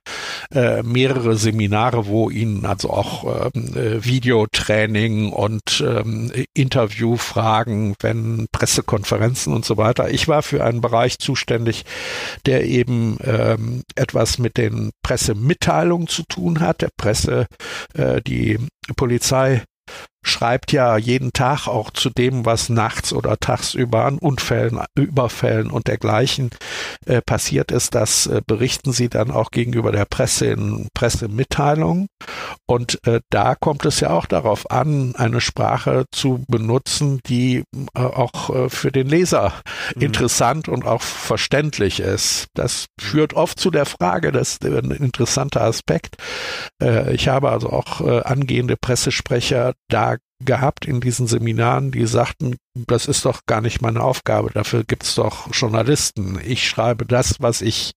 äh, 0.53 0.83
mehrere 0.83 1.37
Seminare, 1.37 2.05
wo 2.05 2.29
ihnen 2.29 2.67
also 2.67 2.91
auch 2.91 3.51
ähm, 3.55 3.75
äh, 3.75 4.05
Videotraining 4.05 5.31
und 5.31 5.83
ähm, 5.85 6.31
Interviewfragen, 6.53 7.95
wenn 7.99 8.45
Pressekonferenzen 8.51 9.53
und 9.53 9.65
so 9.65 9.77
weiter. 9.77 10.11
Ich 10.11 10.27
war 10.27 10.43
für 10.43 10.63
einen 10.63 10.81
Bereich 10.81 11.17
zuständig, 11.17 11.83
der 12.45 12.65
eben 12.65 13.17
ähm, 13.23 13.81
etwas 13.95 14.37
mit 14.37 14.57
den 14.57 14.91
Pressemitteilungen 15.01 16.07
zu 16.07 16.21
tun 16.29 16.59
hat. 16.59 16.83
Der 16.83 16.89
Presse, 16.95 17.47
äh, 17.95 18.21
die 18.21 18.59
Polizei 18.95 19.63
schreibt 20.21 20.71
ja 20.71 20.97
jeden 20.97 21.31
Tag 21.33 21.67
auch 21.67 21.91
zu 21.91 22.09
dem, 22.09 22.45
was 22.45 22.69
nachts 22.69 23.13
oder 23.13 23.37
tagsüber 23.37 24.05
an 24.05 24.17
Unfällen, 24.17 24.79
Überfällen 24.95 25.71
und 25.71 25.87
dergleichen 25.87 26.49
äh, 27.05 27.21
passiert 27.21 27.71
ist. 27.71 27.95
Das 27.95 28.27
äh, 28.27 28.41
berichten 28.45 28.91
sie 28.91 29.09
dann 29.09 29.31
auch 29.31 29.51
gegenüber 29.51 29.91
der 29.91 30.05
Presse 30.05 30.47
in 30.47 30.87
Pressemitteilungen. 30.93 32.07
Und 32.65 32.99
äh, 33.07 33.21
da 33.29 33.55
kommt 33.55 33.85
es 33.85 34.01
ja 34.01 34.09
auch 34.09 34.25
darauf 34.25 34.69
an, 34.71 35.15
eine 35.15 35.41
Sprache 35.41 36.05
zu 36.11 36.43
benutzen, 36.47 37.19
die 37.25 37.63
äh, 37.95 37.99
auch 37.99 38.49
äh, 38.49 38.69
für 38.69 38.91
den 38.91 39.07
Leser 39.07 39.53
mhm. 39.95 40.01
interessant 40.01 40.67
und 40.67 40.85
auch 40.85 41.01
verständlich 41.01 42.01
ist. 42.01 42.47
Das 42.55 42.87
führt 42.99 43.33
oft 43.33 43.59
zu 43.59 43.71
der 43.71 43.85
Frage, 43.85 44.31
das 44.31 44.53
ist 44.53 44.65
ein 44.65 44.91
interessanter 44.91 45.61
Aspekt. 45.61 46.17
Äh, 46.81 47.13
ich 47.13 47.29
habe 47.29 47.49
also 47.49 47.69
auch 47.69 47.99
angehende 47.99 48.75
Pressesprecher 48.77 49.73
da 49.89 50.08
gehabt 50.43 50.85
in 50.85 51.01
diesen 51.01 51.27
Seminaren, 51.27 51.91
die 51.91 52.05
sagten, 52.05 52.55
das 52.73 53.07
ist 53.07 53.25
doch 53.25 53.41
gar 53.45 53.61
nicht 53.61 53.81
meine 53.81 54.01
Aufgabe, 54.01 54.51
dafür 54.53 54.83
gibt's 54.83 55.15
doch 55.15 55.53
Journalisten. 55.53 56.39
Ich 56.45 56.67
schreibe 56.67 57.05
das, 57.05 57.35
was 57.39 57.61
ich 57.61 57.91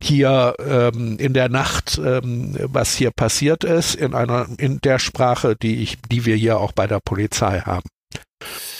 hier 0.00 0.54
ähm, 0.60 1.16
in 1.18 1.34
der 1.34 1.48
Nacht, 1.48 2.00
ähm, 2.02 2.56
was 2.62 2.94
hier 2.94 3.10
passiert 3.10 3.64
ist, 3.64 3.96
in 3.96 4.14
einer 4.14 4.46
in 4.58 4.80
der 4.80 4.98
Sprache, 4.98 5.56
die 5.56 5.82
ich, 5.82 5.98
die 6.10 6.24
wir 6.24 6.36
hier 6.36 6.58
auch 6.58 6.72
bei 6.72 6.86
der 6.86 7.00
Polizei 7.00 7.60
haben. 7.60 7.88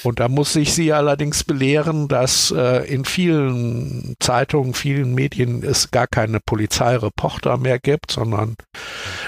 Und 0.04 0.20
da 0.20 0.28
muss 0.28 0.54
ich 0.56 0.72
Sie 0.72 0.92
allerdings 0.92 1.44
belehren, 1.44 2.08
dass 2.08 2.50
äh, 2.50 2.84
in 2.86 3.04
vielen 3.04 4.14
Zeitungen, 4.20 4.74
vielen 4.74 5.14
Medien 5.14 5.62
es 5.62 5.90
gar 5.90 6.06
keine 6.06 6.40
Polizeireporter 6.40 7.56
mehr 7.56 7.78
gibt, 7.78 8.12
sondern 8.12 8.54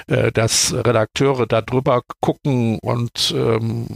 äh, 0.07 0.31
dass 0.31 0.73
Redakteure 0.73 1.47
da 1.47 1.61
drüber 1.61 2.03
gucken 2.21 2.79
und 2.81 3.35
ähm, 3.37 3.89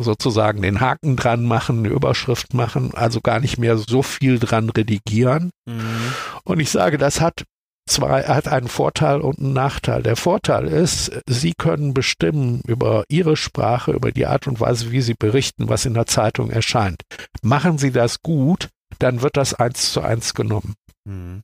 sozusagen 0.00 0.62
den 0.62 0.80
Haken 0.80 1.16
dran 1.16 1.44
machen, 1.44 1.78
eine 1.78 1.88
Überschrift 1.88 2.52
machen, 2.54 2.92
also 2.94 3.20
gar 3.20 3.40
nicht 3.40 3.58
mehr 3.58 3.78
so 3.78 4.02
viel 4.02 4.38
dran 4.38 4.68
redigieren. 4.70 5.50
Mhm. 5.66 6.12
Und 6.44 6.60
ich 6.60 6.70
sage, 6.70 6.98
das 6.98 7.20
hat 7.20 7.44
zwei, 7.86 8.22
hat 8.24 8.48
einen 8.48 8.68
Vorteil 8.68 9.20
und 9.20 9.38
einen 9.38 9.52
Nachteil. 9.52 10.02
Der 10.02 10.16
Vorteil 10.16 10.66
ist, 10.66 11.10
Sie 11.26 11.54
können 11.56 11.94
bestimmen 11.94 12.62
über 12.66 13.04
Ihre 13.08 13.36
Sprache, 13.36 13.92
über 13.92 14.12
die 14.12 14.26
Art 14.26 14.46
und 14.46 14.60
Weise, 14.60 14.92
wie 14.92 15.00
Sie 15.00 15.14
berichten, 15.14 15.68
was 15.68 15.86
in 15.86 15.94
der 15.94 16.06
Zeitung 16.06 16.50
erscheint. 16.50 17.02
Machen 17.42 17.78
Sie 17.78 17.90
das 17.90 18.22
gut, 18.22 18.68
dann 18.98 19.22
wird 19.22 19.36
das 19.36 19.54
eins 19.54 19.92
zu 19.92 20.00
eins 20.00 20.34
genommen. 20.34 20.74
Mhm. 21.04 21.42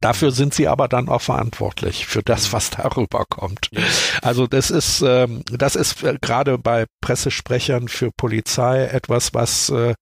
Dafür 0.00 0.30
sind 0.30 0.54
sie 0.54 0.68
aber 0.68 0.86
dann 0.86 1.08
auch 1.08 1.22
verantwortlich 1.22 2.06
für 2.06 2.22
das, 2.22 2.52
was 2.52 2.70
darüber 2.70 3.24
kommt. 3.28 3.70
Also 4.22 4.46
das 4.46 4.70
ist 4.70 5.02
ähm, 5.02 5.42
das 5.50 5.74
ist 5.74 6.04
äh, 6.04 6.16
gerade 6.20 6.56
bei 6.56 6.86
Pressesprechern 7.00 7.88
für 7.88 8.10
Polizei 8.16 8.84
etwas, 8.84 9.34
was 9.34 9.70
äh, 9.70 9.94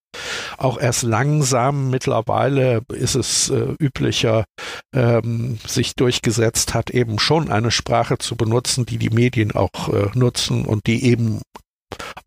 auch 0.57 0.79
erst 0.79 1.01
langsam 1.01 1.89
mittlerweile 1.89 2.81
ist 2.93 3.15
es 3.15 3.49
äh, 3.49 3.75
üblicher 3.79 4.45
ähm, 4.93 5.57
sich 5.65 5.95
durchgesetzt 5.95 6.75
hat, 6.75 6.91
eben 6.91 7.17
schon 7.17 7.49
eine 7.51 7.71
Sprache 7.71 8.19
zu 8.19 8.35
benutzen, 8.35 8.85
die 8.85 8.97
die 8.97 9.09
Medien 9.09 9.51
auch 9.53 9.89
äh, 9.89 10.09
nutzen 10.13 10.65
und 10.65 10.85
die 10.85 11.05
eben 11.05 11.41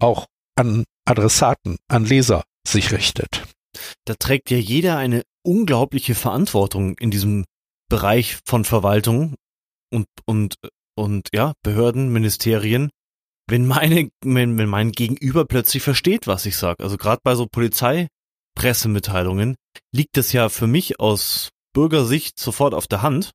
auch 0.00 0.26
an 0.56 0.85
Adressaten, 1.04 1.76
an 1.88 2.04
Leser 2.04 2.42
sich 2.66 2.92
richtet. 2.92 3.44
Da 4.04 4.14
trägt 4.14 4.50
ja 4.50 4.59
jeder 4.59 4.96
eine 4.98 5.22
unglaubliche 5.42 6.14
Verantwortung 6.14 6.96
in 6.98 7.11
diesem 7.11 7.44
Bereich 7.90 8.38
von 8.46 8.64
Verwaltung 8.64 9.35
und, 9.92 10.07
und, 10.24 10.55
und 10.96 11.29
ja, 11.35 11.53
Behörden, 11.62 12.11
Ministerien, 12.11 12.88
wenn 13.50 13.66
meine, 13.66 14.09
wenn, 14.24 14.57
wenn 14.57 14.68
mein 14.68 14.92
Gegenüber 14.92 15.44
plötzlich 15.44 15.83
versteht, 15.83 16.26
was 16.26 16.46
ich 16.46 16.57
sage. 16.57 16.83
Also 16.83 16.96
gerade 16.96 17.20
bei 17.22 17.35
so 17.35 17.46
Polizeipressemitteilungen 17.46 19.57
liegt 19.94 20.16
das 20.16 20.33
ja 20.33 20.48
für 20.48 20.66
mich 20.66 20.98
aus 21.00 21.50
Bürgersicht 21.74 22.38
sofort 22.38 22.72
auf 22.74 22.87
der 22.87 23.03
Hand. 23.03 23.33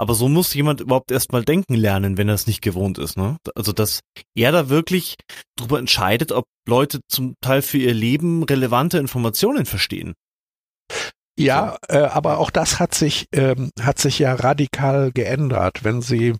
Aber 0.00 0.14
so 0.14 0.28
muss 0.28 0.54
jemand 0.54 0.80
überhaupt 0.80 1.10
erstmal 1.10 1.44
denken 1.44 1.74
lernen, 1.74 2.16
wenn 2.16 2.28
er 2.28 2.34
es 2.34 2.46
nicht 2.46 2.62
gewohnt 2.62 2.98
ist. 2.98 3.16
Ne? 3.16 3.36
Also, 3.56 3.72
dass 3.72 3.98
er 4.36 4.52
da 4.52 4.68
wirklich 4.68 5.16
darüber 5.56 5.80
entscheidet, 5.80 6.30
ob 6.30 6.44
Leute 6.68 7.00
zum 7.08 7.34
Teil 7.40 7.62
für 7.62 7.78
ihr 7.78 7.94
Leben 7.94 8.44
relevante 8.44 8.98
Informationen 8.98 9.66
verstehen. 9.66 10.14
Ja, 11.38 11.76
äh, 11.88 11.98
aber 11.98 12.38
auch 12.38 12.50
das 12.50 12.80
hat 12.80 12.94
sich, 12.94 13.28
ähm, 13.32 13.70
hat 13.80 13.98
sich 13.98 14.18
ja 14.18 14.34
radikal 14.34 15.12
geändert. 15.12 15.84
Wenn 15.84 16.02
Sie 16.02 16.34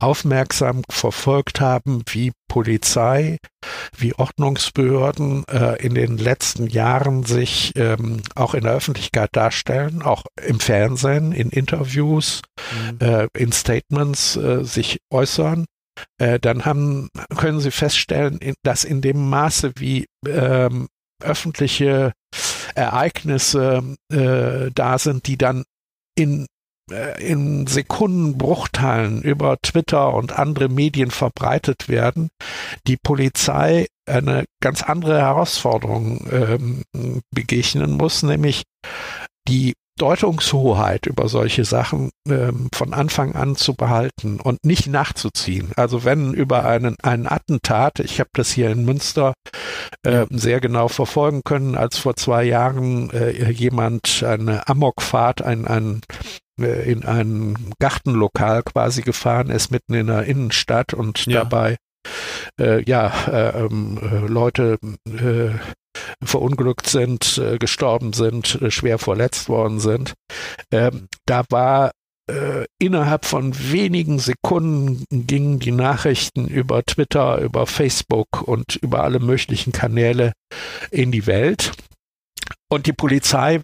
aufmerksam 0.00 0.82
verfolgt 0.88 1.60
haben, 1.60 2.02
wie 2.10 2.32
Polizei, 2.48 3.38
wie 3.96 4.14
Ordnungsbehörden 4.14 5.44
äh, 5.48 5.82
in 5.84 5.94
den 5.94 6.18
letzten 6.18 6.66
Jahren 6.66 7.24
sich 7.24 7.72
ähm, 7.76 8.22
auch 8.34 8.54
in 8.54 8.64
der 8.64 8.74
Öffentlichkeit 8.74 9.30
darstellen, 9.32 10.02
auch 10.02 10.24
im 10.40 10.60
Fernsehen, 10.60 11.32
in 11.32 11.50
Interviews, 11.50 12.42
mhm. 12.90 12.98
äh, 13.00 13.28
in 13.36 13.50
Statements 13.50 14.36
äh, 14.36 14.64
sich 14.64 14.98
äußern, 15.10 15.64
äh, 16.18 16.38
dann 16.38 16.64
haben, 16.64 17.08
können 17.36 17.60
Sie 17.60 17.70
feststellen, 17.70 18.38
dass 18.62 18.84
in 18.84 19.00
dem 19.00 19.28
Maße, 19.28 19.72
wie 19.76 20.06
ähm, 20.28 20.88
öffentliche 21.22 22.12
Ereignisse 22.74 23.96
äh, 24.12 24.70
da 24.74 24.98
sind, 24.98 25.26
die 25.26 25.38
dann 25.38 25.64
in 26.16 26.46
äh, 26.90 27.22
in 27.26 27.66
Sekundenbruchteilen 27.66 29.22
über 29.22 29.56
Twitter 29.62 30.12
und 30.14 30.38
andere 30.38 30.68
Medien 30.68 31.10
verbreitet 31.10 31.88
werden, 31.88 32.28
die 32.86 32.96
Polizei 32.96 33.86
eine 34.06 34.44
ganz 34.60 34.82
andere 34.82 35.18
Herausforderung 35.18 36.26
ähm, 36.30 36.82
begegnen 37.30 37.92
muss, 37.92 38.22
nämlich 38.22 38.64
die 39.48 39.74
Deutungshoheit 39.98 41.06
über 41.06 41.28
solche 41.28 41.64
Sachen 41.64 42.10
ähm, 42.28 42.68
von 42.74 42.92
Anfang 42.94 43.34
an 43.34 43.56
zu 43.56 43.74
behalten 43.74 44.40
und 44.40 44.64
nicht 44.64 44.88
nachzuziehen. 44.88 45.70
Also 45.76 46.04
wenn 46.04 46.34
über 46.34 46.64
einen, 46.64 46.96
einen 47.02 47.26
Attentat, 47.26 48.00
ich 48.00 48.18
habe 48.18 48.30
das 48.32 48.50
hier 48.50 48.70
in 48.70 48.84
Münster 48.84 49.34
äh, 50.02 50.26
sehr 50.30 50.60
genau 50.60 50.88
verfolgen 50.88 51.42
können, 51.44 51.76
als 51.76 51.98
vor 51.98 52.16
zwei 52.16 52.44
Jahren 52.44 53.10
äh, 53.10 53.50
jemand 53.50 54.24
eine 54.24 54.66
Amokfahrt, 54.68 55.42
ein, 55.42 55.66
ein 55.66 56.00
äh, 56.60 56.90
in 56.90 57.04
ein 57.04 57.72
Gartenlokal 57.78 58.62
quasi 58.62 59.02
gefahren 59.02 59.50
ist, 59.50 59.70
mitten 59.70 59.94
in 59.94 60.08
der 60.08 60.24
Innenstadt 60.24 60.94
und 60.94 61.26
ja. 61.26 61.40
dabei 61.40 61.76
äh, 62.60 62.82
ja 62.84 63.12
äh, 63.28 63.64
ähm, 63.64 63.98
äh, 64.02 64.26
Leute 64.26 64.78
verunglückt 66.22 66.88
sind, 66.88 67.38
äh, 67.38 67.58
gestorben 67.58 68.12
sind, 68.12 68.60
äh, 68.60 68.70
schwer 68.70 68.98
verletzt 68.98 69.48
worden 69.48 69.80
sind. 69.80 70.14
Ähm, 70.70 71.08
da 71.26 71.44
war 71.50 71.92
äh, 72.30 72.64
innerhalb 72.78 73.26
von 73.26 73.54
wenigen 73.70 74.18
Sekunden 74.18 75.26
gingen 75.26 75.58
die 75.58 75.72
Nachrichten 75.72 76.46
über 76.48 76.82
Twitter, 76.82 77.38
über 77.38 77.66
Facebook 77.66 78.42
und 78.42 78.76
über 78.76 79.04
alle 79.04 79.20
möglichen 79.20 79.72
Kanäle 79.72 80.32
in 80.90 81.12
die 81.12 81.26
Welt. 81.26 81.72
Und 82.70 82.86
die 82.86 82.94
Polizei 82.94 83.60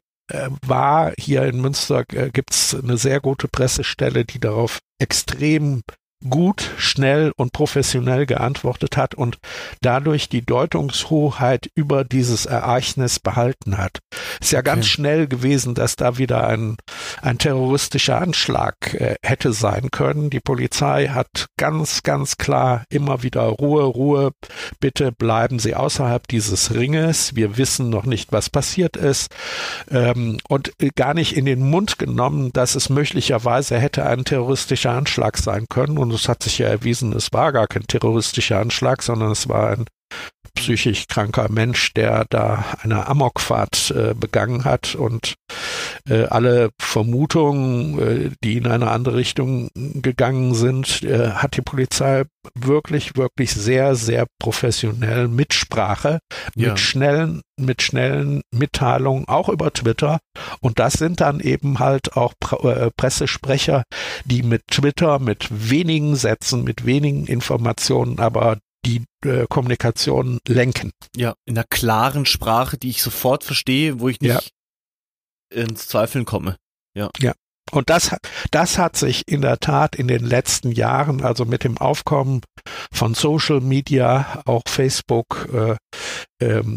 war 0.67 1.13
hier 1.19 1.45
in 1.45 1.61
Münster, 1.61 2.05
äh, 2.13 2.31
gibt's 2.31 2.75
eine 2.75 2.97
sehr 2.97 3.21
gute 3.21 3.49
Pressestelle, 3.49 4.25
die 4.25 4.39
darauf 4.39 4.79
extrem 5.01 5.83
gut, 6.29 6.71
schnell 6.77 7.33
und 7.37 7.53
professionell 7.53 8.27
geantwortet 8.27 8.97
hat 8.97 9.15
und 9.15 9.39
dadurch 9.81 10.29
die 10.29 10.43
Deutungshoheit 10.43 11.71
über 11.75 12.05
dieses 12.05 12.45
Ereignis 12.47 13.21
behalten 13.21 13.79
hat. 13.79 14.01
Ist 14.41 14.53
ja 14.53 14.59
okay. 14.59 14.67
ganz 14.67 14.87
schnell 14.87 15.27
gewesen, 15.27 15.75
dass 15.75 15.97
da 15.97 16.19
wieder 16.19 16.47
ein, 16.47 16.77
ein 17.23 17.39
terroristischer 17.39 18.21
Anschlag 18.21 18.95
äh, 18.95 19.17
hätte 19.23 19.53
sein 19.53 19.91
können. 19.91 20.29
Die 20.29 20.41
Polizei 20.41 21.09
hat 21.09 21.47
ganz, 21.57 22.03
ganz 22.03 22.37
klar 22.37 22.85
immer 22.91 23.23
wieder 23.23 23.43
Ruhe, 23.43 23.85
Ruhe, 23.85 24.33
bitte 24.79 25.13
bleiben 25.13 25.59
Sie 25.59 25.75
außerhalb 25.75 26.29
dieses 26.29 26.75
Ringes. 26.75 27.35
Wir 27.35 27.57
wissen 27.57 27.89
noch 27.89 28.05
nicht, 28.05 28.33
was 28.33 28.51
passiert 28.51 28.97
ist. 28.97 29.35
Ähm, 29.91 30.39
und 30.49 30.73
gar 30.97 31.15
nicht 31.15 31.35
in 31.37 31.47
den 31.47 31.69
Mund 31.69 31.99
genommen, 31.99 32.53
dass 32.53 32.75
es 32.75 32.91
möglicherweise 32.91 33.79
hätte 33.79 34.05
ein 34.05 34.25
terroristischer 34.25 34.91
Anschlag 34.91 35.39
sein 35.39 35.67
können. 35.69 35.97
Und 35.97 36.10
und 36.11 36.17
es 36.17 36.29
hat 36.29 36.43
sich 36.43 36.59
ja 36.59 36.67
erwiesen, 36.67 37.13
es 37.13 37.33
war 37.33 37.53
gar 37.53 37.69
kein 37.69 37.87
terroristischer 37.87 38.59
Anschlag, 38.59 39.03
sondern 39.03 39.31
es 39.31 39.49
war 39.49 39.71
ein 39.71 39.85
psychisch 40.55 41.07
kranker 41.07 41.49
Mensch, 41.49 41.95
der 41.95 42.27
da 42.29 42.65
eine 42.83 43.07
Amokfahrt 43.07 43.93
äh, 43.93 44.15
begangen 44.15 44.65
hat 44.65 44.97
und 44.97 45.35
äh, 46.09 46.25
alle 46.25 46.71
Vermutungen, 46.81 47.99
äh, 47.99 48.31
die 48.43 48.57
in 48.57 48.67
eine 48.67 48.91
andere 48.91 49.17
Richtung 49.17 49.69
gegangen 49.75 50.55
sind, 50.55 51.03
äh, 51.03 51.31
hat 51.31 51.57
die 51.57 51.63
Polizei 51.63 52.25
wirklich, 52.55 53.17
wirklich 53.17 53.53
sehr, 53.53 53.95
sehr 53.95 54.27
professionell 54.39 55.29
mit 55.29 55.55
Sprache, 55.55 56.21
ja. 56.55 56.71
mit 56.71 56.81
schnellen, 56.81 57.43
mit 57.59 57.83
schnellen 57.83 58.43
Mitteilungen, 58.53 59.29
auch 59.29 59.49
über 59.49 59.73
Twitter. 59.73 60.19
Und 60.61 60.79
das 60.79 60.95
sind 60.95 61.21
dann 61.21 61.41
eben 61.41 61.79
halt 61.79 62.17
auch 62.17 62.33
äh, 62.63 62.91
Pressesprecher, 62.97 63.85
die 64.25 64.43
mit 64.43 64.63
Twitter, 64.69 65.19
mit 65.19 65.49
wenigen 65.51 66.17
Sätzen, 66.17 66.65
mit 66.65 66.87
wenigen 66.87 67.27
Informationen, 67.27 68.19
aber 68.19 68.59
die 68.85 69.05
äh, 69.25 69.47
Kommunikation 69.49 70.39
lenken. 70.49 70.93
Ja, 71.15 71.35
in 71.45 71.57
einer 71.57 71.67
klaren 71.69 72.27
Sprache, 72.27 72.79
die 72.79 72.91
ich 72.91 73.03
sofort 73.03 73.45
verstehe, 73.45 74.01
wo 74.01 74.09
ich 74.09 74.21
nicht 74.21 74.33
ja. 74.33 74.41
Ins 75.51 75.89
Zweifeln 75.89 76.25
komme. 76.25 76.57
Ja. 76.95 77.11
Ja. 77.19 77.33
Und 77.71 77.89
das, 77.89 78.17
das 78.51 78.79
hat 78.79 78.97
sich 78.97 79.29
in 79.29 79.43
der 79.43 79.59
Tat 79.59 79.95
in 79.95 80.09
den 80.09 80.25
letzten 80.25 80.73
Jahren, 80.73 81.23
also 81.23 81.45
mit 81.45 81.63
dem 81.63 81.79
Aufkommen 81.79 82.41
von 82.93 83.15
Social 83.15 83.61
Media, 83.61 84.43
auch 84.45 84.63
Facebook, 84.67 85.49
äh, 85.53 85.77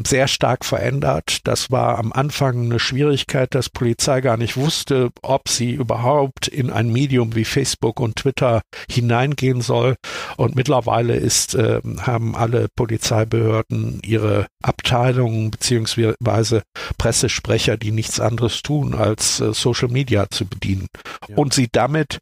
sehr 0.05 0.27
stark 0.27 0.65
verändert. 0.65 1.39
Das 1.45 1.71
war 1.71 1.97
am 1.97 2.11
Anfang 2.11 2.65
eine 2.65 2.79
Schwierigkeit, 2.79 3.55
dass 3.55 3.69
Polizei 3.69 4.21
gar 4.21 4.37
nicht 4.37 4.57
wusste, 4.57 5.09
ob 5.21 5.49
sie 5.49 5.71
überhaupt 5.71 6.47
in 6.47 6.69
ein 6.69 6.91
Medium 6.91 7.35
wie 7.35 7.45
Facebook 7.45 7.99
und 7.99 8.17
Twitter 8.17 8.61
hineingehen 8.89 9.61
soll. 9.61 9.95
Und 10.37 10.55
mittlerweile 10.55 11.15
ist, 11.15 11.55
äh, 11.55 11.81
haben 12.01 12.35
alle 12.35 12.67
Polizeibehörden 12.75 14.01
ihre 14.03 14.47
Abteilungen 14.61 15.51
beziehungsweise 15.51 16.63
Pressesprecher, 16.97 17.77
die 17.77 17.91
nichts 17.91 18.19
anderes 18.19 18.61
tun, 18.61 18.93
als 18.93 19.39
äh, 19.39 19.53
Social 19.53 19.89
Media 19.89 20.29
zu 20.29 20.45
bedienen. 20.45 20.87
Ja. 21.27 21.37
Und 21.37 21.53
sie 21.53 21.69
damit 21.71 22.19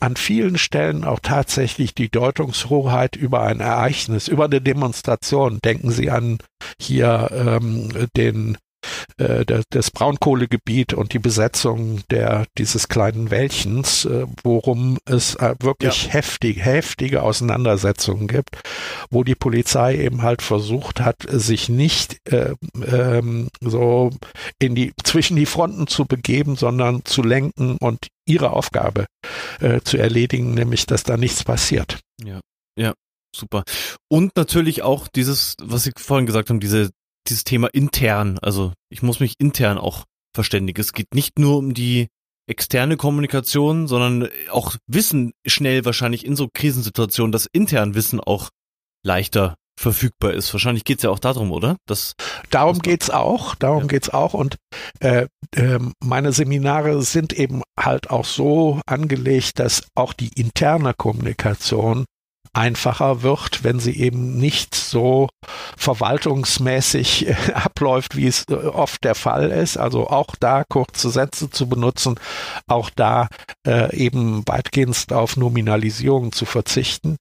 an 0.00 0.16
vielen 0.16 0.58
Stellen 0.58 1.04
auch 1.04 1.20
tatsächlich 1.20 1.94
die 1.94 2.10
Deutungshoheit 2.10 3.16
über 3.16 3.42
ein 3.42 3.60
Ereignis, 3.60 4.28
über 4.28 4.46
eine 4.46 4.60
Demonstration. 4.60 5.60
Denken 5.64 5.90
Sie 5.90 6.10
an 6.10 6.38
hier 6.80 7.30
ähm, 7.32 8.08
den 8.16 8.58
äh, 9.18 9.44
das 9.70 9.90
Braunkohlegebiet 9.90 10.94
und 10.94 11.12
die 11.12 11.18
Besetzung 11.18 12.00
der 12.10 12.46
dieses 12.56 12.88
kleinen 12.88 13.30
Wäldchens, 13.30 14.04
äh, 14.04 14.26
worum 14.42 14.98
es 15.04 15.34
äh, 15.36 15.54
wirklich 15.60 16.06
ja. 16.06 16.12
heftig, 16.12 16.64
heftige 16.64 17.22
Auseinandersetzungen 17.22 18.28
gibt, 18.28 18.60
wo 19.10 19.24
die 19.24 19.34
Polizei 19.34 19.96
eben 19.96 20.22
halt 20.22 20.42
versucht 20.42 21.00
hat, 21.00 21.16
sich 21.28 21.68
nicht 21.68 22.18
äh, 22.30 22.54
ähm, 22.86 23.48
so 23.60 24.10
in 24.58 24.74
die 24.74 24.92
zwischen 25.04 25.36
die 25.36 25.46
Fronten 25.46 25.86
zu 25.86 26.04
begeben, 26.04 26.56
sondern 26.56 27.04
zu 27.04 27.22
lenken 27.22 27.76
und 27.78 28.08
ihre 28.26 28.50
Aufgabe 28.50 29.06
äh, 29.60 29.80
zu 29.80 29.96
erledigen, 29.96 30.54
nämlich 30.54 30.86
dass 30.86 31.02
da 31.02 31.16
nichts 31.16 31.44
passiert. 31.44 32.00
Ja, 32.22 32.40
ja, 32.76 32.94
super. 33.34 33.64
Und 34.08 34.36
natürlich 34.36 34.82
auch 34.82 35.08
dieses, 35.08 35.54
was 35.60 35.84
Sie 35.84 35.92
vorhin 35.96 36.26
gesagt 36.26 36.50
haben, 36.50 36.60
diese 36.60 36.90
dieses 37.28 37.44
Thema 37.44 37.68
intern. 37.68 38.38
Also 38.42 38.72
ich 38.90 39.02
muss 39.02 39.20
mich 39.20 39.34
intern 39.38 39.78
auch 39.78 40.04
verständigen. 40.34 40.80
Es 40.80 40.92
geht 40.92 41.14
nicht 41.14 41.38
nur 41.38 41.58
um 41.58 41.74
die 41.74 42.08
externe 42.48 42.96
Kommunikation, 42.96 43.86
sondern 43.86 44.28
auch 44.50 44.76
Wissen 44.86 45.32
schnell 45.46 45.84
wahrscheinlich 45.84 46.24
in 46.24 46.36
so 46.36 46.48
Krisensituationen, 46.52 47.32
dass 47.32 47.46
intern 47.52 47.94
Wissen 47.94 48.20
auch 48.20 48.48
leichter 49.04 49.54
verfügbar 49.78 50.32
ist. 50.32 50.52
Wahrscheinlich 50.52 50.84
geht's 50.84 51.04
ja 51.04 51.10
auch 51.10 51.20
darum, 51.20 51.52
oder? 51.52 51.76
Das, 51.86 52.14
darum 52.50 52.80
geht's 52.80 53.10
auch, 53.10 53.54
darum 53.54 53.82
ja. 53.82 53.86
geht's 53.86 54.10
auch. 54.10 54.34
Und 54.34 54.56
äh, 55.00 55.26
äh, 55.54 55.78
meine 56.02 56.32
Seminare 56.32 57.00
sind 57.02 57.32
eben 57.32 57.62
halt 57.78 58.10
auch 58.10 58.24
so 58.24 58.80
angelegt, 58.86 59.58
dass 59.60 59.84
auch 59.94 60.12
die 60.12 60.30
interne 60.34 60.94
Kommunikation 60.94 62.04
einfacher 62.52 63.22
wird, 63.22 63.64
wenn 63.64 63.80
sie 63.80 63.98
eben 63.98 64.36
nicht 64.36 64.74
so 64.74 65.28
verwaltungsmäßig 65.76 67.34
abläuft, 67.54 68.16
wie 68.16 68.26
es 68.26 68.44
äh, 68.50 68.54
oft 68.54 69.04
der 69.04 69.14
Fall 69.14 69.50
ist. 69.50 69.76
Also 69.76 70.08
auch 70.08 70.34
da 70.38 70.64
kurze 70.68 71.10
Sätze 71.10 71.50
zu 71.50 71.68
benutzen, 71.68 72.18
auch 72.66 72.90
da 72.90 73.28
äh, 73.66 73.94
eben 73.96 74.46
weitgehend 74.46 75.12
auf 75.12 75.36
Nominalisierung 75.36 76.32
zu 76.32 76.44
verzichten. 76.44 77.16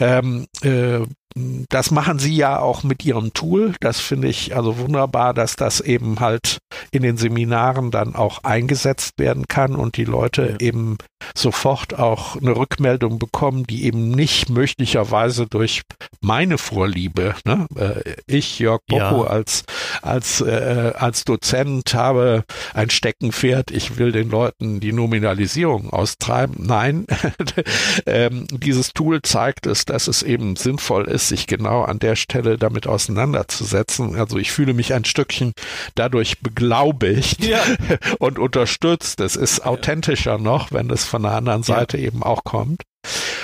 Ähm, 0.00 0.46
äh, 0.62 1.00
das 1.34 1.90
machen 1.90 2.18
sie 2.18 2.34
ja 2.34 2.58
auch 2.58 2.82
mit 2.82 3.04
ihrem 3.04 3.32
Tool. 3.32 3.74
Das 3.80 4.00
finde 4.00 4.28
ich 4.28 4.54
also 4.56 4.78
wunderbar, 4.78 5.34
dass 5.34 5.56
das 5.56 5.80
eben 5.80 6.20
halt 6.20 6.58
in 6.90 7.02
den 7.02 7.16
Seminaren 7.16 7.90
dann 7.90 8.14
auch 8.14 8.44
eingesetzt 8.44 9.12
werden 9.18 9.46
kann 9.48 9.74
und 9.74 9.96
die 9.96 10.04
Leute 10.04 10.56
eben 10.60 10.98
sofort 11.34 11.98
auch 11.98 12.36
eine 12.36 12.56
Rückmeldung 12.56 13.18
bekommen, 13.18 13.64
die 13.64 13.84
eben 13.84 14.10
nicht 14.10 14.50
möglicherweise 14.50 15.46
durch 15.46 15.82
meine 16.20 16.58
Vorliebe, 16.58 17.34
ne? 17.44 17.66
Äh, 17.76 18.14
ich, 18.26 18.58
Jörg 18.58 18.80
Bocco, 18.88 19.24
ja. 19.24 19.30
als, 19.30 19.64
als, 20.02 20.40
äh, 20.40 20.92
als 20.96 21.24
Dozent 21.24 21.94
habe 21.94 22.44
ein 22.74 22.90
Steckenpferd, 22.90 23.70
ich 23.70 23.96
will 23.98 24.12
den 24.12 24.30
Leuten 24.30 24.80
die 24.80 24.92
Nominalisierung 24.92 25.90
austreiben. 25.90 26.56
Nein, 26.58 27.06
ähm, 28.06 28.46
dieses 28.50 28.92
Tool 28.92 29.22
zeigt 29.22 29.66
es, 29.66 29.84
dass 29.84 30.08
es 30.08 30.22
eben 30.22 30.56
sinnvoll 30.56 31.04
ist, 31.04 31.21
sich 31.28 31.46
genau 31.46 31.82
an 31.82 31.98
der 31.98 32.16
Stelle 32.16 32.58
damit 32.58 32.86
auseinanderzusetzen. 32.86 34.16
Also 34.16 34.38
ich 34.38 34.52
fühle 34.52 34.74
mich 34.74 34.94
ein 34.94 35.04
Stückchen 35.04 35.52
dadurch 35.94 36.40
beglaubigt 36.40 37.44
ja. 37.44 37.60
und 38.18 38.38
unterstützt. 38.38 39.20
Es 39.20 39.36
ist 39.36 39.64
authentischer 39.64 40.38
noch, 40.38 40.72
wenn 40.72 40.90
es 40.90 41.04
von 41.04 41.22
der 41.22 41.32
anderen 41.32 41.62
Seite 41.62 41.98
ja. 41.98 42.06
eben 42.06 42.22
auch 42.22 42.44
kommt. 42.44 42.82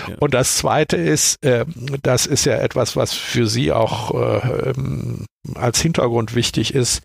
Ja. 0.09 0.15
Und 0.21 0.35
das 0.35 0.57
Zweite 0.57 0.97
ist, 0.97 1.45
äh, 1.45 1.65
das 2.03 2.27
ist 2.27 2.45
ja 2.45 2.55
etwas, 2.55 2.97
was 2.97 3.13
für 3.13 3.47
Sie 3.47 3.73
auch 3.73 4.15
äh, 4.15 4.71
ähm, 4.71 5.27
als 5.55 5.81
Hintergrund 5.81 6.35
wichtig 6.35 6.75
ist. 6.75 7.03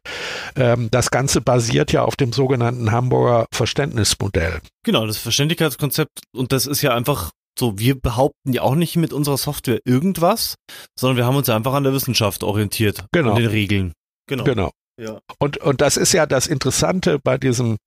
Ähm, 0.55 0.89
das 0.91 1.11
Ganze 1.11 1.41
basiert 1.41 1.91
ja 1.91 2.03
auf 2.03 2.15
dem 2.15 2.33
sogenannten 2.33 2.91
Hamburger 2.91 3.45
Verständnismodell. 3.51 4.59
Genau, 4.83 5.05
das 5.07 5.17
Verständlichkeitskonzept. 5.17 6.21
Und 6.33 6.51
das 6.51 6.65
ist 6.65 6.81
ja 6.81 6.93
einfach 6.93 7.31
so, 7.57 7.77
wir 7.77 7.99
behaupten 7.99 8.53
ja 8.53 8.61
auch 8.61 8.75
nicht 8.75 8.95
mit 8.95 9.13
unserer 9.13 9.37
Software 9.37 9.79
irgendwas, 9.85 10.55
sondern 10.97 11.17
wir 11.17 11.25
haben 11.25 11.35
uns 11.35 11.49
einfach 11.49 11.73
an 11.73 11.83
der 11.83 11.93
Wissenschaft 11.93 12.43
orientiert. 12.43 13.05
Genau. 13.11 13.31
An 13.31 13.41
den 13.41 13.49
Regeln. 13.49 13.93
Genau. 14.27 14.43
Genau. 14.43 14.71
Ja. 14.99 15.19
Und, 15.39 15.57
und 15.57 15.81
das 15.81 15.97
ist 15.97 16.13
ja 16.13 16.25
das 16.25 16.47
Interessante 16.47 17.19
bei 17.19 17.37
diesem 17.37 17.77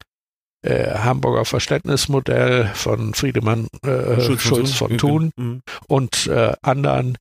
äh, 0.63 0.99
Hamburger 0.99 1.45
Verständnismodell 1.45 2.71
von 2.75 3.15
Friedemann 3.15 3.69
äh, 3.83 4.21
Schulz, 4.21 4.43
Schulz 4.43 4.73
von 4.73 4.99
Thun, 4.99 5.31
mhm. 5.37 5.61
und 5.87 6.27
äh, 6.27 6.55
anderen, 6.63 7.17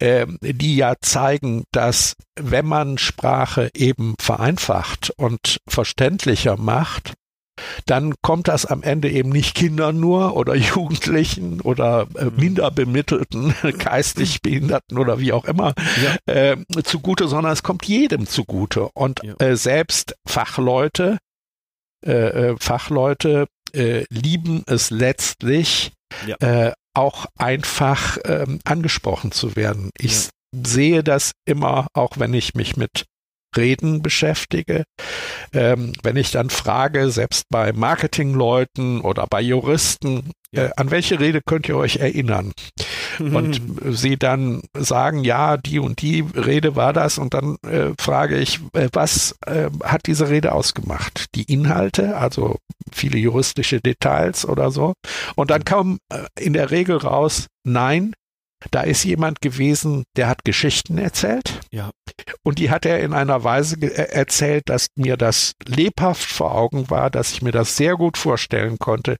äh, 0.00 0.26
die 0.40 0.76
ja 0.76 0.94
zeigen, 1.00 1.64
dass 1.72 2.14
wenn 2.38 2.66
man 2.66 2.98
Sprache 2.98 3.70
eben 3.74 4.14
vereinfacht 4.20 5.10
und 5.16 5.58
verständlicher 5.68 6.56
macht, 6.56 7.14
dann 7.86 8.14
kommt 8.22 8.48
das 8.48 8.66
am 8.66 8.82
Ende 8.82 9.10
eben 9.10 9.30
nicht 9.30 9.54
Kindern 9.54 10.00
nur 10.00 10.36
oder 10.36 10.54
Jugendlichen 10.54 11.60
oder 11.60 12.06
äh, 12.16 12.26
mhm. 12.26 12.36
minderbemittelten, 12.36 13.54
geistig 13.78 14.42
Behinderten 14.42 14.98
oder 14.98 15.18
wie 15.18 15.32
auch 15.32 15.44
immer 15.44 15.74
ja. 16.02 16.32
äh, 16.34 16.56
zugute, 16.84 17.28
sondern 17.28 17.52
es 17.52 17.62
kommt 17.62 17.84
jedem 17.86 18.26
zugute. 18.26 18.88
Und 18.94 19.20
ja. 19.22 19.34
äh, 19.38 19.56
selbst 19.56 20.16
Fachleute, 20.26 21.18
äh, 22.04 22.12
äh 22.12 22.56
Fachleute 22.58 23.46
äh, 23.72 24.04
lieben 24.10 24.62
es 24.66 24.90
letztlich, 24.90 25.92
ja. 26.26 26.36
äh, 26.68 26.72
auch 26.94 27.26
einfach 27.36 28.18
ähm, 28.24 28.60
angesprochen 28.64 29.32
zu 29.32 29.56
werden. 29.56 29.90
Ich 29.98 30.28
sehe 30.54 31.02
das 31.02 31.32
immer, 31.44 31.88
auch 31.92 32.18
wenn 32.18 32.32
ich 32.34 32.54
mich 32.54 32.76
mit 32.76 33.06
Reden 33.56 34.02
beschäftige. 34.02 34.84
Ähm, 35.52 35.92
wenn 36.02 36.16
ich 36.16 36.30
dann 36.30 36.50
frage, 36.50 37.10
selbst 37.10 37.44
bei 37.50 37.72
Marketingleuten 37.72 39.00
oder 39.00 39.26
bei 39.28 39.40
Juristen, 39.40 40.30
äh, 40.52 40.70
an 40.76 40.90
welche 40.90 41.20
Rede 41.20 41.40
könnt 41.44 41.68
ihr 41.68 41.76
euch 41.76 41.96
erinnern? 41.96 42.52
Und 43.18 43.60
sie 43.90 44.16
dann 44.16 44.62
sagen, 44.76 45.24
ja, 45.24 45.56
die 45.56 45.78
und 45.78 46.02
die 46.02 46.24
Rede 46.34 46.76
war 46.76 46.92
das. 46.92 47.18
Und 47.18 47.34
dann 47.34 47.56
äh, 47.66 47.92
frage 47.98 48.38
ich, 48.38 48.60
äh, 48.72 48.88
was 48.92 49.34
äh, 49.46 49.70
hat 49.82 50.02
diese 50.06 50.28
Rede 50.28 50.52
ausgemacht? 50.52 51.26
Die 51.34 51.44
Inhalte, 51.44 52.16
also 52.16 52.56
viele 52.92 53.18
juristische 53.18 53.80
Details 53.80 54.46
oder 54.46 54.70
so. 54.70 54.94
Und 55.36 55.50
dann 55.50 55.64
kam 55.64 55.98
äh, 56.12 56.24
in 56.38 56.52
der 56.52 56.70
Regel 56.70 56.96
raus, 56.96 57.46
nein, 57.64 58.14
da 58.70 58.82
ist 58.82 59.04
jemand 59.04 59.40
gewesen, 59.40 60.04
der 60.16 60.28
hat 60.28 60.44
Geschichten 60.44 60.98
erzählt. 60.98 61.60
Ja. 61.70 61.90
Und 62.42 62.58
die 62.58 62.70
hat 62.70 62.86
er 62.86 63.00
in 63.00 63.12
einer 63.12 63.44
Weise 63.44 63.76
erzählt, 63.96 64.68
dass 64.68 64.88
mir 64.96 65.16
das 65.16 65.52
lebhaft 65.66 66.30
vor 66.30 66.54
Augen 66.54 66.90
war, 66.90 67.10
dass 67.10 67.32
ich 67.32 67.42
mir 67.42 67.52
das 67.52 67.76
sehr 67.76 67.96
gut 67.96 68.18
vorstellen 68.18 68.78
konnte, 68.78 69.16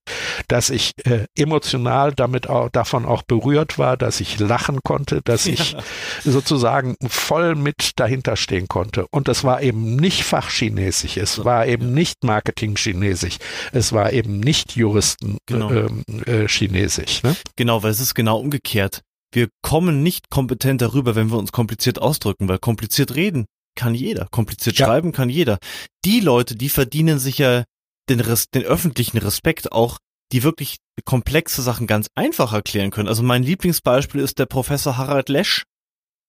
dass 0.48 0.70
ich 0.70 0.92
äh, 1.04 1.24
emotional 1.36 2.12
damit 2.12 2.48
auch, 2.48 2.68
davon 2.70 3.06
auch 3.06 3.22
berührt 3.22 3.78
war, 3.78 3.96
dass 3.96 4.20
ich 4.20 4.38
lachen 4.38 4.80
konnte, 4.82 5.20
dass 5.24 5.46
ich 5.46 5.72
ja. 5.72 5.78
sozusagen 6.22 6.96
voll 7.06 7.54
mit 7.54 7.92
dahinter 7.96 8.36
stehen 8.36 8.68
konnte. 8.68 9.06
Und 9.10 9.28
das 9.28 9.44
war 9.44 9.62
eben 9.62 9.96
nicht 9.96 10.24
Fachchinesisch, 10.24 11.16
es 11.16 11.44
war 11.44 11.66
eben 11.66 11.92
nicht 11.94 12.24
Marketing-Chinesisch, 12.24 13.38
es 13.72 13.92
war 13.92 14.12
eben 14.12 14.40
nicht 14.40 14.76
Juristen 14.76 15.38
genau. 15.46 15.70
ähm, 15.70 16.04
äh. 16.26 16.44
Ne? 16.44 17.36
Genau, 17.56 17.82
weil 17.82 17.90
es 17.90 18.00
ist 18.00 18.14
genau 18.14 18.38
umgekehrt 18.38 19.02
wir 19.34 19.48
kommen 19.62 20.02
nicht 20.02 20.30
kompetent 20.30 20.80
darüber, 20.80 21.14
wenn 21.14 21.30
wir 21.30 21.38
uns 21.38 21.52
kompliziert 21.52 22.00
ausdrücken, 22.00 22.48
weil 22.48 22.58
kompliziert 22.58 23.14
reden 23.14 23.46
kann 23.76 23.94
jeder, 23.94 24.28
kompliziert 24.30 24.78
ja. 24.78 24.86
schreiben 24.86 25.12
kann 25.12 25.28
jeder. 25.28 25.58
Die 26.04 26.20
Leute, 26.20 26.54
die 26.54 26.68
verdienen 26.68 27.18
sich 27.18 27.38
ja 27.38 27.64
den, 28.08 28.20
Res 28.20 28.50
den 28.50 28.62
öffentlichen 28.62 29.18
Respekt 29.18 29.72
auch, 29.72 29.98
die 30.32 30.42
wirklich 30.42 30.78
komplexe 31.04 31.62
Sachen 31.62 31.86
ganz 31.86 32.08
einfach 32.14 32.52
erklären 32.52 32.90
können. 32.90 33.08
Also 33.08 33.22
mein 33.22 33.42
Lieblingsbeispiel 33.42 34.20
ist 34.20 34.38
der 34.38 34.46
Professor 34.46 34.96
Harald 34.96 35.28
Lesch, 35.28 35.64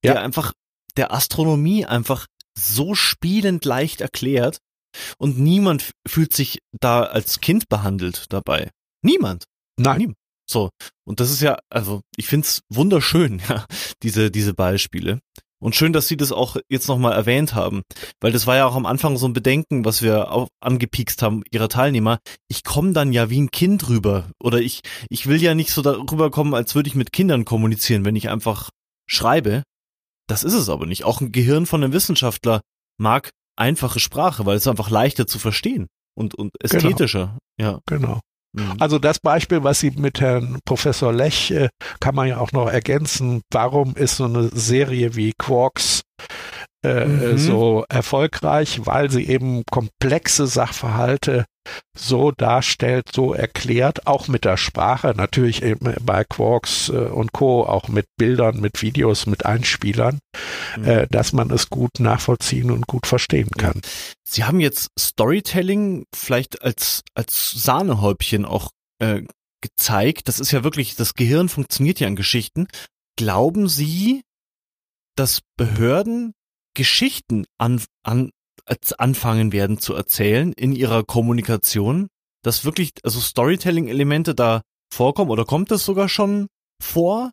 ja. 0.04 0.13
der 0.13 0.22
einfach 0.22 0.54
der 0.98 1.13
Astronomie 1.13 1.86
einfach 1.86 2.26
so 2.58 2.96
spielend 2.96 3.65
leicht 3.65 4.02
erklärt 4.02 4.60
und 5.18 5.38
niemand 5.38 5.91
fühlt 6.08 6.34
sich 6.34 6.60
da 6.80 7.04
als 7.04 7.41
Kind 7.41 7.68
behandelt 7.70 8.26
dabei. 8.30 8.72
Niemand. 9.04 9.44
Nein. 9.78 9.98
Niemand. 9.98 10.18
So, 10.49 10.69
und 11.05 11.19
das 11.19 11.31
ist 11.31 11.41
ja, 11.41 11.58
also 11.69 12.01
ich 12.17 12.27
find's 12.27 12.62
wunderschön, 12.69 13.41
ja, 13.49 13.65
diese, 14.03 14.31
diese 14.31 14.53
Beispiele. 14.53 15.19
Und 15.62 15.75
schön, 15.75 15.93
dass 15.93 16.08
Sie 16.08 16.17
das 16.17 16.31
auch 16.31 16.58
jetzt 16.69 16.88
nochmal 16.88 17.13
erwähnt 17.13 17.55
haben, 17.55 17.81
weil 18.19 18.31
das 18.31 18.45
war 18.45 18.55
ja 18.55 18.67
auch 18.67 18.75
am 18.75 18.86
Anfang 18.86 19.17
so 19.17 19.25
ein 19.25 19.34
Bedenken, 19.34 19.86
was 19.86 20.01
wir 20.01 20.31
auch 20.31 20.49
angepiekst 20.60 21.21
haben, 21.21 21.43
Ihrer 21.49 21.69
Teilnehmer. 21.69 22.19
Ich 22.49 22.63
komme 22.63 22.91
dann 22.91 23.13
ja 23.13 23.29
wie 23.29 23.41
ein 23.41 23.51
Kind 23.51 23.88
rüber 23.89 24.29
oder 24.39 24.60
ich, 24.60 24.81
ich 25.10 25.27
will 25.27 25.41
ja 25.41 25.55
nicht 25.55 25.71
so 25.71 25.81
darüber 25.81 26.29
kommen, 26.29 26.53
als 26.53 26.75
würde 26.75 26.89
ich 26.89 26.95
mit 26.95 27.13
Kindern 27.13 27.45
kommunizieren, 27.45 28.05
wenn 28.05 28.15
ich 28.15 28.29
einfach 28.29 28.69
schreibe. 29.08 29.63
Das 30.27 30.43
ist 30.43 30.53
es 30.53 30.69
aber 30.69 30.86
nicht. 30.86 31.03
Auch 31.03 31.21
ein 31.21 31.31
Gehirn 31.31 31.65
von 31.65 31.84
einem 31.84 31.93
Wissenschaftler 31.93 32.62
mag 32.97 33.31
einfache 33.55 33.99
Sprache, 33.99 34.45
weil 34.45 34.58
es 34.58 34.67
einfach 34.67 34.89
leichter 34.89 35.25
zu 35.25 35.39
verstehen 35.39 35.88
und, 36.15 36.36
und 36.36 36.51
genau. 36.60 36.75
ästhetischer. 36.75 37.38
Genau. 37.58 37.71
Ja. 37.71 37.79
Genau. 37.88 38.19
Mhm. 38.56 38.76
Also 38.80 39.00
das 39.00 39.20
Beispiel, 39.20 39.63
was 39.63 39.80
Sie 39.80 39.91
mit 39.91 40.22
Herrn 40.22 40.60
Professor 40.65 41.13
Lech, 41.13 41.52
äh, 41.52 41.70
kann 42.00 42.15
man 42.15 42.28
ja 42.28 42.38
auch 42.38 42.52
noch 42.52 42.68
ergänzen. 42.68 43.41
Warum 43.52 43.96
ist 43.96 44.18
so 44.18 44.26
eine 44.26 44.50
Serie 44.54 45.15
wie 45.15 45.34
Quarks 45.38 46.02
äh, 46.84 47.06
mhm. 47.06 47.38
so 47.38 47.86
erfolgreich? 47.89 48.82
Weil 48.86 49.12
sie 49.12 49.28
eben 49.28 49.63
komplexe 49.70 50.48
Sachverhalte 50.48 51.46
so 51.97 52.32
darstellt, 52.32 53.10
so 53.13 53.34
erklärt, 53.34 54.08
auch 54.08 54.28
mit 54.28 54.45
der 54.45 54.58
Sprache, 54.58 55.13
natürlich 55.15 55.63
eben 55.63 55.93
bei 56.01 56.23
Quarks 56.23 56.89
äh, 56.89 56.93
und 56.93 57.32
Co., 57.32 57.63
auch 57.63 57.88
mit 57.88 58.06
Bildern, 58.17 58.60
mit 58.60 58.82
Videos, 58.82 59.25
mit 59.25 59.45
Einspielern, 59.45 60.19
mhm. 60.78 60.86
äh, 60.86 61.08
dass 61.10 61.34
man 61.34 61.51
es 61.51 61.69
gut 61.69 61.99
nachvollziehen 61.99 62.71
und 62.71 62.88
gut 62.88 63.08
verstehen 63.08 63.49
kann. 63.51 63.82
Sie 64.28 64.43
haben 64.43 64.60
jetzt 64.60 64.89
Storytelling 64.97 66.06
vielleicht 66.13 66.62
als, 66.62 67.01
als 67.13 67.51
Sahnehäubchen 67.51 68.45
auch 68.45 68.71
äh, 68.99 69.21
gezeigt. 69.62 70.28
Das 70.28 70.39
ist 70.39 70.51
ja 70.51 70.63
wirklich, 70.63 70.95
das 70.95 71.13
Gehirn 71.13 71.49
funktioniert 71.49 71.99
ja 71.99 72.08
an 72.08 72.15
Geschichten. 72.15 72.67
Glauben 73.17 73.67
Sie, 73.67 74.21
dass 75.15 75.41
Behörden 75.58 76.34
Geschichten 76.75 77.45
an, 77.58 77.82
an, 78.04 78.32
anfangen 78.98 79.52
werden 79.52 79.78
zu 79.80 79.94
erzählen 79.94 80.54
in 80.54 80.74
ihrer 80.74 81.04
Kommunikation, 81.04 82.08
dass 82.44 82.65
wirklich 82.65 82.91
also 83.04 83.20
Storytelling-Elemente 83.20 84.36
da 84.36 84.62
vorkommen 84.94 85.32
oder 85.32 85.46
kommt 85.46 85.72
das 85.72 85.86
sogar 85.86 86.10
schon 86.10 86.48
vor? 86.82 87.32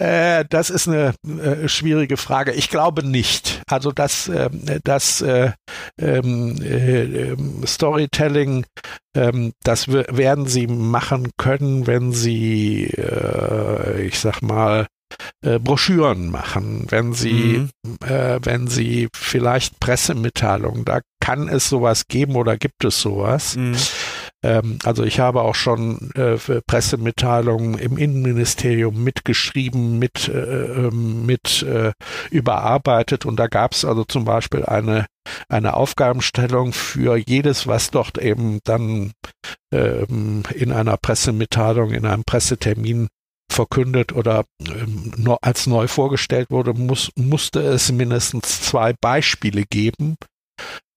Äh, 0.00 0.46
das 0.48 0.70
ist 0.70 0.88
eine 0.88 1.14
äh, 1.26 1.68
schwierige 1.68 2.16
Frage. 2.16 2.52
Ich 2.52 2.70
glaube 2.70 3.06
nicht. 3.06 3.60
Also 3.68 3.92
das, 3.92 4.28
äh, 4.28 4.48
das 4.82 5.20
äh, 5.20 5.52
ähm, 5.98 6.56
äh, 6.62 7.02
ähm, 7.02 7.66
Storytelling, 7.66 8.64
ähm, 9.14 9.52
das 9.62 9.88
werden 9.88 10.46
sie 10.46 10.66
machen 10.66 11.30
können, 11.36 11.86
wenn 11.86 12.12
sie, 12.12 12.84
äh, 12.96 14.02
ich 14.02 14.18
sag 14.18 14.40
mal, 14.40 14.86
äh, 15.42 15.58
Broschüren 15.58 16.30
machen, 16.30 16.86
wenn 16.88 17.12
sie, 17.12 17.68
mhm. 17.82 17.96
äh, 18.06 18.38
wenn 18.42 18.68
sie 18.68 19.08
vielleicht 19.14 19.80
Pressemitteilungen, 19.80 20.84
da 20.84 21.00
kann 21.20 21.48
es 21.48 21.68
sowas 21.68 22.06
geben 22.08 22.36
oder 22.36 22.56
gibt 22.56 22.84
es 22.84 23.00
sowas. 23.00 23.56
Mhm. 23.56 23.76
Ähm, 24.42 24.78
also 24.84 25.04
ich 25.04 25.20
habe 25.20 25.42
auch 25.42 25.54
schon 25.54 26.10
äh, 26.14 26.36
Pressemitteilungen 26.66 27.78
im 27.78 27.96
Innenministerium 27.98 29.02
mitgeschrieben, 29.02 29.98
mit, 29.98 30.28
äh, 30.28 30.86
ähm, 30.86 31.26
mit 31.26 31.62
äh, 31.62 31.92
überarbeitet 32.30 33.26
und 33.26 33.36
da 33.36 33.48
gab 33.48 33.72
es 33.72 33.84
also 33.84 34.04
zum 34.04 34.24
Beispiel 34.24 34.64
eine 34.64 35.06
eine 35.48 35.74
Aufgabenstellung 35.74 36.72
für 36.72 37.16
jedes, 37.16 37.66
was 37.66 37.90
dort 37.90 38.18
eben 38.18 38.60
dann 38.64 39.12
ähm, 39.72 40.42
in 40.54 40.72
einer 40.72 40.96
Pressemitteilung, 40.96 41.92
in 41.92 42.06
einem 42.06 42.24
Pressetermin 42.24 43.08
verkündet 43.52 44.12
oder 44.12 44.44
ähm, 44.60 45.36
als 45.42 45.66
neu 45.66 45.88
vorgestellt 45.88 46.50
wurde, 46.50 46.74
muss, 46.74 47.10
musste 47.16 47.60
es 47.60 47.90
mindestens 47.92 48.62
zwei 48.62 48.92
Beispiele 48.92 49.64
geben, 49.64 50.16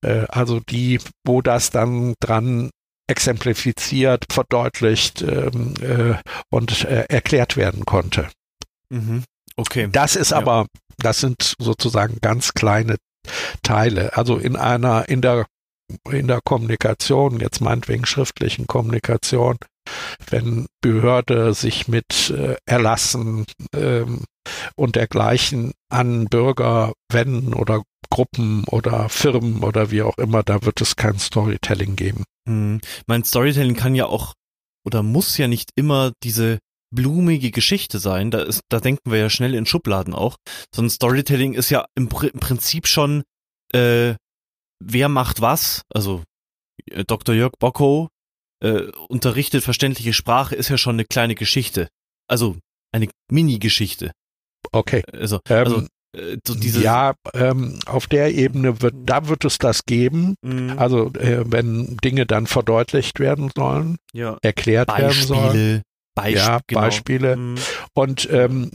äh, 0.04 0.26
also 0.30 0.60
die, 0.60 1.00
wo 1.26 1.42
das 1.42 1.70
dann 1.70 2.14
dran 2.20 2.70
exemplifiziert, 3.08 4.26
verdeutlicht 4.32 5.22
ähm, 5.22 5.74
äh, 5.82 6.16
und 6.50 6.86
äh, 6.86 7.06
erklärt 7.10 7.58
werden 7.58 7.86
konnte. 7.86 8.30
Mhm. 8.90 9.24
Okay. 9.56 9.90
Das 9.92 10.16
ist 10.16 10.32
ja. 10.32 10.38
aber, 10.38 10.68
das 10.98 11.20
sind 11.20 11.56
sozusagen 11.60 12.20
ganz 12.22 12.54
kleine 12.54 12.96
Teile. 13.62 14.16
Also 14.16 14.38
in 14.38 14.56
einer, 14.56 15.10
in 15.10 15.22
der 15.22 15.46
in 16.10 16.28
der 16.28 16.40
Kommunikation, 16.44 17.40
jetzt 17.40 17.62
meinetwegen 17.62 18.06
schriftlichen 18.06 18.68
Kommunikation, 18.68 19.58
wenn 20.30 20.68
Behörde 20.82 21.54
sich 21.54 21.88
mit 21.88 22.30
äh, 22.30 22.56
Erlassen 22.66 23.46
ähm, 23.76 24.24
und 24.76 24.96
dergleichen 24.96 25.74
an 25.90 26.26
Bürger 26.26 26.94
wenden 27.12 27.54
oder 27.54 27.84
Gruppen 28.10 28.64
oder 28.66 29.10
Firmen 29.10 29.64
oder 29.64 29.92
wie 29.92 30.04
auch 30.04 30.18
immer, 30.18 30.44
da 30.44 30.64
wird 30.64 30.82
es 30.82 30.96
kein 30.96 31.18
Storytelling 31.18 31.96
geben. 31.96 32.26
Hm. 32.48 32.82
Mein 33.08 33.24
Storytelling 33.24 33.76
kann 33.76 33.96
ja 33.96 34.06
auch 34.06 34.34
oder 34.86 35.02
muss 35.02 35.38
ja 35.38 35.48
nicht 35.48 35.72
immer 35.76 36.12
diese 36.24 36.60
blumige 36.94 37.52
Geschichte 37.52 38.00
sein. 38.00 38.32
Da 38.32 38.42
ist, 38.44 38.62
da 38.70 38.80
denken 38.80 39.12
wir 39.12 39.20
ja 39.20 39.30
schnell 39.30 39.56
in 39.56 39.66
Schubladen 39.66 40.14
auch. 40.14 40.38
Sondern 40.74 40.92
Storytelling 40.92 41.54
ist 41.54 41.70
ja 41.70 41.86
im, 41.96 42.08
im 42.08 42.40
Prinzip 42.40 42.88
schon, 42.88 43.24
äh, 43.74 44.16
wer 44.80 45.10
macht 45.10 45.42
was. 45.42 45.82
Also 45.94 46.24
äh, 46.92 47.04
Dr. 47.04 47.36
Jörg 47.36 47.54
Bocko 47.60 48.10
äh, 48.64 48.92
unterrichtet 49.10 49.64
verständliche 49.64 50.14
Sprache, 50.14 50.56
ist 50.56 50.70
ja 50.70 50.78
schon 50.78 50.96
eine 50.96 51.06
kleine 51.06 51.36
Geschichte. 51.36 51.90
Also 52.28 52.58
eine 52.92 53.10
Mini-Geschichte. 53.30 54.12
Okay. 54.72 55.04
Also, 55.12 55.40
ähm, 55.50 55.58
also 55.58 55.88
äh, 56.16 56.38
so 56.46 56.80
ja, 56.80 57.16
ähm, 57.34 57.80
auf 57.86 58.08
der 58.08 58.34
Ebene 58.34 58.82
wird, 58.82 58.96
da 59.06 59.28
wird 59.28 59.46
es 59.46 59.58
das 59.58 59.86
geben. 59.86 60.36
Mhm. 60.42 60.76
Also 60.78 61.08
äh, 61.16 61.44
wenn 61.46 61.98
Dinge 61.98 62.26
dann 62.26 62.48
verdeutlicht 62.48 63.20
werden 63.20 63.52
sollen, 63.56 63.98
ja. 64.14 64.38
erklärt 64.42 64.88
Beispiele, 64.88 65.12
werden 65.12 65.28
sollen. 65.28 65.82
Beisp 66.16 66.36
ja, 66.36 66.60
genau. 66.68 66.82
Beispiele. 66.82 67.36
Mhm. 67.36 67.56
Und 67.94 68.30
ähm, 68.32 68.70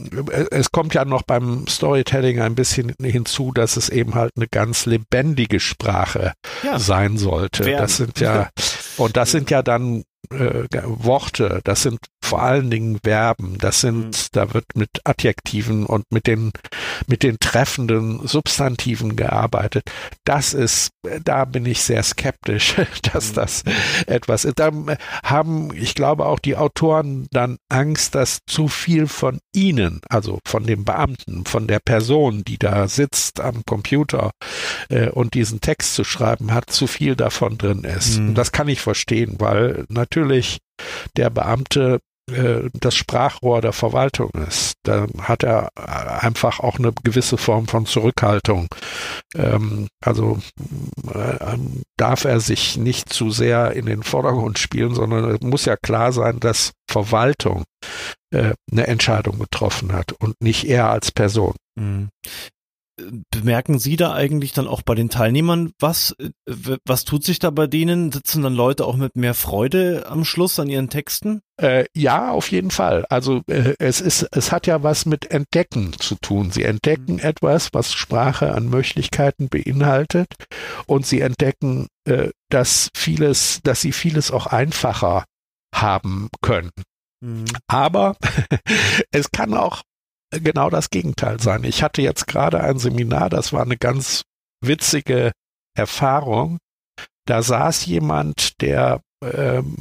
es 0.51 0.71
kommt 0.71 0.93
ja 0.93 1.05
noch 1.05 1.23
beim 1.23 1.67
Storytelling 1.67 2.41
ein 2.41 2.55
bisschen 2.55 2.93
hinzu, 3.01 3.51
dass 3.51 3.77
es 3.77 3.89
eben 3.89 4.15
halt 4.15 4.33
eine 4.35 4.47
ganz 4.47 4.85
lebendige 4.85 5.59
Sprache 5.59 6.33
ja. 6.63 6.79
sein 6.79 7.17
sollte. 7.17 7.65
Werden. 7.65 7.81
Das 7.81 7.97
sind 7.97 8.19
ja, 8.19 8.49
und 8.97 9.17
das 9.17 9.31
sind 9.31 9.49
ja 9.49 9.61
dann 9.61 10.03
äh, 10.31 10.67
Worte, 10.83 11.61
das 11.63 11.83
sind 11.83 11.99
vor 12.21 12.43
allen 12.43 12.69
Dingen 12.69 12.99
Verben, 13.03 13.57
das 13.57 13.81
sind, 13.81 14.05
mhm. 14.05 14.27
da 14.33 14.53
wird 14.53 14.65
mit 14.75 14.89
Adjektiven 15.03 15.85
und 15.85 16.05
mit 16.11 16.27
den 16.27 16.51
mit 17.07 17.23
den 17.23 17.39
treffenden 17.39 18.27
Substantiven 18.27 19.15
gearbeitet. 19.15 19.85
Das 20.25 20.53
ist, 20.53 20.91
da 21.23 21.45
bin 21.45 21.65
ich 21.65 21.81
sehr 21.81 22.03
skeptisch, 22.03 22.75
dass 23.13 23.31
mhm. 23.31 23.35
das 23.35 23.63
etwas 24.05 24.45
ist. 24.45 24.59
Da 24.59 24.71
haben, 25.23 25.73
ich 25.73 25.95
glaube, 25.95 26.25
auch 26.25 26.39
die 26.39 26.55
Autoren 26.55 27.27
dann 27.31 27.57
Angst, 27.69 28.15
dass 28.15 28.39
zu 28.45 28.67
viel 28.67 29.07
von 29.07 29.39
ihnen, 29.53 30.01
also 30.09 30.39
von 30.45 30.65
dem 30.65 30.85
Beamten, 30.85 31.45
von 31.45 31.67
der 31.67 31.79
Person, 31.79 32.43
die 32.43 32.57
da 32.57 32.87
sitzt 32.87 33.39
am 33.39 33.63
Computer 33.65 34.31
äh, 34.89 35.09
und 35.09 35.33
diesen 35.33 35.61
Text 35.61 35.95
zu 35.95 36.03
schreiben 36.03 36.53
hat, 36.53 36.69
zu 36.69 36.85
viel 36.85 37.15
davon 37.15 37.57
drin 37.57 37.83
ist. 37.85 38.19
Mhm. 38.19 38.29
Und 38.29 38.35
das 38.35 38.51
kann 38.51 38.67
ich 38.67 38.81
verstehen, 38.81 39.35
weil 39.39 39.85
natürlich 39.89 40.08
der 41.17 41.29
Beamte 41.29 41.99
äh, 42.31 42.69
das 42.73 42.95
Sprachrohr 42.95 43.61
der 43.61 43.73
Verwaltung 43.73 44.31
ist. 44.47 44.73
Da 44.83 45.07
hat 45.19 45.43
er 45.43 45.69
einfach 46.23 46.59
auch 46.59 46.79
eine 46.79 46.93
gewisse 47.03 47.37
Form 47.37 47.67
von 47.67 47.85
Zurückhaltung. 47.85 48.67
Ähm, 49.35 49.87
also 50.03 50.39
äh, 51.13 51.57
darf 51.97 52.25
er 52.25 52.39
sich 52.39 52.77
nicht 52.77 53.11
zu 53.11 53.31
sehr 53.31 53.73
in 53.73 53.85
den 53.85 54.03
Vordergrund 54.03 54.59
spielen, 54.59 54.93
sondern 54.93 55.31
es 55.31 55.41
muss 55.41 55.65
ja 55.65 55.75
klar 55.75 56.11
sein, 56.11 56.39
dass 56.39 56.71
Verwaltung 56.89 57.63
äh, 58.31 58.53
eine 58.71 58.87
Entscheidung 58.87 59.39
getroffen 59.39 59.93
hat 59.93 60.13
und 60.13 60.35
nicht 60.41 60.65
er 60.65 60.89
als 60.89 61.11
Person. 61.11 61.55
Bemerken 63.31 63.79
Sie 63.79 63.95
da 63.95 64.13
eigentlich 64.13 64.53
dann 64.53 64.67
auch 64.67 64.81
bei 64.81 64.95
den 64.95 65.09
Teilnehmern 65.09 65.71
was? 65.79 66.15
Was 66.85 67.05
tut 67.05 67.23
sich 67.23 67.39
da 67.39 67.49
bei 67.49 67.67
denen? 67.67 68.11
Sitzen 68.11 68.43
dann 68.43 68.53
Leute 68.53 68.85
auch 68.85 68.95
mit 68.95 69.15
mehr 69.15 69.33
Freude 69.33 70.05
am 70.07 70.25
Schluss 70.25 70.59
an 70.59 70.69
ihren 70.69 70.89
Texten? 70.89 71.41
Äh, 71.57 71.85
ja, 71.95 72.31
auf 72.31 72.51
jeden 72.51 72.71
Fall. 72.71 73.05
Also 73.09 73.41
äh, 73.47 73.75
es 73.79 74.01
ist, 74.01 74.27
es 74.31 74.51
hat 74.51 74.67
ja 74.67 74.83
was 74.83 75.05
mit 75.05 75.29
Entdecken 75.31 75.93
zu 75.93 76.15
tun. 76.15 76.51
Sie 76.51 76.63
entdecken 76.63 77.13
mhm. 77.13 77.19
etwas, 77.19 77.69
was 77.73 77.93
Sprache 77.93 78.53
an 78.53 78.69
Möglichkeiten 78.69 79.49
beinhaltet, 79.49 80.27
und 80.85 81.05
sie 81.05 81.21
entdecken, 81.21 81.87
äh, 82.05 82.29
dass 82.49 82.89
vieles, 82.95 83.59
dass 83.63 83.81
sie 83.81 83.91
vieles 83.91 84.31
auch 84.31 84.47
einfacher 84.47 85.25
haben 85.73 86.29
können. 86.41 86.71
Mhm. 87.21 87.45
Aber 87.67 88.15
es 89.11 89.31
kann 89.31 89.53
auch 89.53 89.81
genau 90.31 90.69
das 90.69 90.89
Gegenteil 90.89 91.39
sein. 91.39 91.63
Ich 91.63 91.83
hatte 91.83 92.01
jetzt 92.01 92.27
gerade 92.27 92.61
ein 92.61 92.79
Seminar, 92.79 93.29
das 93.29 93.53
war 93.53 93.63
eine 93.63 93.77
ganz 93.77 94.23
witzige 94.61 95.31
Erfahrung. 95.75 96.57
Da 97.25 97.41
saß 97.41 97.85
jemand, 97.85 98.61
der 98.61 99.01
ähm, 99.23 99.75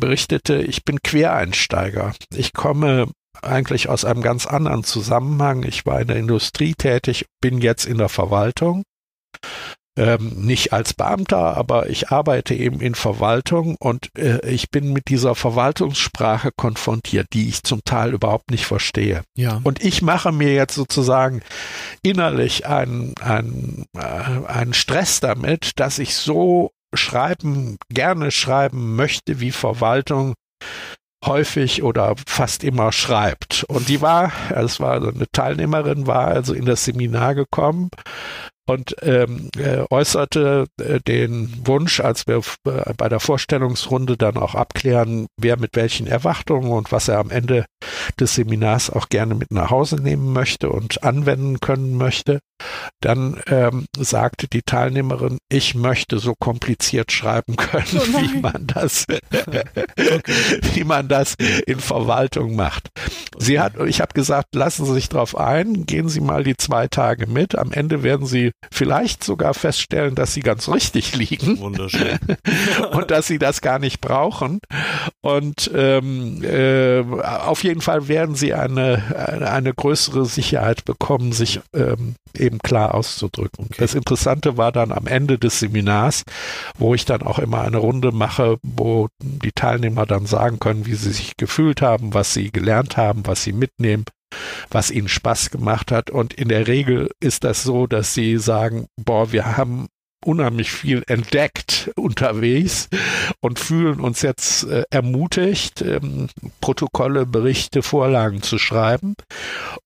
berichtete, 0.00 0.62
ich 0.62 0.84
bin 0.84 1.02
Quereinsteiger. 1.02 2.14
Ich 2.34 2.52
komme 2.52 3.10
eigentlich 3.40 3.88
aus 3.88 4.04
einem 4.04 4.22
ganz 4.22 4.46
anderen 4.46 4.84
Zusammenhang. 4.84 5.62
Ich 5.64 5.86
war 5.86 6.00
in 6.00 6.08
der 6.08 6.16
Industrie 6.16 6.74
tätig, 6.74 7.26
bin 7.40 7.60
jetzt 7.60 7.86
in 7.86 7.98
der 7.98 8.08
Verwaltung 8.08 8.84
ähm, 9.96 10.32
nicht 10.36 10.72
als 10.72 10.94
Beamter, 10.94 11.56
aber 11.56 11.90
ich 11.90 12.08
arbeite 12.08 12.54
eben 12.54 12.80
in 12.80 12.94
Verwaltung 12.94 13.76
und 13.78 14.08
äh, 14.16 14.40
ich 14.48 14.70
bin 14.70 14.92
mit 14.92 15.08
dieser 15.08 15.34
Verwaltungssprache 15.34 16.50
konfrontiert, 16.56 17.28
die 17.32 17.48
ich 17.48 17.62
zum 17.62 17.84
Teil 17.84 18.14
überhaupt 18.14 18.50
nicht 18.50 18.64
verstehe. 18.64 19.22
Ja. 19.36 19.60
Und 19.64 19.84
ich 19.84 20.00
mache 20.00 20.32
mir 20.32 20.54
jetzt 20.54 20.74
sozusagen 20.74 21.42
innerlich 22.02 22.66
einen, 22.66 23.14
einen, 23.20 23.84
äh, 23.94 24.46
einen 24.46 24.72
Stress 24.72 25.20
damit, 25.20 25.78
dass 25.78 25.98
ich 25.98 26.14
so 26.14 26.70
schreiben, 26.94 27.76
gerne 27.90 28.30
schreiben 28.30 28.96
möchte, 28.96 29.40
wie 29.40 29.50
Verwaltung 29.52 30.34
häufig 31.24 31.82
oder 31.82 32.14
fast 32.26 32.64
immer 32.64 32.92
schreibt. 32.92 33.64
Und 33.68 33.88
die 33.88 34.00
war, 34.00 34.32
es 34.50 34.80
war 34.80 34.96
eine 34.96 35.26
Teilnehmerin, 35.30 36.06
war 36.06 36.28
also 36.28 36.54
in 36.54 36.64
das 36.64 36.84
Seminar 36.84 37.34
gekommen 37.34 37.90
und 38.66 38.94
ähm, 39.02 39.50
äh, 39.56 39.84
äußerte 39.90 40.66
äh, 40.80 41.00
den 41.00 41.52
Wunsch, 41.66 42.00
als 42.00 42.26
wir 42.26 42.42
äh, 42.64 42.94
bei 42.96 43.08
der 43.08 43.20
Vorstellungsrunde 43.20 44.16
dann 44.16 44.36
auch 44.36 44.54
abklären, 44.54 45.26
wer 45.36 45.58
mit 45.58 45.74
welchen 45.74 46.06
Erwartungen 46.06 46.70
und 46.70 46.92
was 46.92 47.08
er 47.08 47.18
am 47.18 47.30
Ende 47.30 47.64
des 48.20 48.34
Seminars 48.34 48.90
auch 48.90 49.08
gerne 49.08 49.34
mit 49.34 49.50
nach 49.50 49.70
Hause 49.70 49.96
nehmen 49.96 50.32
möchte 50.32 50.70
und 50.70 51.02
anwenden 51.02 51.60
können 51.60 51.96
möchte. 51.96 52.40
Dann 53.00 53.40
ähm, 53.46 53.86
sagte 53.96 54.48
die 54.48 54.62
Teilnehmerin, 54.62 55.38
ich 55.48 55.74
möchte 55.74 56.18
so 56.18 56.34
kompliziert 56.34 57.12
schreiben 57.12 57.56
können, 57.56 57.84
oh 57.94 58.20
wie 58.20 58.40
man 58.40 58.66
das, 58.66 59.06
wie 60.74 60.84
man 60.84 61.08
das 61.08 61.34
in 61.66 61.80
Verwaltung 61.80 62.56
macht. 62.56 62.88
Sie 63.38 63.58
hat, 63.58 63.74
ich 63.86 64.00
habe 64.00 64.12
gesagt, 64.14 64.54
lassen 64.54 64.86
Sie 64.86 64.94
sich 64.94 65.08
drauf 65.08 65.36
ein, 65.36 65.86
gehen 65.86 66.08
Sie 66.08 66.20
mal 66.20 66.44
die 66.44 66.56
zwei 66.56 66.86
Tage 66.86 67.26
mit. 67.26 67.56
Am 67.56 67.72
Ende 67.72 68.02
werden 68.02 68.26
Sie 68.26 68.52
vielleicht 68.70 69.24
sogar 69.24 69.54
feststellen, 69.54 70.14
dass 70.14 70.34
Sie 70.34 70.40
ganz 70.40 70.68
richtig 70.68 71.16
liegen. 71.16 71.58
Wunderschön. 71.58 72.18
und 72.92 73.10
dass 73.10 73.26
Sie 73.26 73.38
das 73.38 73.60
gar 73.60 73.78
nicht 73.78 74.00
brauchen. 74.00 74.60
Und 75.20 75.70
ähm, 75.74 76.42
äh, 76.44 77.00
auf 77.00 77.64
jeden 77.64 77.80
Fall 77.80 78.08
werden 78.08 78.34
Sie 78.34 78.54
eine, 78.54 79.02
eine, 79.28 79.50
eine 79.50 79.74
größere 79.74 80.26
Sicherheit 80.26 80.84
bekommen, 80.84 81.32
sich 81.32 81.60
ähm, 81.74 82.14
eben 82.36 82.51
klar 82.58 82.94
auszudrücken. 82.94 83.66
Okay. 83.66 83.76
Das 83.78 83.94
Interessante 83.94 84.56
war 84.56 84.72
dann 84.72 84.92
am 84.92 85.06
Ende 85.06 85.38
des 85.38 85.60
Seminars, 85.60 86.24
wo 86.78 86.94
ich 86.94 87.04
dann 87.04 87.22
auch 87.22 87.38
immer 87.38 87.62
eine 87.62 87.78
Runde 87.78 88.12
mache, 88.12 88.58
wo 88.62 89.08
die 89.20 89.52
Teilnehmer 89.52 90.06
dann 90.06 90.26
sagen 90.26 90.58
können, 90.58 90.86
wie 90.86 90.94
sie 90.94 91.12
sich 91.12 91.36
gefühlt 91.36 91.82
haben, 91.82 92.14
was 92.14 92.34
sie 92.34 92.50
gelernt 92.50 92.96
haben, 92.96 93.26
was 93.26 93.42
sie 93.42 93.52
mitnehmen 93.52 94.04
was 94.70 94.90
ihnen 94.90 95.08
Spaß 95.08 95.50
gemacht 95.50 95.92
hat. 95.92 96.10
Und 96.10 96.34
in 96.34 96.48
der 96.48 96.66
Regel 96.66 97.10
ist 97.20 97.44
das 97.44 97.62
so, 97.62 97.86
dass 97.86 98.14
sie 98.14 98.38
sagen, 98.38 98.86
boah, 98.96 99.32
wir 99.32 99.56
haben 99.56 99.88
unheimlich 100.24 100.72
viel 100.72 101.02
entdeckt 101.06 101.90
unterwegs 101.96 102.88
und 103.40 103.58
fühlen 103.58 104.00
uns 104.00 104.22
jetzt 104.22 104.64
äh, 104.64 104.84
ermutigt, 104.90 105.82
ähm, 105.82 106.28
Protokolle, 106.60 107.26
Berichte, 107.26 107.82
Vorlagen 107.82 108.42
zu 108.42 108.58
schreiben. 108.58 109.14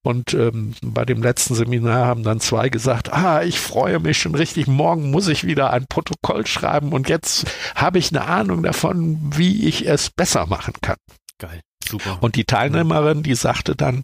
Und 0.03 0.35
ähm, 0.35 0.75
bei 0.83 1.05
dem 1.05 1.23
letzten 1.23 1.55
Seminar 1.55 2.07
haben 2.07 2.23
dann 2.23 2.41
zwei 2.41 2.69
gesagt, 2.69 3.13
ah, 3.13 3.43
ich 3.43 3.61
freue 3.61 3.99
mich 3.99 4.19
schon 4.19 4.35
richtig, 4.35 4.67
morgen 4.67 5.11
muss 5.11 5.29
ich 5.29 5.45
wieder 5.45 5.71
ein 5.71 5.87
Protokoll 5.89 6.47
schreiben 6.47 6.93
und 6.93 7.09
jetzt 7.09 7.47
habe 7.75 7.99
ich 7.99 8.11
eine 8.11 8.27
Ahnung 8.27 8.63
davon, 8.63 9.19
wie 9.37 9.67
ich 9.67 9.87
es 9.89 10.11
besser 10.11 10.47
machen 10.47 10.75
kann. 10.81 10.97
Geil. 11.39 11.61
Super. 11.89 12.19
Und 12.21 12.37
die 12.37 12.45
Teilnehmerin, 12.45 13.23
die 13.23 13.35
sagte 13.35 13.77
dann, 13.77 14.03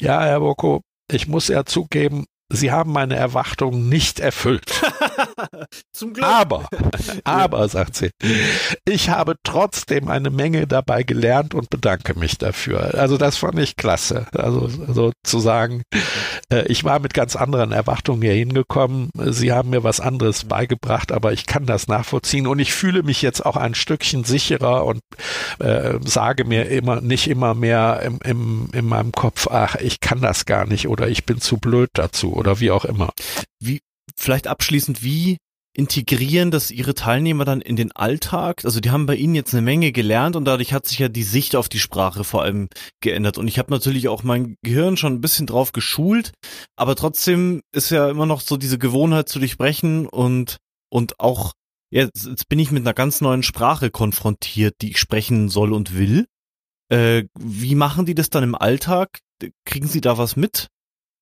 ja, 0.00 0.22
Herr 0.22 0.40
Boko, 0.40 0.82
ich 1.10 1.26
muss 1.26 1.48
ja 1.48 1.64
zugeben, 1.64 2.26
Sie 2.50 2.72
haben 2.72 2.92
meine 2.92 3.14
Erwartungen 3.14 3.90
nicht 3.90 4.20
erfüllt. 4.20 4.82
Zum 5.92 6.14
Glück. 6.14 6.26
Aber, 6.26 6.66
aber, 7.24 7.68
sagt 7.68 7.96
sie, 7.96 8.10
ich 8.86 9.10
habe 9.10 9.36
trotzdem 9.44 10.08
eine 10.08 10.30
Menge 10.30 10.66
dabei 10.66 11.02
gelernt 11.02 11.54
und 11.54 11.68
bedanke 11.68 12.18
mich 12.18 12.38
dafür. 12.38 12.94
Also 12.94 13.18
das 13.18 13.36
fand 13.36 13.58
ich 13.58 13.76
klasse. 13.76 14.26
Also 14.32 14.68
so 14.68 15.12
zu 15.24 15.40
sagen, 15.40 15.82
äh, 16.50 16.64
ich 16.68 16.84
war 16.84 17.00
mit 17.00 17.12
ganz 17.12 17.36
anderen 17.36 17.72
Erwartungen 17.72 18.22
hier 18.22 18.32
hingekommen. 18.32 19.10
Sie 19.14 19.52
haben 19.52 19.68
mir 19.68 19.84
was 19.84 20.00
anderes 20.00 20.44
beigebracht, 20.44 21.12
aber 21.12 21.34
ich 21.34 21.44
kann 21.44 21.66
das 21.66 21.86
nachvollziehen 21.86 22.46
und 22.46 22.60
ich 22.60 22.72
fühle 22.72 23.02
mich 23.02 23.20
jetzt 23.20 23.44
auch 23.44 23.56
ein 23.56 23.74
Stückchen 23.74 24.24
sicherer 24.24 24.86
und 24.86 25.00
äh, 25.58 25.98
sage 26.02 26.46
mir 26.46 26.70
immer 26.70 27.02
nicht 27.02 27.28
immer 27.28 27.54
mehr 27.54 28.00
im, 28.02 28.20
im, 28.24 28.70
in 28.72 28.86
meinem 28.86 29.12
Kopf, 29.12 29.48
ach, 29.50 29.76
ich 29.76 30.00
kann 30.00 30.22
das 30.22 30.46
gar 30.46 30.66
nicht 30.66 30.88
oder 30.88 31.08
ich 31.08 31.26
bin 31.26 31.42
zu 31.42 31.58
blöd 31.58 31.90
dazu 31.92 32.37
oder 32.38 32.60
wie 32.60 32.70
auch 32.70 32.84
immer. 32.84 33.10
Wie, 33.60 33.80
vielleicht 34.16 34.46
abschließend, 34.46 35.02
wie 35.02 35.38
integrieren 35.78 36.50
das 36.50 36.72
ihre 36.72 36.94
Teilnehmer 36.94 37.44
dann 37.44 37.60
in 37.60 37.76
den 37.76 37.92
Alltag? 37.92 38.64
Also 38.64 38.80
die 38.80 38.90
haben 38.90 39.06
bei 39.06 39.14
ihnen 39.14 39.36
jetzt 39.36 39.54
eine 39.54 39.62
Menge 39.62 39.92
gelernt 39.92 40.34
und 40.34 40.44
dadurch 40.44 40.72
hat 40.72 40.86
sich 40.86 40.98
ja 40.98 41.08
die 41.08 41.22
Sicht 41.22 41.54
auf 41.54 41.68
die 41.68 41.78
Sprache 41.78 42.24
vor 42.24 42.42
allem 42.42 42.68
geändert. 43.00 43.38
Und 43.38 43.46
ich 43.46 43.58
habe 43.60 43.70
natürlich 43.70 44.08
auch 44.08 44.24
mein 44.24 44.56
Gehirn 44.62 44.96
schon 44.96 45.14
ein 45.14 45.20
bisschen 45.20 45.46
drauf 45.46 45.70
geschult, 45.72 46.32
aber 46.76 46.96
trotzdem 46.96 47.62
ist 47.72 47.90
ja 47.90 48.10
immer 48.10 48.26
noch 48.26 48.40
so 48.40 48.56
diese 48.56 48.78
Gewohnheit 48.78 49.28
zu 49.28 49.38
durchbrechen 49.38 50.06
und, 50.06 50.56
und 50.90 51.20
auch, 51.20 51.52
jetzt, 51.90 52.26
jetzt 52.26 52.48
bin 52.48 52.58
ich 52.58 52.72
mit 52.72 52.82
einer 52.82 52.94
ganz 52.94 53.20
neuen 53.20 53.44
Sprache 53.44 53.90
konfrontiert, 53.90 54.74
die 54.82 54.90
ich 54.90 54.98
sprechen 54.98 55.48
soll 55.48 55.72
und 55.72 55.96
will. 55.96 56.26
Äh, 56.90 57.24
wie 57.38 57.76
machen 57.76 58.04
die 58.04 58.14
das 58.14 58.30
dann 58.30 58.42
im 58.42 58.56
Alltag? 58.56 59.20
Kriegen 59.64 59.86
sie 59.86 60.00
da 60.00 60.18
was 60.18 60.34
mit? 60.34 60.66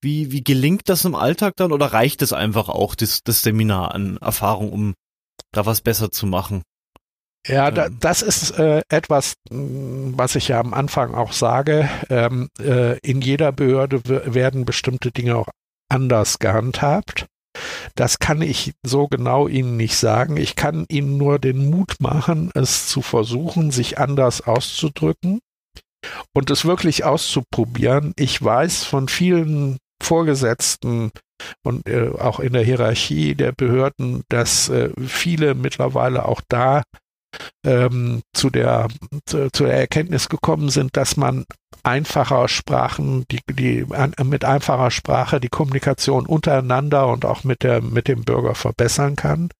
Wie, 0.03 0.31
wie 0.31 0.45
gelingt 0.45 0.89
das 0.89 1.05
im 1.05 1.15
Alltag 1.15 1.55
dann 1.57 1.73
oder 1.73 1.87
reicht 1.87 2.23
es 2.23 2.33
einfach 2.33 2.69
auch, 2.69 2.95
das, 2.95 3.23
das 3.25 3.43
Seminar 3.43 3.95
an 3.95 4.19
Erfahrung, 4.19 4.73
um 4.73 4.95
da 5.53 5.67
was 5.67 5.81
besser 5.81 6.11
zu 6.11 6.27
machen? 6.27 6.63
Ja, 7.47 7.71
da, 7.71 7.87
ähm. 7.87 7.97
das 8.01 8.23
ist 8.23 8.59
äh, 8.59 8.83
etwas, 8.89 9.35
mm, 9.51 10.13
was 10.17 10.35
ich 10.35 10.49
ja 10.49 10.61
am 10.61 10.75
Anfang 10.75 11.15
auch 11.15 11.33
sage. 11.33 11.89
Ähm, 12.11 12.49
äh, 12.59 12.99
in 13.01 13.21
jeder 13.21 13.53
Behörde 13.53 14.03
werden 14.05 14.65
bestimmte 14.65 15.13
Dinge 15.13 15.37
auch 15.37 15.49
anders 15.89 16.39
gehandhabt. 16.39 17.27
Das 17.95 18.19
kann 18.19 18.43
ich 18.43 18.75
so 18.83 19.09
genau 19.09 19.49
Ihnen 19.49 19.77
nicht 19.77 19.97
sagen. 19.97 20.37
Ich 20.37 20.57
kann 20.57 20.85
Ihnen 20.91 21.17
nur 21.17 21.39
den 21.39 21.71
Mut 21.71 21.97
machen, 22.01 22.51
es 22.55 22.89
zu 22.89 23.01
versuchen, 23.01 23.71
sich 23.71 23.99
anders 23.99 24.43
auszudrücken 24.43 25.41
und 26.35 26.51
es 26.51 26.65
wirklich 26.65 27.05
auszuprobieren. 27.05 28.13
Ich 28.17 28.43
weiß 28.43 28.85
von 28.85 29.09
vielen 29.09 29.79
Vorgesetzten 30.03 31.11
und 31.63 31.89
äh, 31.89 32.09
auch 32.09 32.41
in 32.41 32.53
der 32.53 32.63
Hierarchie 32.63 33.35
der 33.35 33.53
Behörden, 33.53 34.23
dass 34.29 34.69
äh, 34.69 34.91
viele 35.07 35.55
mittlerweile 35.55 36.25
auch 36.27 36.41
da 36.49 36.83
ähm, 37.65 38.23
zu 38.33 38.51
der 38.51 38.89
zu, 39.27 39.51
zu, 39.53 39.65
der 39.65 39.79
Erkenntnis 39.79 40.29
gekommen 40.29 40.69
sind, 40.69 40.97
dass 40.97 41.17
man 41.17 41.45
einfacher 41.83 42.49
Sprachen, 42.49 43.25
die, 43.31 43.41
die 43.49 43.87
an, 43.91 44.15
mit 44.25 44.45
einfacher 44.45 44.91
Sprache 44.91 45.41
die 45.41 45.49
Kommunikation 45.49 46.27
untereinander 46.27 47.09
und 47.09 47.25
auch 47.25 47.45
mit 47.45 47.63
der 47.63 47.81
mit 47.81 48.09
dem 48.09 48.25
Bürger 48.25 48.55
verbessern 48.55 49.17
kann. 49.17 49.51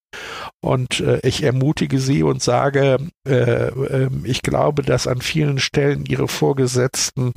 Und 0.61 1.01
äh, 1.01 1.21
ich 1.23 1.43
ermutige 1.43 1.99
Sie 1.99 2.23
und 2.23 2.43
sage, 2.43 2.99
äh, 3.27 3.69
äh, 3.69 4.11
ich 4.25 4.43
glaube, 4.43 4.83
dass 4.83 5.07
an 5.07 5.21
vielen 5.21 5.59
Stellen 5.59 6.07
Ihre 6.07 6.29
Vorgesetzten 6.29 7.33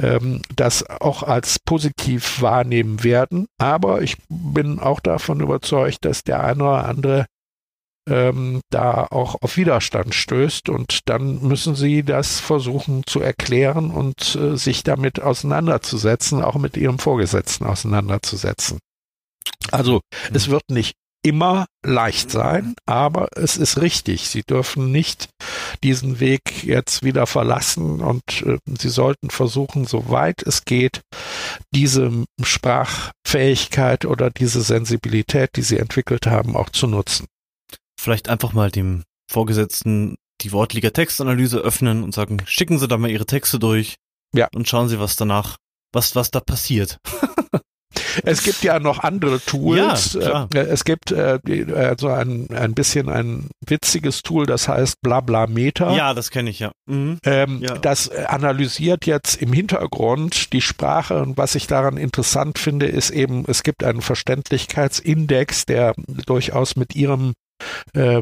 ähm, 0.00 0.42
das 0.54 0.88
auch 0.88 1.22
als 1.22 1.58
positiv 1.58 2.40
wahrnehmen 2.40 3.02
werden. 3.04 3.46
Aber 3.58 4.02
ich 4.02 4.16
bin 4.28 4.78
auch 4.78 5.00
davon 5.00 5.40
überzeugt, 5.40 6.04
dass 6.04 6.22
der 6.22 6.44
eine 6.44 6.62
oder 6.62 6.88
andere 6.88 7.26
ähm, 8.08 8.60
da 8.70 9.06
auch 9.10 9.36
auf 9.40 9.56
Widerstand 9.56 10.14
stößt 10.14 10.68
und 10.68 11.00
dann 11.06 11.42
müssen 11.42 11.74
sie 11.74 12.02
das 12.02 12.40
versuchen 12.40 13.02
zu 13.06 13.20
erklären 13.20 13.90
und 13.90 14.36
äh, 14.36 14.56
sich 14.56 14.84
damit 14.84 15.20
auseinanderzusetzen, 15.20 16.42
auch 16.42 16.56
mit 16.56 16.76
ihrem 16.76 16.98
Vorgesetzten 16.98 17.66
auseinanderzusetzen. 17.66 18.78
Also 19.72 19.94
mhm. 19.94 20.36
es 20.36 20.48
wird 20.48 20.64
nicht 20.70 20.94
immer 21.22 21.66
leicht 21.84 22.30
sein, 22.30 22.76
aber 22.86 23.28
es 23.34 23.56
ist 23.56 23.80
richtig. 23.80 24.28
Sie 24.28 24.42
dürfen 24.42 24.92
nicht 24.92 25.28
diesen 25.82 26.20
Weg 26.20 26.62
jetzt 26.62 27.02
wieder 27.02 27.26
verlassen 27.26 28.00
und 28.00 28.42
äh, 28.42 28.58
Sie 28.78 28.88
sollten 28.88 29.30
versuchen, 29.30 29.86
soweit 29.86 30.42
es 30.44 30.64
geht, 30.64 31.00
diese 31.74 32.24
Sprachfähigkeit 32.40 34.04
oder 34.04 34.30
diese 34.30 34.62
Sensibilität, 34.62 35.50
die 35.56 35.62
Sie 35.62 35.78
entwickelt 35.78 36.26
haben, 36.28 36.54
auch 36.54 36.70
zu 36.70 36.86
nutzen 36.86 37.26
vielleicht 38.06 38.28
einfach 38.28 38.52
mal 38.52 38.70
dem 38.70 39.02
Vorgesetzten 39.28 40.14
die 40.42 40.52
Wortliga 40.52 40.90
Textanalyse 40.90 41.58
öffnen 41.58 42.04
und 42.04 42.14
sagen, 42.14 42.40
schicken 42.46 42.78
Sie 42.78 42.86
da 42.86 42.98
mal 42.98 43.10
Ihre 43.10 43.26
Texte 43.26 43.58
durch. 43.58 43.96
Ja. 44.32 44.46
Und 44.54 44.68
schauen 44.68 44.88
Sie, 44.88 45.00
was 45.00 45.16
danach, 45.16 45.56
was, 45.92 46.14
was 46.14 46.30
da 46.30 46.38
passiert. 46.38 46.98
Es 48.24 48.42
gibt 48.42 48.62
ja 48.62 48.78
noch 48.78 49.00
andere 49.00 49.40
Tools. 49.40 50.18
Ja, 50.20 50.48
äh, 50.54 50.58
es 50.58 50.84
gibt 50.84 51.12
äh, 51.12 51.38
so 51.98 52.08
ein, 52.08 52.48
ein 52.50 52.74
bisschen 52.74 53.08
ein 53.08 53.48
witziges 53.66 54.22
Tool, 54.22 54.46
das 54.46 54.68
heißt 54.68 55.00
Blablameter. 55.02 55.94
Ja, 55.94 56.14
das 56.14 56.30
kenne 56.30 56.50
ich 56.50 56.58
ja. 56.58 56.72
Mhm. 56.86 57.18
Ähm, 57.24 57.62
ja. 57.62 57.78
Das 57.78 58.10
analysiert 58.10 59.06
jetzt 59.06 59.40
im 59.40 59.52
Hintergrund 59.52 60.52
die 60.52 60.60
Sprache 60.60 61.22
und 61.22 61.36
was 61.36 61.54
ich 61.54 61.66
daran 61.66 61.96
interessant 61.96 62.58
finde, 62.58 62.86
ist 62.86 63.10
eben, 63.10 63.44
es 63.48 63.62
gibt 63.62 63.84
einen 63.84 64.02
Verständlichkeitsindex, 64.02 65.66
der 65.66 65.94
durchaus 66.26 66.76
mit 66.76 66.94
ihrem 66.94 67.34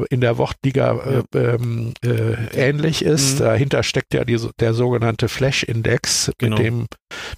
in 0.09 0.21
der 0.21 0.37
Wortliga 0.37 1.23
äh, 1.33 1.37
ähm, 1.37 1.93
äh, 2.03 2.35
ähnlich 2.55 3.03
ist. 3.03 3.39
Mhm. 3.39 3.43
Dahinter 3.43 3.83
steckt 3.83 4.13
ja 4.13 4.23
die, 4.23 4.39
der 4.59 4.73
sogenannte 4.73 5.27
Flash-Index, 5.27 6.31
genau. 6.37 6.57
mit 6.57 6.65
dem 6.65 6.85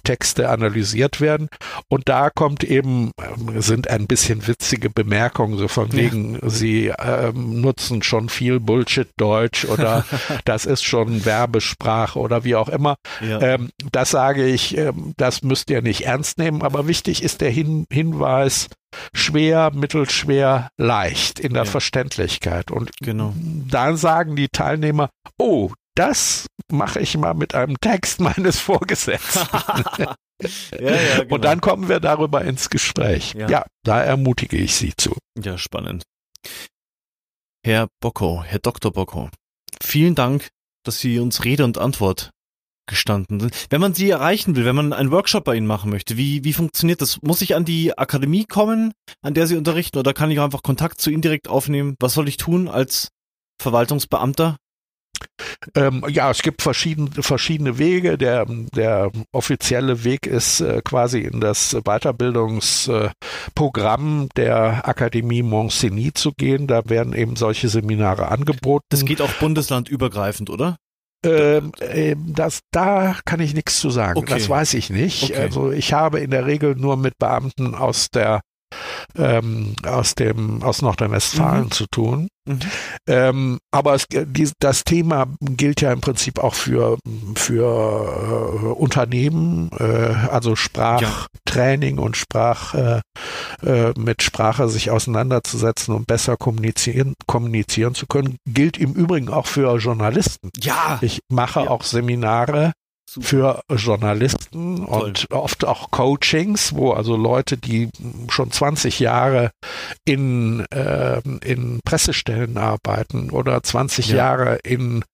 Texte 0.04 0.48
analysiert 0.48 1.20
werden. 1.20 1.48
Und 1.88 2.08
da 2.08 2.30
kommt 2.30 2.64
eben, 2.64 3.10
äh, 3.18 3.60
sind 3.60 3.88
ein 3.88 4.06
bisschen 4.06 4.46
witzige 4.46 4.90
Bemerkungen, 4.90 5.58
so 5.58 5.68
von 5.68 5.92
wegen, 5.92 6.34
ja. 6.34 6.48
sie 6.48 6.92
ähm, 6.98 7.60
nutzen 7.60 8.02
schon 8.02 8.28
viel 8.28 8.60
Bullshit-Deutsch 8.60 9.64
oder 9.66 10.04
das 10.44 10.66
ist 10.66 10.84
schon 10.84 11.24
Werbesprache 11.24 12.18
oder 12.18 12.44
wie 12.44 12.54
auch 12.56 12.68
immer. 12.68 12.96
Ja. 13.20 13.40
Ähm, 13.40 13.70
das 13.92 14.10
sage 14.10 14.46
ich, 14.46 14.76
ähm, 14.76 15.14
das 15.16 15.42
müsst 15.42 15.70
ihr 15.70 15.82
nicht 15.82 16.06
ernst 16.06 16.38
nehmen, 16.38 16.62
aber 16.62 16.86
wichtig 16.86 17.22
ist 17.22 17.40
der 17.40 17.50
Hin 17.50 17.86
Hinweis, 17.90 18.68
schwer, 19.12 19.70
mittelschwer, 19.72 20.70
leicht 20.76 21.40
in 21.40 21.54
der 21.54 21.64
ja. 21.64 21.70
Verständlichkeit. 21.70 22.70
Und 22.70 22.90
genau. 23.00 23.34
dann 23.36 23.96
sagen 23.96 24.36
die 24.36 24.48
Teilnehmer, 24.48 25.10
oh, 25.38 25.72
das 25.94 26.46
mache 26.70 27.00
ich 27.00 27.16
mal 27.16 27.34
mit 27.34 27.54
einem 27.54 27.78
Text 27.80 28.20
meines 28.20 28.60
Vorgesetzten. 28.60 29.48
ja, 30.00 30.16
ja, 30.80 31.22
genau. 31.22 31.34
Und 31.34 31.44
dann 31.44 31.60
kommen 31.60 31.88
wir 31.88 32.00
darüber 32.00 32.42
ins 32.42 32.70
Gespräch. 32.70 33.34
Ja. 33.34 33.64
da 33.84 34.02
ermutige 34.02 34.56
ich 34.56 34.74
Sie 34.74 34.94
zu. 34.96 35.16
Ja, 35.38 35.58
spannend. 35.58 36.04
Herr 37.64 37.88
Bocco, 38.00 38.42
Herr 38.44 38.60
Dr. 38.60 38.92
Bocco, 38.92 39.28
vielen 39.82 40.14
Dank, 40.14 40.48
dass 40.84 41.00
Sie 41.00 41.18
uns 41.18 41.44
Rede 41.44 41.64
und 41.64 41.76
Antwort 41.76 42.30
gestanden 42.88 43.38
sind. 43.38 43.54
Wenn 43.70 43.80
man 43.80 43.94
sie 43.94 44.10
erreichen 44.10 44.56
will, 44.56 44.64
wenn 44.64 44.76
man 44.76 44.92
einen 44.92 45.12
Workshop 45.12 45.44
bei 45.44 45.54
ihnen 45.54 45.66
machen 45.66 45.90
möchte, 45.90 46.16
wie, 46.16 46.44
wie 46.44 46.52
funktioniert 46.52 47.00
das? 47.00 47.22
Muss 47.22 47.42
ich 47.42 47.54
an 47.54 47.64
die 47.64 47.96
Akademie 47.96 48.44
kommen, 48.44 48.92
an 49.22 49.34
der 49.34 49.46
sie 49.46 49.56
unterrichten, 49.56 49.98
oder 49.98 50.12
kann 50.12 50.30
ich 50.30 50.40
einfach 50.40 50.62
Kontakt 50.62 51.00
zu 51.00 51.10
ihnen 51.10 51.22
direkt 51.22 51.48
aufnehmen? 51.48 51.94
Was 52.00 52.14
soll 52.14 52.28
ich 52.28 52.36
tun 52.36 52.68
als 52.68 53.08
Verwaltungsbeamter? 53.60 54.56
Ähm, 55.74 56.04
ja, 56.08 56.30
es 56.30 56.42
gibt 56.42 56.62
verschiedene, 56.62 57.10
verschiedene 57.10 57.78
Wege. 57.78 58.16
Der, 58.18 58.46
der 58.46 59.10
offizielle 59.32 60.04
Weg 60.04 60.26
ist 60.26 60.60
äh, 60.60 60.80
quasi 60.84 61.20
in 61.20 61.40
das 61.40 61.76
Weiterbildungsprogramm 61.84 64.24
äh, 64.24 64.28
der 64.36 64.86
Akademie 64.88 65.42
Monsigny 65.42 66.12
zu 66.12 66.30
gehen. 66.32 66.68
Da 66.68 66.88
werden 66.88 67.14
eben 67.14 67.36
solche 67.36 67.68
Seminare 67.68 68.28
angeboten. 68.28 68.86
Das 68.90 69.04
geht 69.04 69.20
auch 69.20 69.32
bundeslandübergreifend, 69.34 70.50
oder? 70.50 70.76
Ähm, 71.24 71.72
äh, 71.80 72.14
das, 72.16 72.60
da 72.70 73.16
kann 73.24 73.40
ich 73.40 73.54
nichts 73.54 73.80
zu 73.80 73.90
sagen. 73.90 74.18
Okay. 74.18 74.34
Das 74.34 74.48
weiß 74.48 74.74
ich 74.74 74.90
nicht. 74.90 75.24
Okay. 75.24 75.36
Also 75.36 75.72
ich 75.72 75.92
habe 75.92 76.20
in 76.20 76.30
der 76.30 76.46
Regel 76.46 76.76
nur 76.76 76.96
mit 76.96 77.18
Beamten 77.18 77.74
aus 77.74 78.10
der 78.10 78.40
ähm, 79.16 79.74
aus 79.84 80.14
dem 80.14 80.62
aus 80.62 80.82
Nordrhein-Westfalen 80.82 81.64
mhm. 81.64 81.70
zu 81.70 81.86
tun. 81.86 82.28
Mhm. 82.46 82.60
Ähm, 83.06 83.58
aber 83.70 83.94
es, 83.94 84.06
die, 84.08 84.50
das 84.58 84.84
Thema 84.84 85.26
gilt 85.40 85.80
ja 85.80 85.92
im 85.92 86.00
Prinzip 86.00 86.38
auch 86.38 86.54
für 86.54 86.98
für 87.34 88.62
äh, 88.62 88.66
Unternehmen, 88.66 89.70
äh, 89.78 89.84
also 90.30 90.56
Sprachtraining 90.56 91.96
ja. 91.96 92.02
und 92.02 92.16
Sprach 92.16 92.74
äh, 92.74 93.00
äh, 93.62 93.92
mit 93.98 94.22
Sprache 94.22 94.68
sich 94.68 94.90
auseinanderzusetzen 94.90 95.94
und 95.94 96.06
besser 96.06 96.36
kommunizieren 96.36 97.14
kommunizieren 97.26 97.94
zu 97.94 98.06
können, 98.06 98.36
gilt 98.46 98.78
im 98.78 98.92
Übrigen 98.94 99.28
auch 99.28 99.46
für 99.46 99.76
Journalisten. 99.76 100.50
Ja, 100.56 100.98
ich 101.02 101.20
mache 101.28 101.64
ja. 101.64 101.70
auch 101.70 101.82
Seminare 101.82 102.72
Super. 103.10 103.26
für 103.26 103.62
Journalisten 103.74 104.84
Toll. 104.84 105.02
und 105.02 105.30
oft 105.30 105.64
auch 105.64 105.90
Coachings, 105.90 106.74
wo 106.74 106.92
also 106.92 107.16
Leute, 107.16 107.56
die 107.56 107.88
schon 108.28 108.50
20 108.50 109.00
Jahre 109.00 109.50
in, 110.04 110.66
äh, 110.70 111.20
in 111.42 111.80
Pressestellen 111.86 112.58
arbeiten 112.58 113.30
oder 113.30 113.62
20 113.62 114.08
ja. 114.08 114.16
Jahre 114.16 114.56
in 114.56 115.04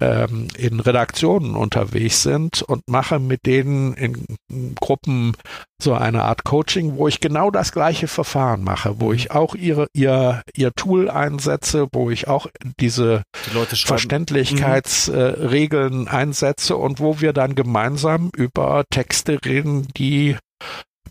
ähm, 0.00 0.48
in 0.56 0.80
Redaktionen 0.80 1.54
unterwegs 1.54 2.22
sind 2.22 2.62
und 2.62 2.82
mache 2.88 3.18
mit 3.18 3.46
denen 3.46 3.94
in 3.94 4.74
Gruppen 4.80 5.34
so 5.82 5.94
eine 5.94 6.24
Art 6.24 6.44
Coaching, 6.44 6.96
wo 6.96 7.08
ich 7.08 7.20
genau 7.20 7.50
das 7.50 7.72
gleiche 7.72 8.08
Verfahren 8.08 8.62
mache, 8.62 9.00
wo 9.00 9.08
mhm. 9.08 9.14
ich 9.14 9.30
auch 9.32 9.54
ihre, 9.54 9.88
ihr, 9.92 10.42
ihr 10.54 10.72
Tool 10.74 11.08
einsetze, 11.10 11.88
wo 11.92 12.10
ich 12.10 12.28
auch 12.28 12.46
diese 12.80 13.22
Die 13.46 13.50
Verständlichkeitsregeln 13.76 16.02
mhm. 16.02 16.08
einsetze 16.08 16.76
und 16.76 17.00
wo 17.00 17.20
wir 17.20 17.32
dann 17.32 17.54
gemeinsam 17.54 18.30
über 18.36 18.84
Texte 18.90 19.38
reden, 19.44 19.88
die 19.96 20.36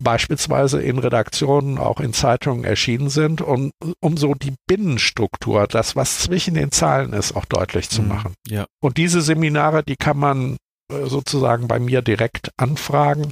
beispielsweise 0.03 0.81
in 0.81 0.97
Redaktionen, 0.97 1.77
auch 1.77 1.99
in 1.99 2.13
Zeitungen 2.13 2.63
erschienen 2.63 3.09
sind, 3.09 3.41
und 3.41 3.71
um 3.99 4.17
so 4.17 4.33
die 4.33 4.55
Binnenstruktur, 4.67 5.67
das, 5.67 5.95
was 5.95 6.19
zwischen 6.19 6.55
den 6.55 6.71
Zahlen 6.71 7.13
ist, 7.13 7.35
auch 7.35 7.45
deutlich 7.45 7.89
zu 7.89 8.01
mhm. 8.01 8.07
machen. 8.07 8.33
Ja. 8.47 8.65
Und 8.81 8.97
diese 8.97 9.21
Seminare, 9.21 9.83
die 9.83 9.95
kann 9.95 10.17
man 10.17 10.57
äh, 10.91 11.05
sozusagen 11.05 11.67
bei 11.67 11.79
mir 11.79 12.01
direkt 12.01 12.51
anfragen. 12.57 13.31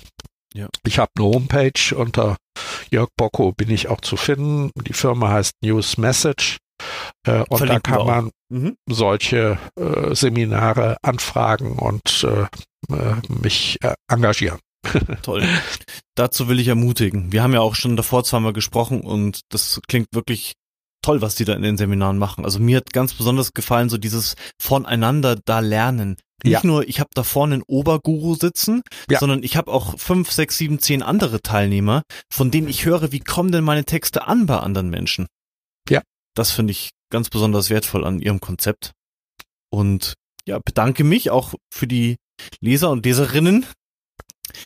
Ja. 0.53 0.67
Ich 0.85 0.99
habe 0.99 1.11
eine 1.17 1.27
Homepage 1.27 1.95
unter 1.95 2.37
Jörg 2.91 3.09
Bocco 3.15 3.51
bin 3.51 3.69
ich 3.69 3.87
auch 3.87 4.01
zu 4.01 4.17
finden. 4.17 4.71
Die 4.87 4.93
Firma 4.93 5.29
heißt 5.29 5.53
News 5.61 5.97
Message. 5.97 6.57
Äh, 7.25 7.43
und 7.49 7.57
Verlinken 7.57 7.91
da 7.91 7.97
kann 7.97 8.07
man 8.07 8.31
mhm. 8.49 8.75
solche 8.89 9.59
äh, 9.77 10.15
Seminare 10.15 10.97
anfragen 11.01 11.73
und 11.73 12.23
äh, 12.23 12.43
äh 12.93 13.15
mich 13.27 13.77
äh, 13.81 13.93
engagieren. 14.07 14.59
Toll. 15.23 15.43
Dazu 16.15 16.47
will 16.47 16.59
ich 16.59 16.67
ermutigen. 16.67 17.31
Wir 17.31 17.43
haben 17.43 17.53
ja 17.53 17.61
auch 17.61 17.75
schon 17.75 17.95
davor 17.95 18.23
zweimal 18.23 18.53
gesprochen 18.53 19.01
und 19.01 19.41
das 19.49 19.81
klingt 19.87 20.07
wirklich 20.13 20.53
toll, 21.01 21.21
was 21.21 21.35
die 21.35 21.45
da 21.45 21.53
in 21.53 21.61
den 21.61 21.77
Seminaren 21.77 22.17
machen. 22.17 22.45
Also 22.45 22.59
mir 22.59 22.77
hat 22.77 22.93
ganz 22.93 23.13
besonders 23.13 23.53
gefallen, 23.53 23.89
so 23.89 23.97
dieses 23.97 24.35
voneinander 24.61 25.37
da 25.45 25.59
lernen. 25.59 26.17
Nicht 26.43 26.63
ja. 26.63 26.65
nur, 26.65 26.87
ich 26.87 26.99
habe 26.99 27.09
da 27.13 27.23
vorne 27.23 27.55
einen 27.55 27.63
Oberguru 27.67 28.35
sitzen, 28.35 28.81
ja. 29.09 29.19
sondern 29.19 29.43
ich 29.43 29.57
habe 29.57 29.71
auch 29.71 29.99
fünf, 29.99 30.31
sechs, 30.31 30.57
sieben, 30.57 30.79
zehn 30.79 31.01
andere 31.01 31.41
Teilnehmer, 31.41 32.03
von 32.31 32.49
denen 32.49 32.69
ich 32.69 32.85
höre, 32.85 33.11
wie 33.11 33.19
kommen 33.19 33.51
denn 33.51 33.63
meine 33.63 33.83
Texte 33.83 34.27
an 34.27 34.45
bei 34.45 34.57
anderen 34.57 34.89
Menschen. 34.89 35.27
Ja. 35.89 36.01
Das 36.35 36.51
finde 36.51 36.71
ich 36.71 36.91
ganz 37.11 37.29
besonders 37.29 37.69
wertvoll 37.69 38.05
an 38.05 38.19
ihrem 38.21 38.39
Konzept. 38.39 38.91
Und 39.69 40.13
ja, 40.45 40.59
bedanke 40.63 41.03
mich 41.03 41.29
auch 41.29 41.53
für 41.73 41.87
die 41.87 42.15
Leser 42.61 42.89
und 42.89 43.05
Leserinnen, 43.05 43.65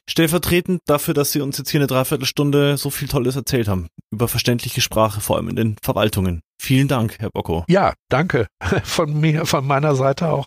Stellvertretend 0.09 0.81
dafür, 0.85 1.13
dass 1.13 1.31
Sie 1.31 1.41
uns 1.41 1.57
jetzt 1.57 1.69
hier 1.69 1.79
eine 1.79 1.87
Dreiviertelstunde 1.87 2.77
so 2.77 2.89
viel 2.89 3.07
Tolles 3.07 3.35
erzählt 3.35 3.67
haben. 3.67 3.87
Über 4.11 4.27
verständliche 4.27 4.81
Sprache, 4.81 5.21
vor 5.21 5.37
allem 5.37 5.49
in 5.49 5.55
den 5.55 5.75
Verwaltungen. 5.81 6.41
Vielen 6.61 6.87
Dank, 6.87 7.17
Herr 7.19 7.29
Bocco. 7.29 7.65
Ja, 7.67 7.93
danke. 8.09 8.47
Von 8.83 9.19
mir, 9.19 9.45
von 9.45 9.67
meiner 9.67 9.95
Seite 9.95 10.29
auch. 10.29 10.45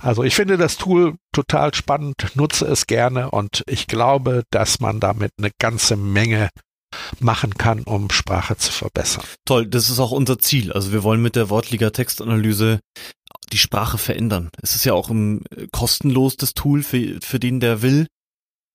Also 0.00 0.22
ich 0.22 0.34
finde 0.34 0.58
das 0.58 0.76
Tool 0.76 1.16
total 1.32 1.74
spannend, 1.74 2.14
nutze 2.34 2.66
es 2.66 2.86
gerne 2.86 3.30
und 3.30 3.64
ich 3.66 3.86
glaube, 3.86 4.44
dass 4.50 4.80
man 4.80 5.00
damit 5.00 5.32
eine 5.38 5.50
ganze 5.58 5.96
Menge 5.96 6.50
machen 7.20 7.54
kann, 7.54 7.82
um 7.82 8.10
Sprache 8.10 8.56
zu 8.56 8.72
verbessern. 8.72 9.24
Toll, 9.44 9.66
das 9.66 9.90
ist 9.90 10.00
auch 10.00 10.12
unser 10.12 10.38
Ziel. 10.38 10.72
Also 10.72 10.92
wir 10.92 11.02
wollen 11.02 11.22
mit 11.22 11.36
der 11.36 11.50
Wortliga 11.50 11.90
Textanalyse 11.90 12.80
die 13.52 13.58
Sprache 13.58 13.98
verändern. 13.98 14.50
Es 14.62 14.74
ist 14.74 14.84
ja 14.84 14.94
auch 14.94 15.10
ein 15.10 15.42
kostenlos 15.72 16.36
das 16.36 16.54
Tool 16.54 16.82
für, 16.82 17.18
für 17.22 17.40
den, 17.40 17.60
der 17.60 17.82
will. 17.82 18.06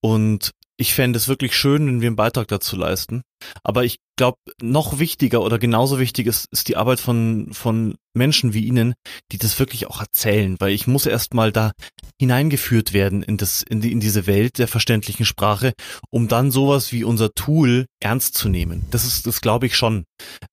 Und 0.04 0.50
ich 0.76 0.92
fände 0.92 1.16
es 1.16 1.28
wirklich 1.28 1.56
schön, 1.56 1.86
wenn 1.86 2.02
wir 2.02 2.08
einen 2.08 2.16
Beitrag 2.16 2.46
dazu 2.48 2.76
leisten. 2.76 3.22
Aber 3.62 3.84
ich 3.84 4.00
glaube, 4.18 4.36
noch 4.60 4.98
wichtiger 4.98 5.40
oder 5.40 5.58
genauso 5.58 5.98
wichtig 5.98 6.26
ist, 6.26 6.46
ist 6.52 6.68
die 6.68 6.76
Arbeit 6.76 7.00
von, 7.00 7.54
von 7.54 7.94
Menschen 8.12 8.52
wie 8.52 8.66
Ihnen, 8.66 8.92
die 9.32 9.38
das 9.38 9.58
wirklich 9.58 9.86
auch 9.86 10.02
erzählen, 10.02 10.56
weil 10.58 10.74
ich 10.74 10.86
muss 10.86 11.06
erstmal 11.06 11.52
da 11.52 11.72
hineingeführt 12.20 12.92
werden 12.92 13.22
in 13.22 13.38
das, 13.38 13.62
in, 13.62 13.80
die, 13.80 13.92
in 13.92 14.00
diese 14.00 14.26
Welt 14.26 14.58
der 14.58 14.68
verständlichen 14.68 15.24
Sprache, 15.24 15.72
um 16.10 16.28
dann 16.28 16.50
sowas 16.50 16.92
wie 16.92 17.02
unser 17.02 17.32
Tool 17.32 17.86
ernst 17.98 18.34
zu 18.34 18.50
nehmen. 18.50 18.84
Das 18.90 19.06
ist, 19.06 19.26
das 19.26 19.40
glaube 19.40 19.64
ich 19.64 19.76
schon. 19.76 20.04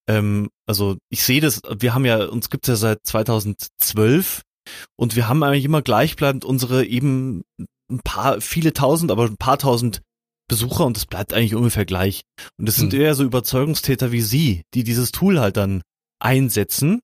Ähm, 0.07 0.47
also 0.65 0.95
ich 1.09 1.23
sehe 1.23 1.41
das, 1.41 1.61
wir 1.77 1.93
haben 1.93 2.05
ja, 2.05 2.23
uns 2.23 2.49
gibt's 2.49 2.69
ja 2.69 2.77
seit 2.77 2.99
2012 3.03 4.43
und 4.95 5.17
wir 5.17 5.27
haben 5.27 5.43
eigentlich 5.43 5.65
immer 5.65 5.81
gleichbleibend 5.81 6.45
unsere 6.45 6.85
eben 6.85 7.41
ein 7.91 7.99
paar, 8.03 8.41
viele 8.41 8.73
tausend, 8.73 9.11
aber 9.11 9.25
ein 9.25 9.37
paar 9.37 9.57
tausend 9.57 10.01
Besucher 10.47 10.85
und 10.85 10.97
es 10.97 11.05
bleibt 11.05 11.33
eigentlich 11.33 11.55
ungefähr 11.55 11.85
gleich. 11.85 12.23
Und 12.57 12.67
es 12.67 12.75
sind 12.75 12.93
hm. 12.93 13.01
eher 13.01 13.15
so 13.15 13.23
Überzeugungstäter 13.23 14.11
wie 14.11 14.21
Sie, 14.21 14.63
die 14.73 14.83
dieses 14.83 15.11
Tool 15.11 15.39
halt 15.39 15.57
dann 15.57 15.81
einsetzen 16.19 16.99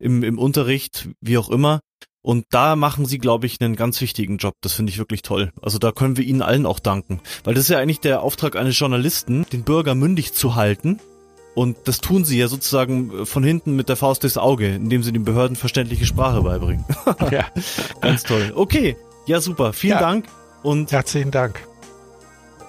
im, 0.00 0.22
im 0.22 0.38
Unterricht, 0.38 1.08
wie 1.20 1.38
auch 1.38 1.50
immer. 1.50 1.80
Und 2.22 2.46
da 2.50 2.76
machen 2.76 3.06
Sie, 3.06 3.18
glaube 3.18 3.46
ich, 3.46 3.60
einen 3.60 3.76
ganz 3.76 4.00
wichtigen 4.00 4.38
Job. 4.38 4.54
Das 4.62 4.72
finde 4.72 4.90
ich 4.90 4.98
wirklich 4.98 5.22
toll. 5.22 5.52
Also 5.62 5.78
da 5.78 5.92
können 5.92 6.16
wir 6.16 6.24
Ihnen 6.24 6.42
allen 6.42 6.66
auch 6.66 6.78
danken. 6.78 7.20
Weil 7.44 7.54
das 7.54 7.64
ist 7.64 7.70
ja 7.70 7.78
eigentlich 7.78 8.00
der 8.00 8.22
Auftrag 8.22 8.56
eines 8.56 8.78
Journalisten, 8.78 9.46
den 9.52 9.62
Bürger 9.64 9.94
mündig 9.94 10.32
zu 10.32 10.54
halten. 10.54 10.98
Und 11.54 11.76
das 11.86 11.98
tun 11.98 12.24
sie 12.24 12.38
ja 12.38 12.46
sozusagen 12.46 13.26
von 13.26 13.42
hinten 13.42 13.74
mit 13.74 13.88
der 13.88 13.96
Faust 13.96 14.22
durchs 14.22 14.36
Auge, 14.36 14.68
indem 14.76 15.02
sie 15.02 15.12
den 15.12 15.24
Behörden 15.24 15.56
verständliche 15.56 16.06
Sprache 16.06 16.42
beibringen. 16.42 16.84
ja. 17.32 17.46
Ganz 18.00 18.22
toll. 18.22 18.52
Okay, 18.54 18.96
ja, 19.28 19.40
super. 19.40 19.72
Vielen 19.72 19.94
ja. 19.94 20.00
Dank 20.00 20.24
und 20.62 20.90
herzlichen 20.90 21.30
Dank. 21.30 21.60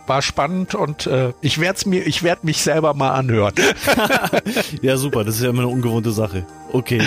War 0.08 0.22
spannend 0.22 0.76
und 0.76 1.06
äh, 1.06 1.34
ich 1.42 1.60
werde 1.60 1.88
mir, 1.88 2.06
ich 2.06 2.24
werde 2.24 2.46
mich 2.46 2.62
selber 2.62 2.94
mal 2.94 3.12
anhören. 3.12 3.54
ja, 4.82 4.98
super. 4.98 5.24
Das 5.24 5.36
ist 5.36 5.44
ja 5.44 5.50
immer 5.50 5.62
eine 5.62 5.68
ungewohnte 5.68 6.12
Sache. 6.12 6.46
Okay, 6.74 7.02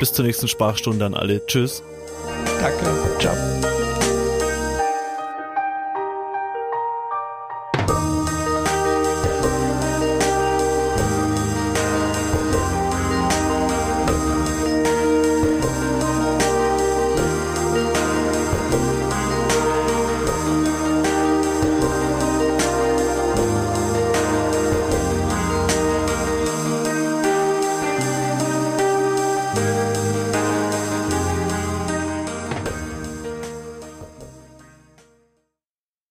bis 0.00 0.12
zur 0.12 0.24
nächsten 0.24 0.48
Sprachstunde 0.48 1.06
an 1.06 1.14
alle. 1.14 1.44
Tschüss. 1.46 1.82
Danke. 2.60 2.84
Ciao. 3.20 3.67